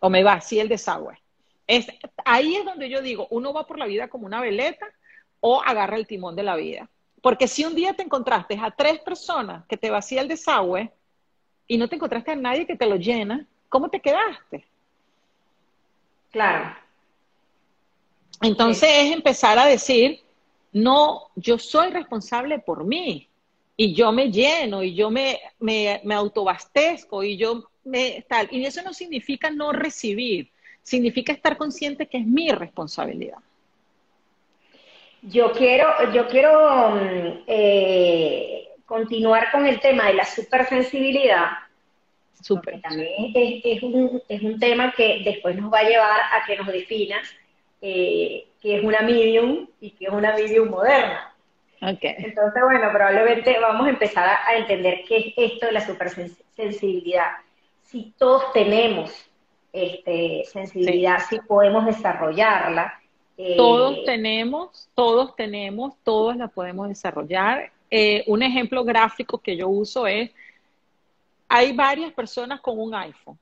o 0.00 0.10
me 0.10 0.22
vacíe 0.22 0.60
el 0.60 0.68
desagüe. 0.68 1.18
Es, 1.66 1.88
ahí 2.24 2.54
es 2.56 2.64
donde 2.64 2.88
yo 2.88 3.02
digo, 3.02 3.26
uno 3.30 3.52
va 3.52 3.66
por 3.66 3.78
la 3.78 3.86
vida 3.86 4.08
como 4.08 4.26
una 4.26 4.40
veleta 4.40 4.86
o 5.40 5.62
agarra 5.62 5.96
el 5.96 6.06
timón 6.06 6.36
de 6.36 6.42
la 6.42 6.56
vida. 6.56 6.88
Porque 7.22 7.48
si 7.48 7.64
un 7.64 7.74
día 7.74 7.94
te 7.94 8.02
encontraste 8.02 8.58
a 8.60 8.70
tres 8.70 9.00
personas 9.00 9.66
que 9.66 9.76
te 9.76 9.90
vacía 9.90 10.20
el 10.20 10.28
desagüe 10.28 10.92
y 11.66 11.76
no 11.76 11.88
te 11.88 11.96
encontraste 11.96 12.32
a 12.32 12.36
nadie 12.36 12.66
que 12.66 12.76
te 12.76 12.86
lo 12.86 12.96
llena, 12.96 13.46
¿cómo 13.68 13.88
te 13.88 14.00
quedaste? 14.00 14.64
Claro. 16.36 16.76
Entonces 18.42 18.90
es 18.92 19.12
empezar 19.14 19.58
a 19.58 19.64
decir, 19.64 20.20
no, 20.70 21.30
yo 21.34 21.56
soy 21.58 21.88
responsable 21.88 22.58
por 22.58 22.84
mí 22.84 23.26
y 23.74 23.94
yo 23.94 24.12
me 24.12 24.30
lleno 24.30 24.82
y 24.82 24.94
yo 24.94 25.10
me, 25.10 25.40
me, 25.60 26.02
me 26.04 26.14
autobastezco 26.14 27.22
y 27.22 27.38
yo 27.38 27.70
me 27.84 28.22
tal. 28.28 28.48
Y 28.50 28.66
eso 28.66 28.82
no 28.82 28.92
significa 28.92 29.48
no 29.48 29.72
recibir, 29.72 30.50
significa 30.82 31.32
estar 31.32 31.56
consciente 31.56 32.06
que 32.06 32.18
es 32.18 32.26
mi 32.26 32.50
responsabilidad. 32.50 33.38
Yo 35.22 35.52
quiero, 35.52 36.12
yo 36.12 36.28
quiero 36.28 36.90
mm, 36.90 37.44
eh, 37.46 38.68
continuar 38.84 39.50
con 39.52 39.66
el 39.66 39.80
tema 39.80 40.08
de 40.08 40.14
la 40.14 40.26
supersensibilidad 40.26 41.65
también 42.82 43.32
es, 43.34 43.82
un, 43.82 44.22
es, 44.28 44.42
un, 44.42 44.58
tema 44.58 44.92
que 44.96 45.22
después 45.24 45.56
nos 45.56 45.72
va 45.72 45.80
a 45.80 45.88
llevar 45.88 46.20
a 46.32 46.46
que 46.46 46.56
nos 46.56 46.66
definas 46.66 47.28
eh, 47.80 48.46
qué 48.60 48.78
es 48.78 48.84
una 48.84 49.00
medium 49.02 49.66
y 49.80 49.90
qué 49.90 50.06
es 50.06 50.12
una 50.12 50.34
medium 50.34 50.70
moderna. 50.70 51.32
Entonces, 51.80 52.62
bueno, 52.62 52.88
probablemente 52.92 53.58
vamos 53.60 53.86
a 53.86 53.90
empezar 53.90 54.28
a, 54.46 54.56
entender 54.56 55.02
qué 55.06 55.18
es 55.18 55.52
esto 55.52 55.66
de 55.66 55.72
la 55.72 55.86
supersensibilidad. 55.86 57.32
Si 57.82 58.12
todos 58.18 58.52
tenemos 58.52 59.12
este, 59.72 60.44
sensibilidad, 60.50 61.18
si 61.28 61.38
podemos 61.40 61.84
desarrollarla. 61.84 62.98
Eh, 63.36 63.56
todos 63.56 64.04
tenemos, 64.04 64.88
todos 64.94 65.36
tenemos, 65.36 65.94
todos 66.02 66.36
la 66.36 66.48
podemos 66.48 66.88
desarrollar. 66.88 67.70
Eh, 67.90 68.24
un 68.26 68.42
ejemplo 68.42 68.82
gráfico 68.82 69.38
que 69.38 69.56
yo 69.56 69.68
uso 69.68 70.06
es 70.06 70.30
hay 71.48 71.72
varias 71.72 72.12
personas 72.12 72.60
con 72.60 72.78
un 72.78 72.94
iPhone, 72.94 73.38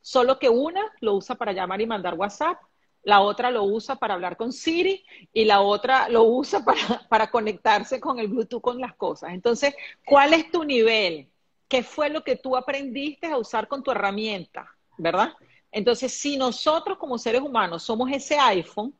solo 0.00 0.38
que 0.38 0.48
una 0.48 0.82
lo 1.00 1.14
usa 1.14 1.34
para 1.34 1.52
llamar 1.52 1.80
y 1.80 1.86
mandar 1.86 2.14
WhatsApp, 2.14 2.58
la 3.02 3.20
otra 3.20 3.50
lo 3.50 3.64
usa 3.64 3.96
para 3.96 4.14
hablar 4.14 4.36
con 4.36 4.52
Siri 4.52 5.04
y 5.32 5.44
la 5.44 5.60
otra 5.60 6.08
lo 6.08 6.24
usa 6.24 6.64
para, 7.08 7.30
conectarse 7.30 8.00
con 8.00 8.18
el 8.18 8.28
Bluetooth 8.28 8.62
con 8.62 8.80
las 8.80 8.94
cosas. 8.94 9.34
Entonces, 9.34 9.74
¿cuál 10.06 10.32
es 10.32 10.50
tu 10.50 10.64
nivel? 10.64 11.28
qué 11.68 11.82
fue 11.82 12.08
lo 12.08 12.22
que 12.22 12.36
tú 12.36 12.56
aprendiste 12.56 13.26
a 13.26 13.36
usar 13.36 13.68
con 13.68 13.82
tu 13.82 13.90
herramienta, 13.90 14.72
¿verdad? 14.96 15.32
Entonces, 15.72 16.12
si 16.12 16.36
nosotros 16.36 16.98
como 16.98 17.18
seres 17.18 17.40
humanos 17.40 17.82
somos 17.82 18.10
ese 18.12 18.38
iPhone, 18.38 18.94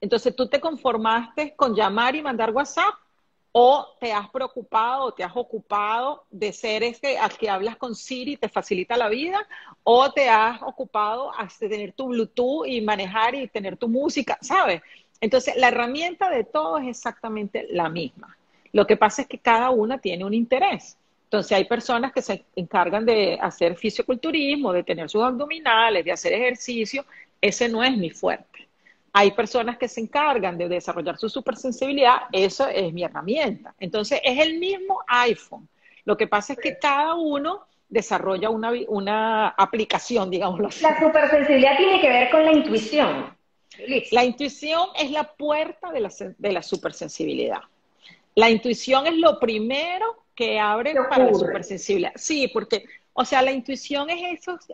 entonces 0.00 0.34
tú 0.34 0.48
te 0.48 0.60
conformaste 0.60 1.54
con 1.54 1.74
llamar 1.74 2.16
y 2.16 2.22
mandar 2.22 2.50
WhatsApp 2.50 2.94
o 3.52 3.96
te 4.00 4.12
has 4.12 4.28
preocupado 4.30 5.06
o 5.06 5.12
te 5.12 5.24
has 5.24 5.32
ocupado 5.34 6.24
de 6.30 6.52
ser 6.52 6.82
este 6.82 7.18
al 7.18 7.36
que 7.36 7.48
hablas 7.48 7.76
con 7.76 7.94
Siri 7.94 8.32
y 8.32 8.36
te 8.36 8.48
facilita 8.48 8.96
la 8.96 9.08
vida 9.08 9.46
o 9.82 10.10
te 10.12 10.28
has 10.28 10.60
ocupado 10.62 11.32
de 11.60 11.68
tener 11.68 11.92
tu 11.92 12.08
Bluetooth 12.08 12.66
y 12.66 12.80
manejar 12.80 13.34
y 13.34 13.48
tener 13.48 13.76
tu 13.76 13.88
música, 13.88 14.38
¿sabes? 14.40 14.82
Entonces, 15.20 15.56
la 15.56 15.68
herramienta 15.68 16.30
de 16.30 16.44
todo 16.44 16.78
es 16.78 16.88
exactamente 16.88 17.66
la 17.70 17.88
misma. 17.88 18.36
Lo 18.72 18.86
que 18.86 18.96
pasa 18.96 19.22
es 19.22 19.28
que 19.28 19.38
cada 19.38 19.70
una 19.70 19.98
tiene 19.98 20.24
un 20.24 20.34
interés. 20.34 20.96
Entonces, 21.24 21.52
hay 21.52 21.64
personas 21.64 22.12
que 22.12 22.22
se 22.22 22.44
encargan 22.54 23.04
de 23.04 23.38
hacer 23.40 23.76
fisioculturismo, 23.76 24.72
de 24.72 24.82
tener 24.82 25.10
sus 25.10 25.22
abdominales, 25.22 26.04
de 26.04 26.12
hacer 26.12 26.32
ejercicio. 26.32 27.04
Ese 27.40 27.68
no 27.68 27.82
es 27.82 27.96
mi 27.96 28.10
fuerte. 28.10 28.57
Hay 29.12 29.32
personas 29.32 29.78
que 29.78 29.88
se 29.88 30.00
encargan 30.00 30.58
de 30.58 30.68
desarrollar 30.68 31.18
su 31.18 31.28
supersensibilidad. 31.28 32.22
Eso 32.32 32.68
es 32.68 32.92
mi 32.92 33.02
herramienta. 33.02 33.74
Entonces, 33.80 34.20
es 34.22 34.38
el 34.38 34.58
mismo 34.58 35.00
iPhone. 35.08 35.68
Lo 36.04 36.16
que 36.16 36.26
pasa 36.26 36.52
es 36.52 36.58
que 36.58 36.78
cada 36.78 37.14
uno 37.14 37.66
desarrolla 37.88 38.50
una, 38.50 38.72
una 38.88 39.48
aplicación, 39.48 40.30
digámoslo 40.30 40.68
así. 40.68 40.82
La 40.82 40.98
supersensibilidad 40.98 41.76
tiene 41.76 42.00
que 42.00 42.08
ver 42.08 42.30
con 42.30 42.44
la 42.44 42.52
intuición. 42.52 43.36
La 44.10 44.24
intuición 44.24 44.88
es 44.98 45.10
la 45.10 45.24
puerta 45.24 45.92
de 45.92 46.00
la, 46.00 46.10
de 46.36 46.52
la 46.52 46.62
supersensibilidad. 46.62 47.60
La 48.34 48.50
intuición 48.50 49.06
es 49.06 49.14
lo 49.14 49.38
primero 49.38 50.24
que 50.34 50.58
abre 50.58 50.94
para 51.08 51.26
la 51.26 51.34
supersensibilidad. 51.34 52.12
Sí, 52.16 52.48
porque, 52.48 52.84
o 53.12 53.24
sea, 53.24 53.42
la 53.42 53.52
intuición 53.52 54.10
es 54.10 54.40
esos, 54.40 54.72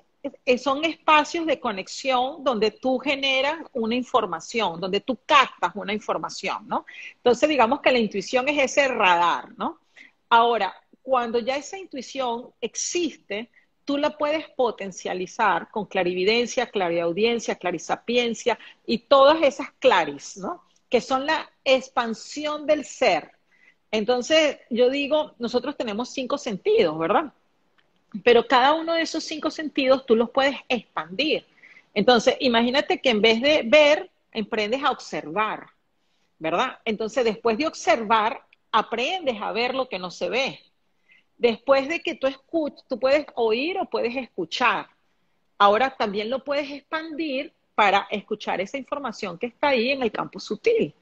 son 0.58 0.84
espacios 0.84 1.46
de 1.46 1.60
conexión 1.60 2.42
donde 2.42 2.70
tú 2.70 2.98
generas 2.98 3.58
una 3.72 3.94
información, 3.94 4.80
donde 4.80 5.00
tú 5.00 5.18
captas 5.26 5.72
una 5.74 5.92
información, 5.92 6.66
¿no? 6.66 6.86
Entonces, 7.16 7.48
digamos 7.48 7.80
que 7.80 7.92
la 7.92 7.98
intuición 7.98 8.48
es 8.48 8.58
ese 8.72 8.88
radar, 8.88 9.56
¿no? 9.56 9.80
Ahora, 10.28 10.74
cuando 11.02 11.38
ya 11.38 11.56
esa 11.56 11.78
intuición 11.78 12.50
existe, 12.60 13.50
tú 13.84 13.98
la 13.98 14.16
puedes 14.16 14.48
potencializar 14.50 15.70
con 15.70 15.86
clarividencia, 15.86 16.70
clariaudiencia, 16.70 17.56
clarisapiencia 17.56 18.58
y 18.86 18.98
todas 18.98 19.42
esas 19.42 19.70
claris, 19.78 20.38
¿no? 20.38 20.64
Que 20.88 21.00
son 21.00 21.26
la 21.26 21.50
expansión 21.64 22.66
del 22.66 22.84
ser. 22.84 23.32
Entonces, 23.90 24.58
yo 24.70 24.90
digo, 24.90 25.34
nosotros 25.38 25.76
tenemos 25.76 26.08
cinco 26.08 26.38
sentidos, 26.38 26.98
¿verdad? 26.98 27.32
Pero 28.22 28.46
cada 28.46 28.74
uno 28.74 28.94
de 28.94 29.02
esos 29.02 29.24
cinco 29.24 29.50
sentidos 29.50 30.06
tú 30.06 30.14
los 30.14 30.30
puedes 30.30 30.56
expandir. 30.68 31.44
Entonces, 31.94 32.36
imagínate 32.40 33.00
que 33.00 33.10
en 33.10 33.22
vez 33.22 33.40
de 33.40 33.62
ver, 33.64 34.10
emprendes 34.32 34.82
a 34.82 34.90
observar, 34.90 35.66
¿verdad? 36.38 36.78
Entonces, 36.84 37.24
después 37.24 37.56
de 37.56 37.66
observar, 37.66 38.42
aprendes 38.70 39.40
a 39.40 39.52
ver 39.52 39.74
lo 39.74 39.88
que 39.88 39.98
no 39.98 40.10
se 40.10 40.28
ve. 40.28 40.60
Después 41.38 41.88
de 41.88 42.00
que 42.00 42.14
tú 42.14 42.26
escuches, 42.26 42.84
tú 42.88 42.98
puedes 42.98 43.26
oír 43.34 43.78
o 43.78 43.84
puedes 43.84 44.16
escuchar. 44.16 44.88
Ahora 45.58 45.94
también 45.96 46.30
lo 46.30 46.42
puedes 46.42 46.70
expandir 46.70 47.52
para 47.74 48.06
escuchar 48.10 48.60
esa 48.60 48.76
información 48.76 49.38
que 49.38 49.46
está 49.46 49.68
ahí 49.68 49.90
en 49.90 50.02
el 50.02 50.12
campo 50.12 50.38
sutil. 50.38 50.94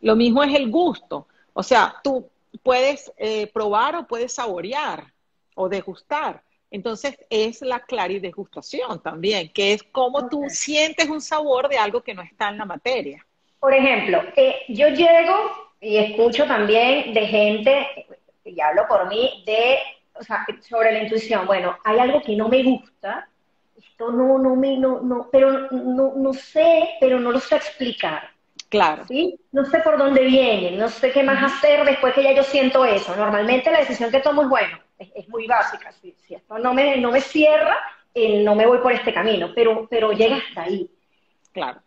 Lo 0.00 0.16
mismo 0.16 0.42
es 0.42 0.54
el 0.54 0.70
gusto. 0.70 1.26
O 1.52 1.62
sea, 1.62 1.96
tú 2.02 2.28
puedes 2.62 3.12
eh, 3.16 3.48
probar 3.48 3.96
o 3.96 4.06
puedes 4.06 4.32
saborear 4.32 5.12
o 5.54 5.68
degustar. 5.68 6.42
Entonces 6.70 7.18
es 7.30 7.62
la 7.62 7.80
claridegustación 7.80 9.02
también, 9.02 9.50
que 9.52 9.72
es 9.72 9.82
como 9.82 10.28
tú 10.28 10.44
sientes 10.48 11.08
un 11.08 11.20
sabor 11.20 11.68
de 11.68 11.78
algo 11.78 12.02
que 12.02 12.14
no 12.14 12.22
está 12.22 12.50
en 12.50 12.58
la 12.58 12.66
materia. 12.66 13.24
Por 13.58 13.72
ejemplo, 13.74 14.22
eh, 14.36 14.56
yo 14.68 14.88
llego 14.88 15.34
y 15.80 15.96
escucho 15.96 16.46
también 16.46 17.14
de 17.14 17.26
gente, 17.26 17.86
y 18.44 18.60
hablo 18.60 18.86
por 18.86 19.08
mí, 19.08 19.42
de, 19.46 19.78
o 20.14 20.22
sea, 20.22 20.44
sobre 20.60 20.92
la 20.92 21.02
intuición. 21.02 21.46
Bueno, 21.46 21.76
hay 21.84 21.98
algo 21.98 22.20
que 22.22 22.36
no 22.36 22.48
me 22.48 22.62
gusta, 22.62 23.28
esto 23.76 24.12
no, 24.12 24.38
no 24.38 24.54
me, 24.54 24.76
no, 24.76 25.00
no, 25.00 25.28
pero 25.32 25.70
no, 25.70 26.12
no 26.16 26.34
sé, 26.34 26.96
pero 27.00 27.18
no 27.18 27.32
lo 27.32 27.40
sé 27.40 27.56
explicar. 27.56 28.30
Claro. 28.68 29.06
¿sí? 29.08 29.40
No 29.52 29.64
sé 29.64 29.78
por 29.80 29.96
dónde 29.96 30.24
viene, 30.24 30.72
no 30.72 30.88
sé 30.88 31.10
qué 31.10 31.22
más 31.22 31.42
hacer 31.42 31.84
después 31.86 32.12
que 32.12 32.22
ya 32.22 32.32
yo 32.32 32.42
siento 32.42 32.84
eso. 32.84 33.16
Normalmente 33.16 33.70
la 33.70 33.80
decisión 33.80 34.10
que 34.10 34.20
tomo 34.20 34.42
es, 34.42 34.48
bueno, 34.48 34.78
es, 34.98 35.28
muy 35.28 35.46
básica. 35.46 35.92
Si, 35.92 36.14
esto 36.28 36.58
no 36.58 36.74
me, 36.74 36.96
no 36.96 37.10
me 37.10 37.20
cierra, 37.20 37.76
eh, 38.14 38.42
no 38.42 38.54
me 38.54 38.66
voy 38.66 38.78
por 38.78 38.92
este 38.92 39.12
camino, 39.12 39.52
pero, 39.54 39.86
pero 39.88 40.12
llega 40.12 40.36
hasta 40.36 40.62
ahí. 40.62 40.90
Claro. 41.52 41.80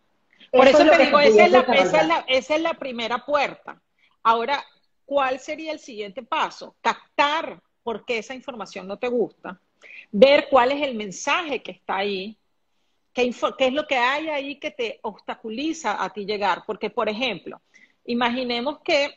Por 0.52 0.68
eso, 0.68 0.86
te 0.86 1.06
digo, 1.06 1.20
esa 1.20 1.46
es, 1.46 1.52
la, 1.52 1.60
esa, 1.60 2.02
es 2.02 2.08
la, 2.08 2.26
esa 2.28 2.56
es 2.56 2.62
la 2.62 2.74
primera 2.74 3.26
puerta. 3.26 3.82
Ahora, 4.24 4.64
¿cuál 5.06 5.40
sería 5.40 5.72
el 5.72 5.80
siguiente 5.80 6.24
paso? 6.24 6.76
Captar 6.82 7.62
por 7.84 8.06
qué 8.06 8.18
esa 8.18 8.36
información 8.36 8.88
no 8.88 8.98
te 8.98 9.08
gusta, 9.08 9.60
ver 10.12 10.48
cuál 10.50 10.72
es 10.72 10.82
el 10.82 10.96
mensaje 10.96 11.64
que 11.64 11.72
está 11.72 11.98
ahí, 11.98 12.38
qué, 13.14 13.34
es 13.60 13.74
lo 13.74 13.88
que 13.88 13.96
hay 13.96 14.30
ahí 14.30 14.60
que 14.60 14.72
te 14.72 15.00
obstaculiza 15.04 16.04
a 16.04 16.10
ti 16.12 16.26
llegar. 16.26 16.64
Porque, 16.66 16.90
por 16.90 17.10
ejemplo, 17.10 17.62
imaginemos 18.06 18.80
que 18.82 19.16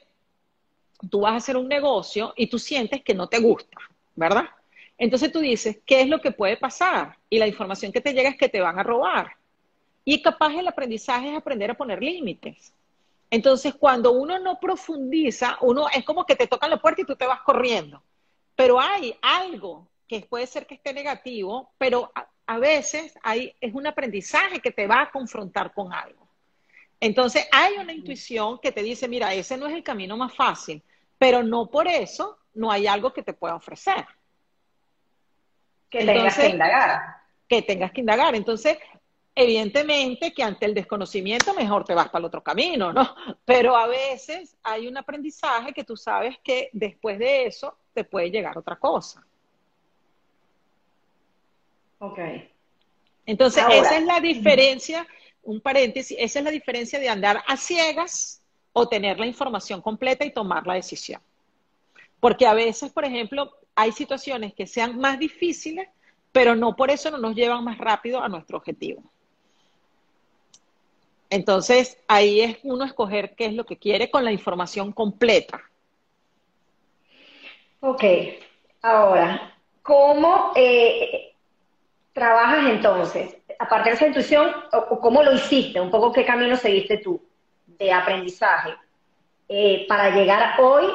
tú 1.10 1.20
vas 1.20 1.32
a 1.32 1.36
hacer 1.36 1.56
un 1.56 1.68
negocio 1.68 2.32
y 2.36 2.46
tú 2.46 2.58
sientes 2.58 3.02
que 3.02 3.14
no 3.14 3.28
te 3.28 3.38
gusta, 3.38 3.78
¿verdad? 4.14 4.46
Entonces 4.96 5.32
tú 5.32 5.40
dices, 5.40 5.78
¿qué 5.84 6.02
es 6.02 6.08
lo 6.08 6.20
que 6.20 6.30
puede 6.30 6.56
pasar? 6.56 7.16
Y 7.28 7.38
la 7.38 7.46
información 7.46 7.92
que 7.92 8.00
te 8.00 8.12
llega 8.12 8.30
es 8.30 8.36
que 8.36 8.48
te 8.48 8.60
van 8.60 8.78
a 8.78 8.82
robar. 8.82 9.36
Y 10.04 10.22
capaz 10.22 10.54
el 10.54 10.68
aprendizaje 10.68 11.30
es 11.30 11.36
aprender 11.36 11.70
a 11.70 11.74
poner 11.74 12.02
límites. 12.02 12.72
Entonces, 13.30 13.74
cuando 13.74 14.12
uno 14.12 14.38
no 14.38 14.60
profundiza, 14.60 15.58
uno 15.60 15.88
es 15.88 16.04
como 16.04 16.24
que 16.24 16.36
te 16.36 16.46
tocan 16.46 16.70
la 16.70 16.80
puerta 16.80 17.02
y 17.02 17.04
tú 17.04 17.16
te 17.16 17.26
vas 17.26 17.40
corriendo. 17.40 18.02
Pero 18.54 18.78
hay 18.78 19.16
algo 19.22 19.88
que 20.06 20.20
puede 20.20 20.46
ser 20.46 20.66
que 20.66 20.74
esté 20.74 20.92
negativo, 20.92 21.70
pero 21.78 22.12
a, 22.46 22.58
veces 22.58 23.18
hay, 23.22 23.54
es 23.60 23.74
un 23.74 23.86
aprendizaje 23.86 24.60
que 24.60 24.70
te 24.70 24.86
va 24.86 25.02
a 25.02 25.10
confrontar 25.10 25.72
con 25.72 25.92
algo. 25.92 26.23
Entonces, 27.04 27.46
hay 27.52 27.74
una 27.76 27.92
intuición 27.92 28.58
que 28.60 28.72
te 28.72 28.82
dice, 28.82 29.08
mira, 29.08 29.34
ese 29.34 29.56
no 29.56 29.66
es 29.66 29.74
el 29.74 29.82
camino 29.82 30.16
más 30.16 30.34
fácil, 30.34 30.82
pero 31.18 31.42
no 31.42 31.70
por 31.70 31.86
eso 31.86 32.38
no 32.54 32.70
hay 32.70 32.86
algo 32.86 33.12
que 33.12 33.22
te 33.22 33.34
pueda 33.34 33.54
ofrecer. 33.54 34.06
Que 35.90 36.04
tengas 36.04 36.36
que 36.36 36.48
indagar. 36.48 37.00
Que 37.46 37.62
tengas 37.62 37.92
que 37.92 38.00
indagar. 38.00 38.34
Entonces, 38.34 38.78
Evidentemente 39.36 40.32
que 40.32 40.44
ante 40.44 40.64
el 40.64 40.74
desconocimiento 40.74 41.54
mejor 41.54 41.84
te 41.84 41.92
vas 41.92 42.06
para 42.06 42.20
el 42.20 42.26
otro 42.26 42.40
camino, 42.40 42.92
¿no? 42.92 43.16
Pero 43.44 43.74
a 43.74 43.88
veces 43.88 44.56
hay 44.62 44.86
un 44.86 44.96
aprendizaje 44.96 45.72
que 45.72 45.82
tú 45.82 45.96
sabes 45.96 46.38
que 46.38 46.70
después 46.72 47.18
de 47.18 47.46
eso 47.46 47.76
te 47.92 48.04
puede 48.04 48.30
llegar 48.30 48.56
otra 48.56 48.76
cosa. 48.76 49.26
Ok. 51.98 52.18
Entonces, 53.26 53.64
esa 53.70 53.96
es 53.96 54.04
la 54.04 54.20
diferencia, 54.20 55.04
un 55.44 55.60
paréntesis, 55.60 56.16
esa 56.20 56.38
es 56.38 56.44
la 56.44 56.50
diferencia 56.50 56.98
de 56.98 57.08
andar 57.08 57.42
a 57.46 57.56
ciegas 57.56 58.42
o 58.72 58.88
tener 58.88 59.18
la 59.18 59.26
información 59.26 59.80
completa 59.80 60.24
y 60.24 60.32
tomar 60.32 60.66
la 60.66 60.74
decisión. 60.74 61.20
Porque 62.20 62.46
a 62.46 62.54
veces, 62.54 62.92
por 62.92 63.04
ejemplo, 63.04 63.52
hay 63.74 63.92
situaciones 63.92 64.54
que 64.54 64.66
sean 64.66 64.98
más 64.98 65.18
difíciles, 65.18 65.88
pero 66.32 66.56
no 66.56 66.74
por 66.74 66.90
eso 66.90 67.10
no 67.10 67.18
nos 67.18 67.34
llevan 67.34 67.64
más 67.64 67.78
rápido 67.78 68.20
a 68.20 68.28
nuestro 68.28 68.58
objetivo. 68.58 69.02
Entonces, 71.30 71.98
ahí 72.06 72.40
es 72.40 72.58
uno 72.62 72.84
escoger 72.84 73.34
qué 73.34 73.46
es 73.46 73.54
lo 73.54 73.64
que 73.64 73.76
quiere 73.76 74.10
con 74.10 74.24
la 74.24 74.32
información 74.32 74.92
completa. 74.92 75.60
Ok, 77.80 78.04
ahora, 78.82 79.56
¿cómo 79.82 80.52
eh, 80.56 81.34
trabajas 82.12 82.70
entonces? 82.70 83.36
Aparte 83.58 83.90
de 83.90 83.96
esa 83.96 84.06
intuición, 84.06 84.50
o, 84.72 85.00
¿cómo 85.00 85.22
lo 85.22 85.32
hiciste? 85.32 85.80
Un 85.80 85.90
poco 85.90 86.12
qué 86.12 86.24
camino 86.24 86.56
seguiste 86.56 86.98
tú 86.98 87.20
de 87.66 87.92
aprendizaje 87.92 88.74
eh, 89.48 89.86
para 89.88 90.10
llegar 90.14 90.60
hoy 90.60 90.86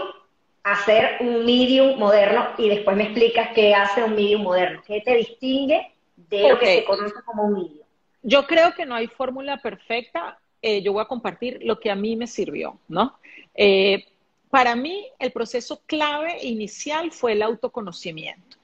a 0.64 0.76
ser 0.84 1.18
un 1.22 1.46
medium 1.46 1.98
moderno 1.98 2.50
y 2.58 2.70
después 2.70 2.96
me 2.96 3.04
explicas 3.04 3.50
qué 3.56 3.74
hace 3.74 4.04
un 4.04 4.16
medium 4.16 4.44
moderno, 4.44 4.82
qué 4.86 5.02
te 5.02 5.16
distingue 5.16 5.92
de 6.16 6.50
lo 6.50 6.60
que 6.60 6.66
se 6.66 6.86
conoce 6.86 7.16
como 7.26 7.44
un 7.44 7.54
medium. 7.54 7.86
Yo 8.22 8.46
creo 8.46 8.74
que 8.74 8.86
no 8.86 8.96
hay 8.96 9.08
fórmula 9.08 9.58
perfecta. 9.58 10.38
Eh, 10.62 10.82
yo 10.82 10.92
voy 10.92 11.02
a 11.02 11.08
compartir 11.08 11.60
lo 11.64 11.80
que 11.80 11.90
a 11.90 11.96
mí 11.96 12.16
me 12.16 12.28
sirvió, 12.28 12.78
¿no? 12.90 13.18
Eh, 13.56 14.06
para 14.50 14.76
mí, 14.76 15.08
el 15.20 15.32
proceso 15.32 15.82
clave 15.86 16.44
inicial 16.44 17.12
fue 17.12 17.34
el 17.34 17.42
autoconocimiento. 17.42 18.58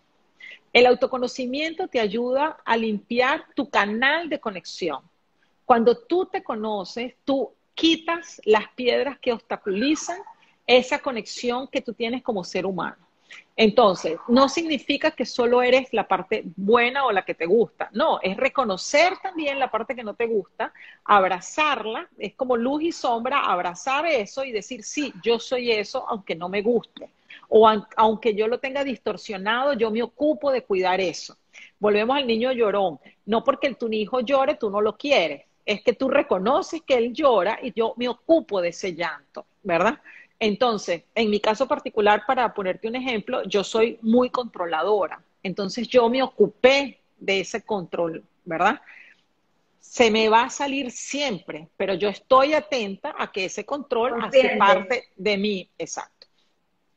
El 0.75 0.87
autoconocimiento 0.87 1.87
te 1.87 2.01
ayuda 2.01 2.57
a 2.65 2.75
limpiar 2.75 3.45
tu 3.55 3.69
canal 3.69 4.27
de 4.27 4.41
conexión. 4.41 4.99
Cuando 5.63 5.97
tú 5.97 6.25
te 6.25 6.43
conoces, 6.43 7.15
tú 7.23 7.53
quitas 7.73 8.41
las 8.43 8.67
piedras 8.75 9.17
que 9.19 9.31
obstaculizan 9.31 10.17
esa 10.67 10.99
conexión 10.99 11.69
que 11.69 11.79
tú 11.79 11.93
tienes 11.93 12.21
como 12.23 12.43
ser 12.43 12.65
humano. 12.65 12.97
Entonces, 13.55 14.17
no 14.27 14.49
significa 14.49 15.11
que 15.11 15.25
solo 15.25 15.61
eres 15.61 15.93
la 15.93 16.09
parte 16.09 16.43
buena 16.57 17.05
o 17.05 17.13
la 17.13 17.23
que 17.23 17.35
te 17.35 17.45
gusta. 17.45 17.89
No, 17.93 18.19
es 18.21 18.35
reconocer 18.35 19.13
también 19.23 19.59
la 19.59 19.71
parte 19.71 19.95
que 19.95 20.03
no 20.03 20.13
te 20.13 20.25
gusta, 20.25 20.73
abrazarla, 21.05 22.09
es 22.17 22.33
como 22.33 22.57
luz 22.57 22.83
y 22.83 22.91
sombra, 22.91 23.45
abrazar 23.45 24.05
eso 24.07 24.43
y 24.43 24.51
decir, 24.51 24.83
sí, 24.83 25.13
yo 25.23 25.39
soy 25.39 25.71
eso, 25.71 26.05
aunque 26.09 26.35
no 26.35 26.49
me 26.49 26.61
guste. 26.61 27.09
O 27.49 27.67
aunque 27.95 28.33
yo 28.33 28.47
lo 28.47 28.59
tenga 28.59 28.83
distorsionado, 28.83 29.73
yo 29.73 29.91
me 29.91 30.03
ocupo 30.03 30.51
de 30.51 30.63
cuidar 30.63 30.99
eso. 30.99 31.37
Volvemos 31.79 32.17
al 32.17 32.27
niño 32.27 32.51
llorón. 32.51 32.99
No 33.25 33.43
porque 33.43 33.73
tu 33.75 33.91
hijo 33.91 34.21
llore, 34.21 34.55
tú 34.55 34.69
no 34.69 34.81
lo 34.81 34.97
quieres. 34.97 35.43
Es 35.65 35.81
que 35.81 35.93
tú 35.93 36.09
reconoces 36.09 36.81
que 36.83 36.95
él 36.95 37.13
llora 37.13 37.59
y 37.61 37.73
yo 37.73 37.93
me 37.97 38.07
ocupo 38.07 38.61
de 38.61 38.69
ese 38.69 38.93
llanto, 38.93 39.45
¿verdad? 39.63 39.99
Entonces, 40.39 41.03
en 41.15 41.29
mi 41.29 41.39
caso 41.39 41.67
particular, 41.67 42.23
para 42.27 42.53
ponerte 42.53 42.87
un 42.87 42.95
ejemplo, 42.95 43.43
yo 43.43 43.63
soy 43.63 43.97
muy 44.01 44.29
controladora. 44.29 45.21
Entonces, 45.43 45.87
yo 45.87 46.09
me 46.09 46.21
ocupé 46.21 46.99
de 47.17 47.39
ese 47.39 47.63
control, 47.63 48.23
¿verdad? 48.43 48.81
Se 49.79 50.11
me 50.11 50.27
va 50.27 50.43
a 50.43 50.49
salir 50.49 50.91
siempre, 50.91 51.69
pero 51.77 51.93
yo 51.93 52.09
estoy 52.09 52.53
atenta 52.53 53.15
a 53.17 53.31
que 53.31 53.45
ese 53.45 53.65
control 53.65 54.21
hace 54.23 54.57
parte 54.57 55.05
de 55.15 55.37
mí, 55.37 55.69
exacto. 55.77 56.14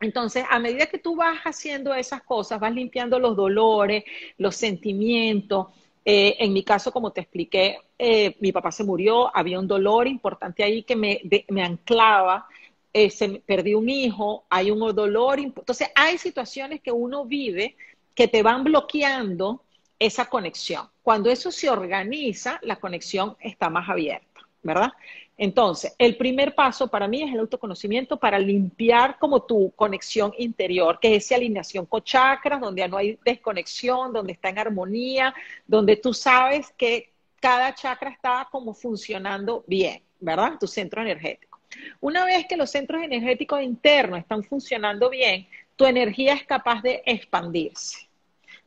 Entonces, 0.00 0.44
a 0.48 0.58
medida 0.58 0.86
que 0.86 0.98
tú 0.98 1.16
vas 1.16 1.38
haciendo 1.44 1.92
esas 1.94 2.22
cosas, 2.22 2.60
vas 2.60 2.72
limpiando 2.72 3.18
los 3.18 3.36
dolores, 3.36 4.04
los 4.36 4.54
sentimientos. 4.54 5.68
Eh, 6.04 6.36
en 6.38 6.52
mi 6.52 6.62
caso, 6.62 6.92
como 6.92 7.10
te 7.12 7.20
expliqué, 7.20 7.78
eh, 7.98 8.36
mi 8.40 8.52
papá 8.52 8.70
se 8.70 8.84
murió, 8.84 9.34
había 9.36 9.58
un 9.58 9.66
dolor 9.66 10.06
importante 10.06 10.62
ahí 10.62 10.84
que 10.84 10.96
me, 10.96 11.20
anclaba 11.62 12.46
eh, 12.92 13.10
se 13.10 13.28
perdió 13.40 13.78
un 13.78 13.88
hijo, 13.88 14.44
hay 14.48 14.70
un 14.70 14.78
dolor. 14.94 15.40
Entonces, 15.40 15.88
hay 15.94 16.16
situaciones 16.18 16.80
que 16.80 16.92
uno 16.92 17.24
vive 17.24 17.76
que 18.14 18.28
te 18.28 18.42
van 18.42 18.64
bloqueando 18.64 19.62
esa 19.98 20.26
conexión. 20.26 20.88
Cuando 21.02 21.30
eso 21.30 21.50
se 21.50 21.68
organiza, 21.68 22.58
la 22.62 22.76
conexión 22.76 23.36
está 23.40 23.68
más 23.68 23.88
abierta, 23.88 24.26
¿verdad? 24.62 24.92
Entonces, 25.36 25.94
el 25.98 26.16
primer 26.16 26.54
paso 26.54 26.88
para 26.88 27.06
mí 27.06 27.22
es 27.22 27.32
el 27.32 27.40
autoconocimiento 27.40 28.16
para 28.16 28.38
limpiar 28.38 29.18
como 29.18 29.42
tu 29.42 29.70
conexión 29.76 30.32
interior, 30.36 30.98
que 31.00 31.14
es 31.14 31.26
esa 31.26 31.36
alineación 31.36 31.86
con 31.86 32.02
chakras, 32.02 32.60
donde 32.60 32.86
no 32.88 32.96
hay 32.96 33.18
desconexión, 33.24 34.12
donde 34.12 34.32
está 34.32 34.48
en 34.48 34.58
armonía, 34.58 35.32
donde 35.66 35.96
tú 35.96 36.12
sabes 36.12 36.72
que 36.76 37.12
cada 37.40 37.72
chakra 37.72 38.10
está 38.10 38.48
como 38.50 38.74
funcionando 38.74 39.62
bien, 39.66 40.02
¿verdad? 40.18 40.54
Tu 40.58 40.66
centro 40.66 41.02
energético. 41.02 41.60
Una 42.00 42.24
vez 42.24 42.46
que 42.48 42.56
los 42.56 42.70
centros 42.70 43.02
energéticos 43.02 43.62
internos 43.62 44.18
están 44.18 44.42
funcionando 44.42 45.08
bien, 45.08 45.46
tu 45.76 45.84
energía 45.86 46.34
es 46.34 46.44
capaz 46.44 46.82
de 46.82 47.02
expandirse. 47.06 48.08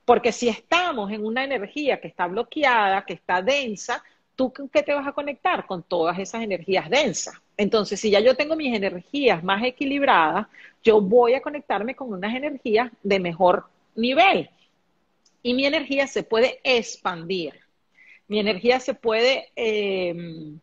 Porque 0.05 0.31
si 0.31 0.47
estamos 0.47 1.11
en 1.11 1.25
una 1.25 1.43
energía 1.43 1.99
que 1.99 2.07
está 2.07 2.27
bloqueada, 2.27 3.05
que 3.05 3.13
está 3.13 3.41
densa, 3.41 4.03
¿tú 4.49 4.69
qué 4.69 4.81
te 4.83 4.93
vas 4.93 5.07
a 5.07 5.11
conectar? 5.11 5.65
Con 5.65 5.83
todas 5.83 6.17
esas 6.17 6.41
energías 6.41 6.89
densas. 6.89 7.35
Entonces, 7.57 7.99
si 7.99 8.09
ya 8.09 8.19
yo 8.19 8.35
tengo 8.35 8.55
mis 8.55 8.75
energías 8.75 9.43
más 9.43 9.63
equilibradas, 9.63 10.47
yo 10.83 10.99
voy 10.99 11.33
a 11.33 11.41
conectarme 11.41 11.95
con 11.95 12.11
unas 12.11 12.33
energías 12.33 12.91
de 13.03 13.19
mejor 13.19 13.65
nivel. 13.95 14.49
Y 15.43 15.53
mi 15.53 15.65
energía 15.65 16.07
se 16.07 16.23
puede 16.23 16.59
expandir. 16.63 17.59
Mi 18.27 18.39
energía 18.39 18.79
se 18.79 18.93
puede 18.93 19.49
eh, 19.55 20.53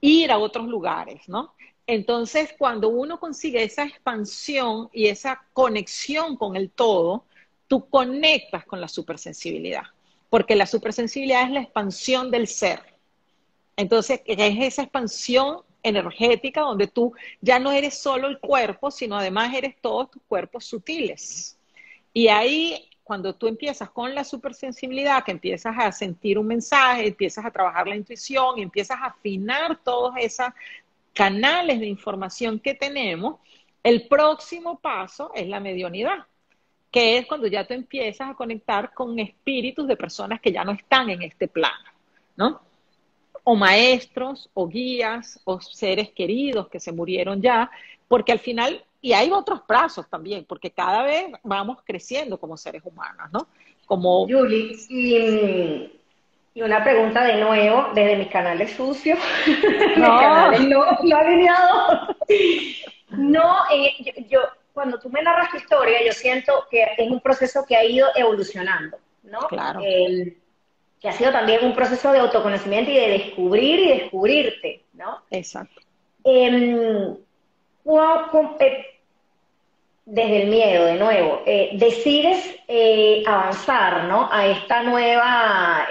ir 0.00 0.30
a 0.30 0.38
otros 0.38 0.66
lugares, 0.66 1.28
¿no? 1.28 1.54
Entonces, 1.86 2.54
cuando 2.58 2.88
uno 2.88 3.18
consigue 3.18 3.62
esa 3.62 3.84
expansión 3.84 4.88
y 4.92 5.06
esa 5.08 5.42
conexión 5.52 6.36
con 6.36 6.56
el 6.56 6.70
todo, 6.70 7.24
tú 7.66 7.88
conectas 7.88 8.64
con 8.64 8.80
la 8.80 8.88
supersensibilidad, 8.88 9.84
porque 10.28 10.54
la 10.54 10.66
supersensibilidad 10.66 11.44
es 11.44 11.50
la 11.50 11.62
expansión 11.62 12.30
del 12.30 12.46
ser. 12.46 12.91
Entonces, 13.76 14.20
es 14.26 14.56
esa 14.60 14.82
expansión 14.82 15.62
energética 15.82 16.60
donde 16.60 16.86
tú 16.86 17.12
ya 17.40 17.58
no 17.58 17.72
eres 17.72 17.98
solo 17.98 18.28
el 18.28 18.38
cuerpo, 18.38 18.90
sino 18.90 19.16
además 19.16 19.54
eres 19.54 19.76
todos 19.80 20.10
tus 20.10 20.22
cuerpos 20.28 20.64
sutiles. 20.64 21.58
Y 22.12 22.28
ahí, 22.28 22.88
cuando 23.02 23.34
tú 23.34 23.48
empiezas 23.48 23.90
con 23.90 24.14
la 24.14 24.24
supersensibilidad, 24.24 25.24
que 25.24 25.32
empiezas 25.32 25.74
a 25.78 25.90
sentir 25.92 26.38
un 26.38 26.46
mensaje, 26.46 27.08
empiezas 27.08 27.44
a 27.44 27.50
trabajar 27.50 27.88
la 27.88 27.96
intuición, 27.96 28.58
empiezas 28.58 28.98
a 29.00 29.06
afinar 29.06 29.78
todas 29.82 30.22
esas 30.22 30.54
canales 31.12 31.80
de 31.80 31.86
información 31.86 32.58
que 32.58 32.74
tenemos, 32.74 33.40
el 33.82 34.06
próximo 34.06 34.78
paso 34.78 35.32
es 35.34 35.48
la 35.48 35.60
mediunidad, 35.60 36.26
que 36.90 37.18
es 37.18 37.26
cuando 37.26 37.48
ya 37.48 37.66
tú 37.66 37.74
empiezas 37.74 38.30
a 38.30 38.34
conectar 38.34 38.94
con 38.94 39.18
espíritus 39.18 39.88
de 39.88 39.96
personas 39.96 40.40
que 40.40 40.52
ya 40.52 40.64
no 40.64 40.72
están 40.72 41.10
en 41.10 41.22
este 41.22 41.48
plano, 41.48 41.90
¿no? 42.36 42.60
O 43.44 43.56
maestros, 43.56 44.48
o 44.54 44.68
guías, 44.68 45.40
o 45.44 45.60
seres 45.60 46.10
queridos 46.10 46.68
que 46.68 46.80
se 46.80 46.92
murieron 46.92 47.42
ya, 47.42 47.70
porque 48.08 48.32
al 48.32 48.38
final, 48.38 48.84
y 49.00 49.12
hay 49.12 49.30
otros 49.30 49.62
plazos 49.62 50.08
también, 50.08 50.44
porque 50.44 50.70
cada 50.70 51.02
vez 51.02 51.26
vamos 51.42 51.78
creciendo 51.84 52.38
como 52.38 52.56
seres 52.56 52.82
humanos, 52.84 53.28
¿no? 53.32 53.46
Como... 53.86 54.26
Julie, 54.28 54.76
y 54.88 55.90
y 56.54 56.60
una 56.60 56.84
pregunta 56.84 57.24
de 57.24 57.36
nuevo, 57.36 57.88
desde 57.94 58.16
mis 58.16 58.28
canales 58.28 58.72
sucios, 58.72 59.18
no. 59.96 60.12
mis 60.12 60.20
canales 60.20 60.68
no, 60.68 60.82
alineados. 61.16 62.16
No, 63.08 63.56
eh, 63.72 64.26
yo, 64.28 64.40
cuando 64.74 64.98
tú 64.98 65.08
me 65.08 65.22
narras 65.22 65.50
tu 65.50 65.56
historia, 65.56 66.04
yo 66.04 66.12
siento 66.12 66.66
que 66.70 66.82
es 66.98 67.10
un 67.10 67.20
proceso 67.20 67.64
que 67.66 67.76
ha 67.76 67.84
ido 67.84 68.08
evolucionando, 68.14 68.98
¿no? 69.22 69.40
Claro. 69.48 69.80
Que 71.02 71.08
ha 71.08 71.12
sido 71.12 71.32
también 71.32 71.64
un 71.64 71.74
proceso 71.74 72.12
de 72.12 72.20
autoconocimiento 72.20 72.90
y 72.90 72.94
de 72.94 73.08
descubrir 73.08 73.80
y 73.80 73.98
descubrirte, 73.98 74.84
¿no? 74.94 75.22
Exacto. 75.30 75.82
Em, 76.24 77.16
eh, 78.60 78.86
desde 80.04 80.42
el 80.42 80.48
miedo, 80.48 80.84
de 80.84 80.94
nuevo, 80.94 81.42
eh, 81.44 81.70
decides 81.74 82.56
avanzar, 83.26 84.04
¿no? 84.04 84.28
A 84.32 84.46
esta 84.46 84.82
nueva 84.82 85.88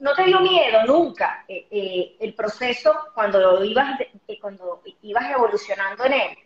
no 0.00 0.14
te 0.14 0.24
dio 0.24 0.40
miedo 0.40 0.84
nunca 0.86 1.44
eh, 1.48 1.66
eh, 1.70 2.16
el 2.20 2.34
proceso 2.34 2.94
cuando 3.14 3.64
ibas, 3.64 4.00
eh, 4.00 4.38
cuando 4.40 4.82
ibas 5.02 5.30
evolucionando 5.30 6.04
en 6.04 6.12
él. 6.12 6.38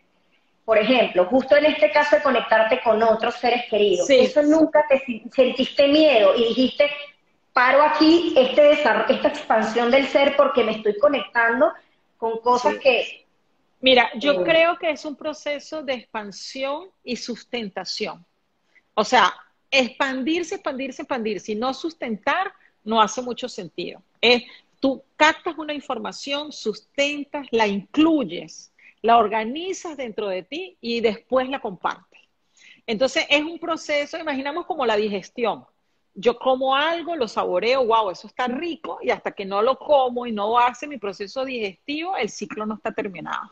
Por 0.65 0.77
ejemplo, 0.77 1.25
justo 1.25 1.57
en 1.57 1.65
este 1.65 1.91
caso 1.91 2.15
de 2.15 2.21
conectarte 2.21 2.81
con 2.81 3.01
otros 3.03 3.35
seres 3.35 3.65
queridos, 3.69 4.09
eso 4.09 4.41
nunca 4.43 4.85
te 4.87 5.03
sentiste 5.31 5.87
miedo 5.89 6.33
y 6.35 6.47
dijiste, 6.47 6.89
paro 7.53 7.83
aquí 7.83 8.33
este 8.35 8.71
esta 8.71 9.27
expansión 9.27 9.91
del 9.91 10.07
ser 10.07 10.35
porque 10.35 10.63
me 10.63 10.73
estoy 10.73 10.97
conectando 10.97 11.71
con 12.17 12.39
cosas 12.39 12.75
que... 12.79 13.25
Mira, 13.79 14.09
yo 14.15 14.43
creo 14.43 14.77
que 14.77 14.89
es 14.89 15.03
un 15.05 15.15
proceso 15.15 15.83
de 15.83 15.93
expansión 15.93 16.89
y 17.03 17.17
sustentación. 17.17 18.25
O 18.93 19.03
sea, 19.03 19.33
expandirse, 19.69 20.55
expandirse, 20.55 21.01
expandirse 21.01 21.51
y 21.51 21.55
no 21.55 21.73
sustentar 21.73 22.53
no 22.83 23.01
hace 23.01 23.21
mucho 23.21 23.49
sentido. 23.49 24.01
Es, 24.21 24.43
tú 24.79 25.03
captas 25.17 25.57
una 25.57 25.73
información, 25.73 26.51
sustentas, 26.51 27.47
la 27.51 27.67
incluyes, 27.67 28.71
la 29.01 29.17
organizas 29.17 29.97
dentro 29.97 30.27
de 30.29 30.43
ti 30.43 30.77
y 30.79 31.01
después 31.01 31.49
la 31.49 31.59
compartes. 31.59 32.21
Entonces 32.87 33.25
es 33.29 33.41
un 33.41 33.59
proceso, 33.59 34.17
imaginamos 34.17 34.65
como 34.65 34.85
la 34.85 34.95
digestión. 34.95 35.65
Yo 36.15 36.37
como 36.37 36.75
algo, 36.75 37.15
lo 37.15 37.27
saboreo, 37.27 37.85
wow, 37.85 38.11
eso 38.11 38.27
está 38.27 38.47
rico, 38.47 38.99
y 39.01 39.09
hasta 39.09 39.31
que 39.31 39.45
no 39.45 39.61
lo 39.61 39.77
como 39.77 40.25
y 40.25 40.31
no 40.31 40.59
hace 40.59 40.87
mi 40.87 40.97
proceso 40.97 41.43
digestivo, 41.43 42.15
el 42.15 42.29
ciclo 42.29 42.65
no 42.65 42.75
está 42.75 42.91
terminado. 42.91 43.51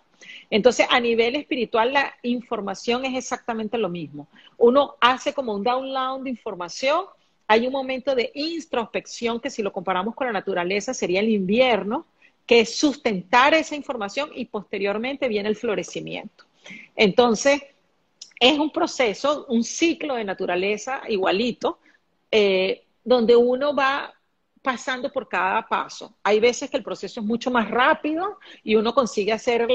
Entonces, 0.49 0.85
a 0.89 0.99
nivel 0.99 1.35
espiritual, 1.35 1.93
la 1.93 2.13
información 2.21 3.05
es 3.05 3.15
exactamente 3.17 3.77
lo 3.77 3.89
mismo. 3.89 4.27
Uno 4.57 4.95
hace 5.01 5.33
como 5.33 5.55
un 5.55 5.63
download 5.63 6.21
de 6.21 6.29
información 6.29 7.05
hay 7.51 7.67
un 7.67 7.73
momento 7.73 8.15
de 8.15 8.31
introspección 8.33 9.41
que 9.41 9.49
si 9.49 9.61
lo 9.61 9.73
comparamos 9.73 10.15
con 10.15 10.25
la 10.25 10.31
naturaleza 10.31 10.93
sería 10.93 11.19
el 11.19 11.27
invierno, 11.27 12.05
que 12.45 12.61
es 12.61 12.77
sustentar 12.77 13.53
esa 13.53 13.75
información 13.75 14.29
y 14.33 14.45
posteriormente 14.45 15.27
viene 15.27 15.49
el 15.49 15.57
florecimiento. 15.57 16.45
Entonces, 16.95 17.61
es 18.39 18.57
un 18.57 18.71
proceso, 18.71 19.45
un 19.49 19.65
ciclo 19.65 20.15
de 20.15 20.23
naturaleza 20.23 21.01
igualito, 21.09 21.79
eh, 22.31 22.85
donde 23.03 23.35
uno 23.35 23.75
va 23.75 24.13
pasando 24.61 25.11
por 25.11 25.27
cada 25.27 25.67
paso. 25.67 26.15
Hay 26.23 26.39
veces 26.39 26.69
que 26.69 26.77
el 26.77 26.83
proceso 26.83 27.19
es 27.19 27.25
mucho 27.25 27.49
más 27.49 27.69
rápido 27.69 28.37
y 28.63 28.75
uno 28.75 28.93
consigue 28.93 29.31
hacer 29.31 29.67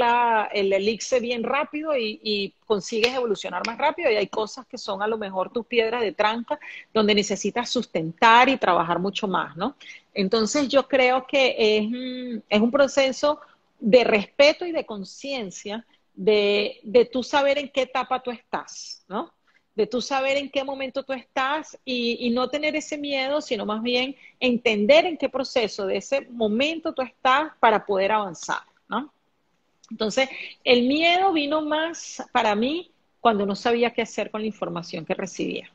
el 0.52 0.72
elixir 0.72 1.20
bien 1.20 1.42
rápido 1.42 1.96
y, 1.96 2.20
y, 2.22 2.54
consigues 2.66 3.14
evolucionar 3.14 3.66
más 3.66 3.78
rápido 3.78 4.10
y 4.10 4.16
hay 4.16 4.28
cosas 4.28 4.66
que 4.66 4.78
son 4.78 5.02
a 5.02 5.06
lo 5.06 5.18
mejor 5.18 5.52
tus 5.52 5.66
piedras 5.66 6.02
de 6.02 6.12
tranca 6.12 6.58
donde 6.92 7.14
necesitas 7.14 7.68
sustentar 7.70 8.48
y 8.48 8.56
trabajar 8.56 8.98
mucho 8.98 9.28
más, 9.28 9.56
¿no? 9.56 9.76
Entonces 10.14 10.68
yo 10.68 10.86
creo 10.88 11.26
que 11.26 11.54
es, 11.58 11.88
mm, 11.88 12.42
es 12.48 12.60
un 12.60 12.70
proceso 12.70 13.40
de 13.78 14.04
respeto 14.04 14.64
y 14.64 14.72
de 14.72 14.86
conciencia 14.86 15.84
de, 16.14 16.80
de 16.82 17.04
tú 17.04 17.22
saber 17.22 17.58
en 17.58 17.68
qué 17.70 17.82
etapa 17.82 18.22
tú 18.22 18.30
estás, 18.30 19.04
¿no? 19.08 19.32
De 19.76 19.86
tú 19.86 20.00
saber 20.00 20.38
en 20.38 20.50
qué 20.50 20.64
momento 20.64 21.02
tú 21.02 21.12
estás 21.12 21.78
y, 21.84 22.30
no 22.30 22.48
tener 22.48 22.74
ese 22.74 22.96
miedo, 22.96 23.42
sino 23.42 23.66
más 23.66 23.82
bien 23.82 24.16
entender 24.40 25.04
en 25.04 25.18
qué 25.18 25.28
proceso 25.28 25.86
de 25.86 25.98
ese 25.98 26.22
momento 26.30 26.94
tú 26.94 27.02
estás 27.02 27.52
para 27.60 27.84
poder 27.84 28.12
avanzar, 28.12 28.62
¿no? 28.88 29.12
Entonces, 29.90 30.28
el 30.64 30.88
miedo 30.88 31.32
vino 31.32 31.60
más 31.60 32.22
para 32.32 32.56
mí 32.56 32.90
cuando 33.20 33.44
no 33.44 33.54
sabía 33.54 33.92
qué 33.92 34.02
hacer 34.02 34.30
con 34.30 34.40
la 34.40 34.46
información 34.46 35.04
que 35.04 35.14
recibía. 35.14 35.70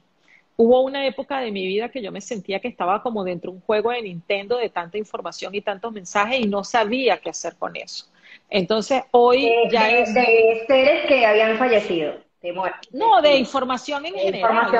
Hubo 0.57 0.81
una 0.81 1.05
época 1.05 1.39
de 1.39 1.51
mi 1.51 1.65
vida 1.65 1.89
que 1.89 2.01
yo 2.01 2.11
me 2.11 2.21
sentía 2.21 2.59
que 2.59 2.67
estaba 2.67 3.01
como 3.01 3.23
dentro 3.23 3.51
de 3.51 3.57
un 3.57 3.63
juego 3.63 3.91
de 3.91 4.01
Nintendo 4.01 4.57
de 4.57 4.69
tanta 4.69 4.97
información 4.97 5.53
y 5.55 5.61
tantos 5.61 5.93
mensajes 5.93 6.39
y 6.39 6.47
no 6.47 6.63
sabía 6.63 7.17
qué 7.17 7.29
hacer 7.29 7.55
con 7.55 7.75
eso. 7.75 8.07
Entonces, 8.49 9.03
hoy 9.11 9.49
ya 9.71 9.89
es... 9.91 10.13
De 10.13 10.63
seres 10.67 11.05
que 11.07 11.25
habían 11.25 11.57
fallecido. 11.57 12.30
No, 12.91 13.21
de 13.21 13.37
información 13.37 14.05
en 14.05 14.15
general, 14.15 14.71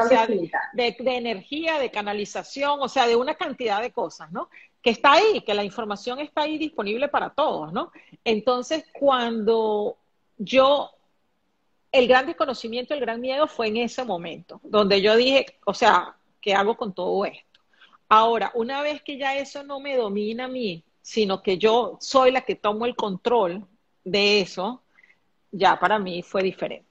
de, 0.74 0.96
energía, 1.16 1.78
de 1.78 1.92
canalización, 1.92 2.80
o 2.82 2.90
sea, 2.90 3.06
de 3.06 3.16
una 3.16 3.36
cantidad 3.36 3.82
de 3.82 3.92
cosas, 3.92 4.32
¿no? 4.32 4.50
Que 4.82 4.90
está 4.90 5.14
ahí, 5.14 5.42
que 5.42 5.54
la 5.54 5.64
información 5.64 6.20
está 6.20 6.42
ahí 6.42 6.58
disponible 6.58 7.08
para 7.08 7.30
todos, 7.30 7.72
¿no? 7.72 7.92
Entonces, 8.26 8.86
cuando 8.92 9.98
yo, 10.38 10.90
el 11.92 12.08
gran 12.08 12.26
desconocimiento, 12.26 12.96
el 12.96 13.00
gran 13.00 13.22
miedo 13.22 13.48
fue 13.48 13.68
en 13.68 13.78
ese 13.78 14.04
momento, 14.04 14.60
donde 14.64 15.00
yo 15.02 15.16
dije, 15.16 15.46
o 15.66 15.76
sea, 15.76 16.16
¿qué 16.42 16.56
hago 16.56 16.76
con 16.76 16.94
todo 16.94 17.26
esto? 17.26 17.60
Ahora, 18.10 18.52
una 18.56 18.82
vez 18.82 19.04
que 19.04 19.18
ya 19.18 19.38
eso 19.38 19.64
no 19.64 19.80
me 19.80 19.96
domina 19.96 20.46
a 20.46 20.50
mí, 20.50 20.84
sino 21.02 21.44
que 21.44 21.58
yo 21.60 21.98
soy 22.00 22.32
la 22.32 22.42
que 22.42 22.56
tomo 22.56 22.86
el 22.86 22.96
control 22.96 23.66
de 24.04 24.42
eso, 24.42 24.82
ya 25.52 25.80
para 25.80 26.00
mí 26.00 26.24
fue 26.24 26.42
diferente. 26.44 26.91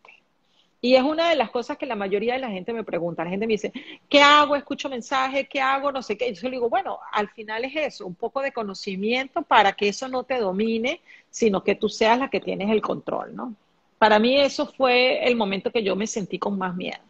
Y 0.82 0.94
es 0.94 1.02
una 1.02 1.28
de 1.28 1.36
las 1.36 1.50
cosas 1.50 1.76
que 1.76 1.84
la 1.84 1.94
mayoría 1.94 2.34
de 2.34 2.40
la 2.40 2.48
gente 2.48 2.72
me 2.72 2.84
pregunta. 2.84 3.22
La 3.22 3.30
gente 3.30 3.46
me 3.46 3.52
dice, 3.52 3.72
¿qué 4.08 4.22
hago? 4.22 4.56
Escucho 4.56 4.88
mensajes, 4.88 5.46
¿qué 5.48 5.60
hago? 5.60 5.92
No 5.92 6.02
sé 6.02 6.16
qué. 6.16 6.32
yo 6.32 6.48
le 6.48 6.56
digo, 6.56 6.70
bueno, 6.70 6.98
al 7.12 7.28
final 7.28 7.64
es 7.64 7.76
eso, 7.76 8.06
un 8.06 8.14
poco 8.14 8.40
de 8.40 8.52
conocimiento 8.52 9.42
para 9.42 9.72
que 9.72 9.88
eso 9.88 10.08
no 10.08 10.24
te 10.24 10.38
domine, 10.38 11.02
sino 11.28 11.62
que 11.62 11.74
tú 11.74 11.88
seas 11.88 12.18
la 12.18 12.30
que 12.30 12.40
tienes 12.40 12.70
el 12.70 12.80
control, 12.80 13.36
¿no? 13.36 13.54
Para 13.98 14.18
mí 14.18 14.38
eso 14.38 14.64
fue 14.66 15.22
el 15.28 15.36
momento 15.36 15.70
que 15.70 15.82
yo 15.82 15.94
me 15.94 16.06
sentí 16.06 16.38
con 16.38 16.56
más 16.56 16.74
miedo. 16.74 17.00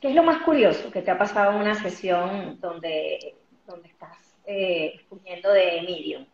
¿Qué 0.00 0.08
es 0.08 0.14
lo 0.14 0.22
más 0.22 0.42
curioso 0.42 0.90
que 0.90 1.02
te 1.02 1.10
ha 1.10 1.18
pasado 1.18 1.52
en 1.52 1.58
una 1.58 1.74
sesión 1.74 2.58
donde, 2.60 3.34
donde 3.66 3.88
estás 3.88 4.16
eh, 4.46 4.98
de 5.10 5.82
Medium? 5.86 6.24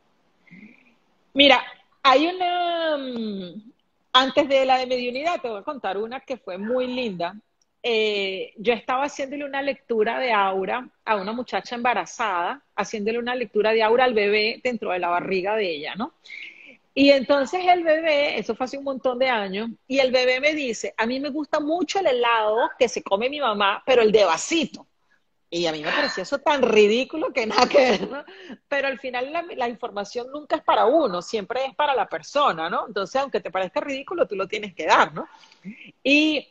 Mira, 1.34 1.62
hay 2.02 2.28
una, 2.28 2.96
mm, 2.96 3.72
antes 4.12 4.48
de 4.48 4.64
la 4.64 4.78
de 4.78 4.86
mediunidad, 4.86 5.40
te 5.40 5.48
voy 5.48 5.60
a 5.60 5.64
contar 5.64 5.98
una 5.98 6.20
que 6.20 6.36
fue 6.36 6.58
muy 6.58 6.86
linda. 6.86 7.34
Eh, 7.82 8.52
yo 8.56 8.72
estaba 8.72 9.04
haciéndole 9.04 9.44
una 9.44 9.62
lectura 9.62 10.18
de 10.18 10.32
aura 10.32 10.88
a 11.04 11.16
una 11.16 11.32
muchacha 11.32 11.76
embarazada, 11.76 12.64
haciéndole 12.74 13.18
una 13.18 13.34
lectura 13.36 13.72
de 13.72 13.82
aura 13.82 14.04
al 14.04 14.14
bebé 14.14 14.60
dentro 14.64 14.90
de 14.90 14.98
la 14.98 15.08
barriga 15.08 15.54
de 15.54 15.70
ella, 15.70 15.94
¿no? 15.94 16.14
Y 16.92 17.10
entonces 17.10 17.64
el 17.64 17.84
bebé, 17.84 18.40
eso 18.40 18.56
fue 18.56 18.64
hace 18.64 18.76
un 18.76 18.82
montón 18.82 19.20
de 19.20 19.28
años, 19.28 19.70
y 19.86 20.00
el 20.00 20.10
bebé 20.10 20.40
me 20.40 20.52
dice, 20.54 20.94
a 20.96 21.06
mí 21.06 21.20
me 21.20 21.28
gusta 21.28 21.60
mucho 21.60 22.00
el 22.00 22.08
helado 22.08 22.70
que 22.76 22.88
se 22.88 23.04
come 23.04 23.30
mi 23.30 23.38
mamá, 23.38 23.84
pero 23.86 24.02
el 24.02 24.10
de 24.10 24.24
vasito. 24.24 24.87
Y 25.50 25.66
a 25.66 25.72
mí 25.72 25.82
me 25.82 25.90
pareció 25.90 26.22
eso 26.22 26.38
tan 26.38 26.62
ridículo 26.62 27.32
que 27.32 27.46
nada 27.46 27.66
que 27.66 27.78
ver, 27.78 28.10
¿no? 28.10 28.24
Pero 28.68 28.88
al 28.88 28.98
final 28.98 29.32
la, 29.32 29.68
información 29.68 30.30
nunca 30.30 30.56
es 30.56 30.62
para 30.62 30.84
uno, 30.84 31.22
siempre 31.22 31.64
es 31.64 31.74
para 31.74 31.94
la 31.94 32.06
persona, 32.06 32.68
¿no? 32.68 32.86
Entonces, 32.86 33.20
aunque 33.20 33.40
te 33.40 33.50
parezca 33.50 33.80
ridículo, 33.80 34.26
tú 34.26 34.36
lo 34.36 34.46
tienes 34.46 34.74
que 34.74 34.84
dar, 34.84 35.14
¿no? 35.14 35.26
Y, 36.02 36.48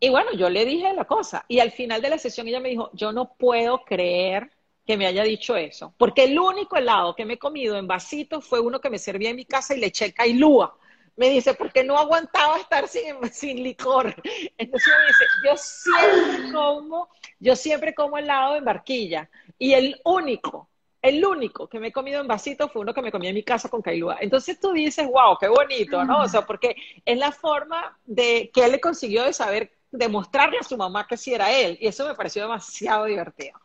y 0.00 0.08
bueno, 0.08 0.32
yo 0.32 0.50
le 0.50 0.64
dije 0.64 0.92
la 0.92 1.04
cosa. 1.04 1.44
Y 1.46 1.60
al 1.60 1.70
final 1.70 2.02
de 2.02 2.10
la 2.10 2.18
sesión 2.18 2.48
ella 2.48 2.58
me 2.58 2.70
dijo, 2.70 2.90
yo 2.94 3.12
no 3.12 3.34
puedo 3.34 3.84
creer 3.84 4.50
que 4.84 4.96
me 4.96 5.06
haya 5.06 5.22
dicho 5.22 5.56
eso, 5.56 5.94
porque 5.96 6.24
el 6.24 6.36
único 6.36 6.76
helado 6.76 7.14
que 7.14 7.24
me 7.24 7.34
he 7.34 7.38
comido 7.38 7.76
en 7.76 7.86
vasito 7.86 8.40
fue 8.40 8.58
uno 8.58 8.80
que 8.80 8.90
me 8.90 8.98
servía 8.98 9.30
en 9.30 9.36
mi 9.36 9.44
casa 9.44 9.76
y 9.76 9.78
le 9.78 9.86
eché 9.86 10.12
cailúa 10.12 10.76
me 11.16 11.28
dice, 11.28 11.54
porque 11.54 11.84
no 11.84 11.98
aguantaba 11.98 12.58
estar 12.58 12.88
sin, 12.88 13.32
sin 13.32 13.62
licor. 13.62 14.14
Entonces 14.58 14.92
me 14.98 15.06
dice, 15.06 15.24
yo 15.44 15.56
siempre 15.56 16.52
como, 16.52 17.08
yo 17.38 17.56
siempre 17.56 17.94
como 17.94 18.18
helado 18.18 18.56
en 18.56 18.64
barquilla. 18.64 19.28
Y 19.58 19.74
el 19.74 20.00
único, 20.04 20.68
el 21.02 21.24
único 21.24 21.68
que 21.68 21.78
me 21.78 21.88
he 21.88 21.92
comido 21.92 22.20
en 22.20 22.28
vasito 22.28 22.68
fue 22.68 22.82
uno 22.82 22.94
que 22.94 23.02
me 23.02 23.12
comí 23.12 23.28
en 23.28 23.34
mi 23.34 23.42
casa 23.42 23.68
con 23.68 23.82
Kailua. 23.82 24.18
Entonces 24.20 24.58
tú 24.58 24.72
dices, 24.72 25.06
wow, 25.06 25.36
qué 25.38 25.48
bonito, 25.48 26.04
¿no? 26.04 26.22
O 26.22 26.28
sea, 26.28 26.42
porque 26.42 26.76
es 27.04 27.18
la 27.18 27.32
forma 27.32 27.98
de 28.06 28.50
que 28.54 28.64
él 28.64 28.72
le 28.72 28.80
consiguió 28.80 29.24
de 29.24 29.32
saber, 29.32 29.72
demostrarle 29.90 30.58
a 30.58 30.62
su 30.62 30.76
mamá 30.76 31.06
que 31.06 31.16
sí 31.16 31.34
era 31.34 31.52
él. 31.52 31.76
Y 31.80 31.88
eso 31.88 32.06
me 32.06 32.14
pareció 32.14 32.42
demasiado 32.42 33.04
divertido. 33.04 33.60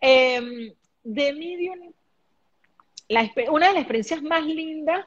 Em, 0.00 0.72
de 1.04 1.32
Medium, 1.32 1.92
una 3.50 3.68
de 3.68 3.72
las 3.72 3.82
experiencias 3.82 4.22
más 4.22 4.44
lindas 4.44 5.06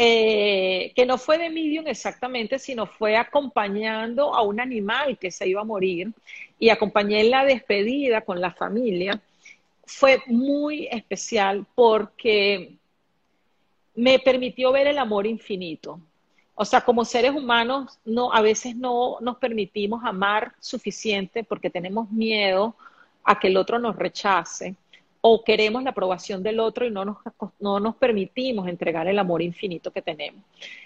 eh, 0.00 0.92
que 0.94 1.04
no 1.06 1.18
fue 1.18 1.38
de 1.38 1.50
medium 1.50 1.88
exactamente, 1.88 2.60
sino 2.60 2.86
fue 2.86 3.16
acompañando 3.16 4.32
a 4.32 4.42
un 4.42 4.60
animal 4.60 5.18
que 5.18 5.32
se 5.32 5.48
iba 5.48 5.62
a 5.62 5.64
morir 5.64 6.12
y 6.56 6.68
acompañé 6.68 7.24
la 7.24 7.44
despedida 7.44 8.20
con 8.20 8.40
la 8.40 8.52
familia. 8.52 9.20
Fue 9.84 10.22
muy 10.26 10.86
especial 10.86 11.66
porque 11.74 12.76
me 13.96 14.20
permitió 14.20 14.70
ver 14.70 14.86
el 14.86 14.98
amor 14.98 15.26
infinito. 15.26 15.98
O 16.54 16.64
sea, 16.64 16.82
como 16.82 17.04
seres 17.04 17.32
humanos, 17.32 17.98
no, 18.04 18.32
a 18.32 18.40
veces 18.40 18.76
no 18.76 19.16
nos 19.20 19.38
permitimos 19.38 20.04
amar 20.04 20.54
suficiente 20.60 21.42
porque 21.42 21.70
tenemos 21.70 22.08
miedo 22.08 22.76
a 23.24 23.40
que 23.40 23.48
el 23.48 23.56
otro 23.56 23.80
nos 23.80 23.96
rechace 23.96 24.76
o 25.20 25.42
queremos 25.42 25.82
la 25.82 25.90
aprobación 25.90 26.42
del 26.42 26.60
otro 26.60 26.86
y 26.86 26.90
no 26.90 27.04
nos, 27.04 27.16
no 27.58 27.80
nos 27.80 27.96
permitimos 27.96 28.68
entregar 28.68 29.06
el 29.08 29.18
amor 29.18 29.42
infinito 29.42 29.90
que 29.90 30.02
tenemos, 30.02 30.42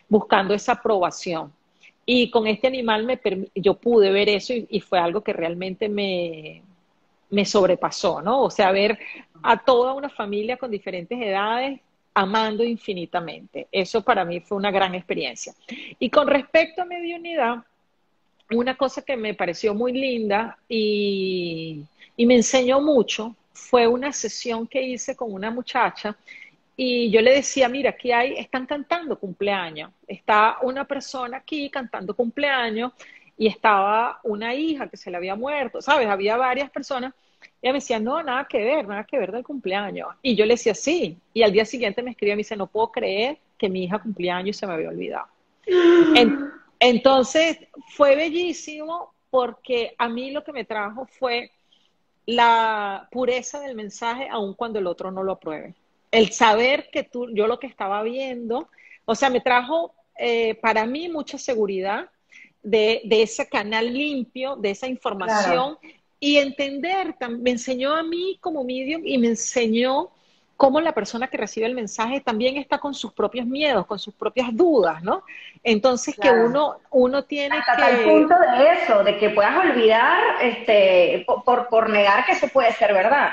buscando 0.09 0.55
esa 0.55 0.73
aprobación. 0.73 1.53
Y 2.05 2.31
con 2.31 2.47
este 2.47 2.67
animal 2.67 3.05
me 3.05 3.21
yo 3.55 3.75
pude 3.75 4.11
ver 4.11 4.29
eso 4.29 4.53
y, 4.53 4.81
fue 4.81 4.99
algo 4.99 5.21
que 5.21 5.33
realmente 5.33 5.89
me, 5.89 6.63
me 7.31 7.45
sobrepasó, 7.45 8.21
¿no? 8.21 8.43
O 8.43 8.51
sea, 8.51 8.73
ver 8.73 8.99
a 9.43 9.63
toda 9.63 9.93
una 9.93 10.09
familia 10.09 10.57
con 10.57 10.71
diferentes 10.71 11.21
edades 11.21 11.81
amando 12.15 12.65
infinitamente. 12.65 13.69
Eso 13.71 14.03
para 14.03 14.25
mí 14.25 14.41
fue 14.41 14.59
una 14.59 14.71
gran 14.71 14.95
experiencia. 14.95 15.55
Y 15.99 16.11
con 16.11 16.27
respecto 16.27 16.83
a 16.83 16.87
mediunidad, 16.87 17.59
una 18.51 18.77
cosa 18.77 19.03
que 19.03 19.17
me 19.17 19.35
pareció 19.35 19.73
muy 19.73 19.93
linda 19.93 20.59
y, 20.69 21.85
y 22.17 22.27
me 22.27 22.35
enseñó 22.35 22.81
mucho 22.81 23.37
fue 23.63 23.87
una 23.87 24.13
sesión 24.13 24.67
que 24.67 24.83
hice 24.83 25.17
con 25.17 25.33
una 25.33 25.51
muchacha 25.51 26.17
y 26.77 27.11
yo 27.11 27.21
le 27.21 27.33
decía, 27.33 27.69
mira, 27.69 27.91
aquí 27.91 28.13
hay, 28.13 28.35
están 28.35 28.67
cantando 28.67 29.19
cumpleaños, 29.19 29.91
está 30.07 30.59
una 30.63 30.85
persona 30.85 31.39
aquí 31.39 31.71
cantando 31.71 32.15
cumpleaños 32.15 32.93
y 33.37 33.47
estaba 33.47 34.21
una 34.25 34.55
hija 34.55 34.89
que 34.89 34.97
se 34.97 35.11
le 35.11 35.17
había 35.17 35.35
muerto, 35.35 35.81
¿sabes? 35.81 36.09
Había 36.09 36.37
varias 36.37 36.71
personas. 36.71 37.15
Ella 37.61 37.73
me 37.73 37.79
decía, 37.79 37.99
no, 37.99 38.23
nada 38.23 38.47
que 38.49 38.59
ver, 38.59 38.87
nada 38.87 39.05
que 39.05 39.19
ver 39.19 39.33
del 39.33 39.45
cumpleaños. 39.45 40.09
Y 40.23 40.35
yo 40.35 40.45
le 40.45 40.55
decía, 40.55 40.75
sí. 40.75 41.17
Y 41.35 41.43
al 41.43 41.53
día 41.53 41.65
siguiente 41.65 42.03
me 42.03 42.11
escribió 42.11 42.35
y 42.35 42.37
me 42.37 42.41
dice, 42.41 42.57
no 42.57 42.67
puedo 42.67 42.91
creer 42.91 43.39
que 43.59 43.69
mi 43.69 43.85
hija 43.85 44.01
cumpleaños 44.01 44.57
se 44.57 44.67
me 44.67 44.73
había 44.75 44.89
olvidado. 44.89 45.27
entonces, 46.81 47.59
fue 47.95 48.17
bellísimo 48.17 49.13
porque 49.31 49.95
a 49.99 50.09
mí 50.09 50.31
lo 50.31 50.43
que 50.43 50.53
me 50.53 50.65
trajo 50.65 51.07
fue 51.07 51.51
la 52.27 53.09
pureza 53.11 53.61
del 53.61 53.75
mensaje 53.75 54.29
aun 54.31 54.55
cuando 54.55 54.79
el 54.79 54.87
otro 54.87 55.11
no 55.11 55.23
lo 55.23 55.33
apruebe. 55.33 55.75
El 56.11 56.33
saber 56.33 56.89
que 56.93 57.05
tú, 57.05 57.29
yo 57.31 57.47
lo 57.47 57.59
que 57.59 57.67
estaba 57.67 58.03
viendo, 58.03 58.69
o 59.05 59.15
sea, 59.15 59.31
me 59.31 59.41
trajo 59.41 59.95
eh, 60.19 60.55
para 60.57 60.87
mí 60.87 61.09
mucha 61.09 61.39
seguridad 61.39 62.11
de, 62.63 63.03
ese 63.11 63.49
canal 63.49 63.93
limpio, 63.93 64.57
de 64.57 64.71
esa 64.71 64.87
información 64.87 65.79
y 66.21 66.37
entender, 66.37 67.17
me 67.41 67.51
enseñó 67.51 67.95
a 67.95 68.03
mí 68.03 68.39
como 68.41 68.63
medium 68.63 69.03
y 69.05 69.19
me 69.19 69.29
enseñó 69.29 70.11
cómo 70.57 70.81
la 70.81 70.93
persona 70.93 71.29
que 71.29 71.37
recibe 71.37 71.67
el 71.67 71.75
mensaje 71.75 72.21
también 72.21 72.57
está 72.57 72.79
con 72.79 72.95
sus 72.95 73.13
propios 73.13 73.47
miedos, 73.47 73.87
con 73.87 73.99
sus 73.99 74.15
propias 74.15 74.55
dudas, 74.55 75.03
¿no? 75.03 75.25
Entonces 75.63 76.17
que 76.21 76.31
uno, 76.31 76.77
uno 76.91 77.25
tiene 77.25 77.57
Hasta 77.57 77.77
que... 77.77 77.83
Hasta 77.83 78.05
punto 78.05 78.35
de 78.39 78.73
eso, 78.73 79.05
de 79.05 79.19
que 79.19 79.31
puedas 79.31 79.57
olvidar 79.65 80.19
este, 80.41 81.25
por, 81.45 81.69
por 81.69 81.91
negar 81.91 82.25
que 82.27 82.35
se 82.35 82.49
puede 82.49 82.73
ser 82.75 82.93
verdad. 82.93 83.33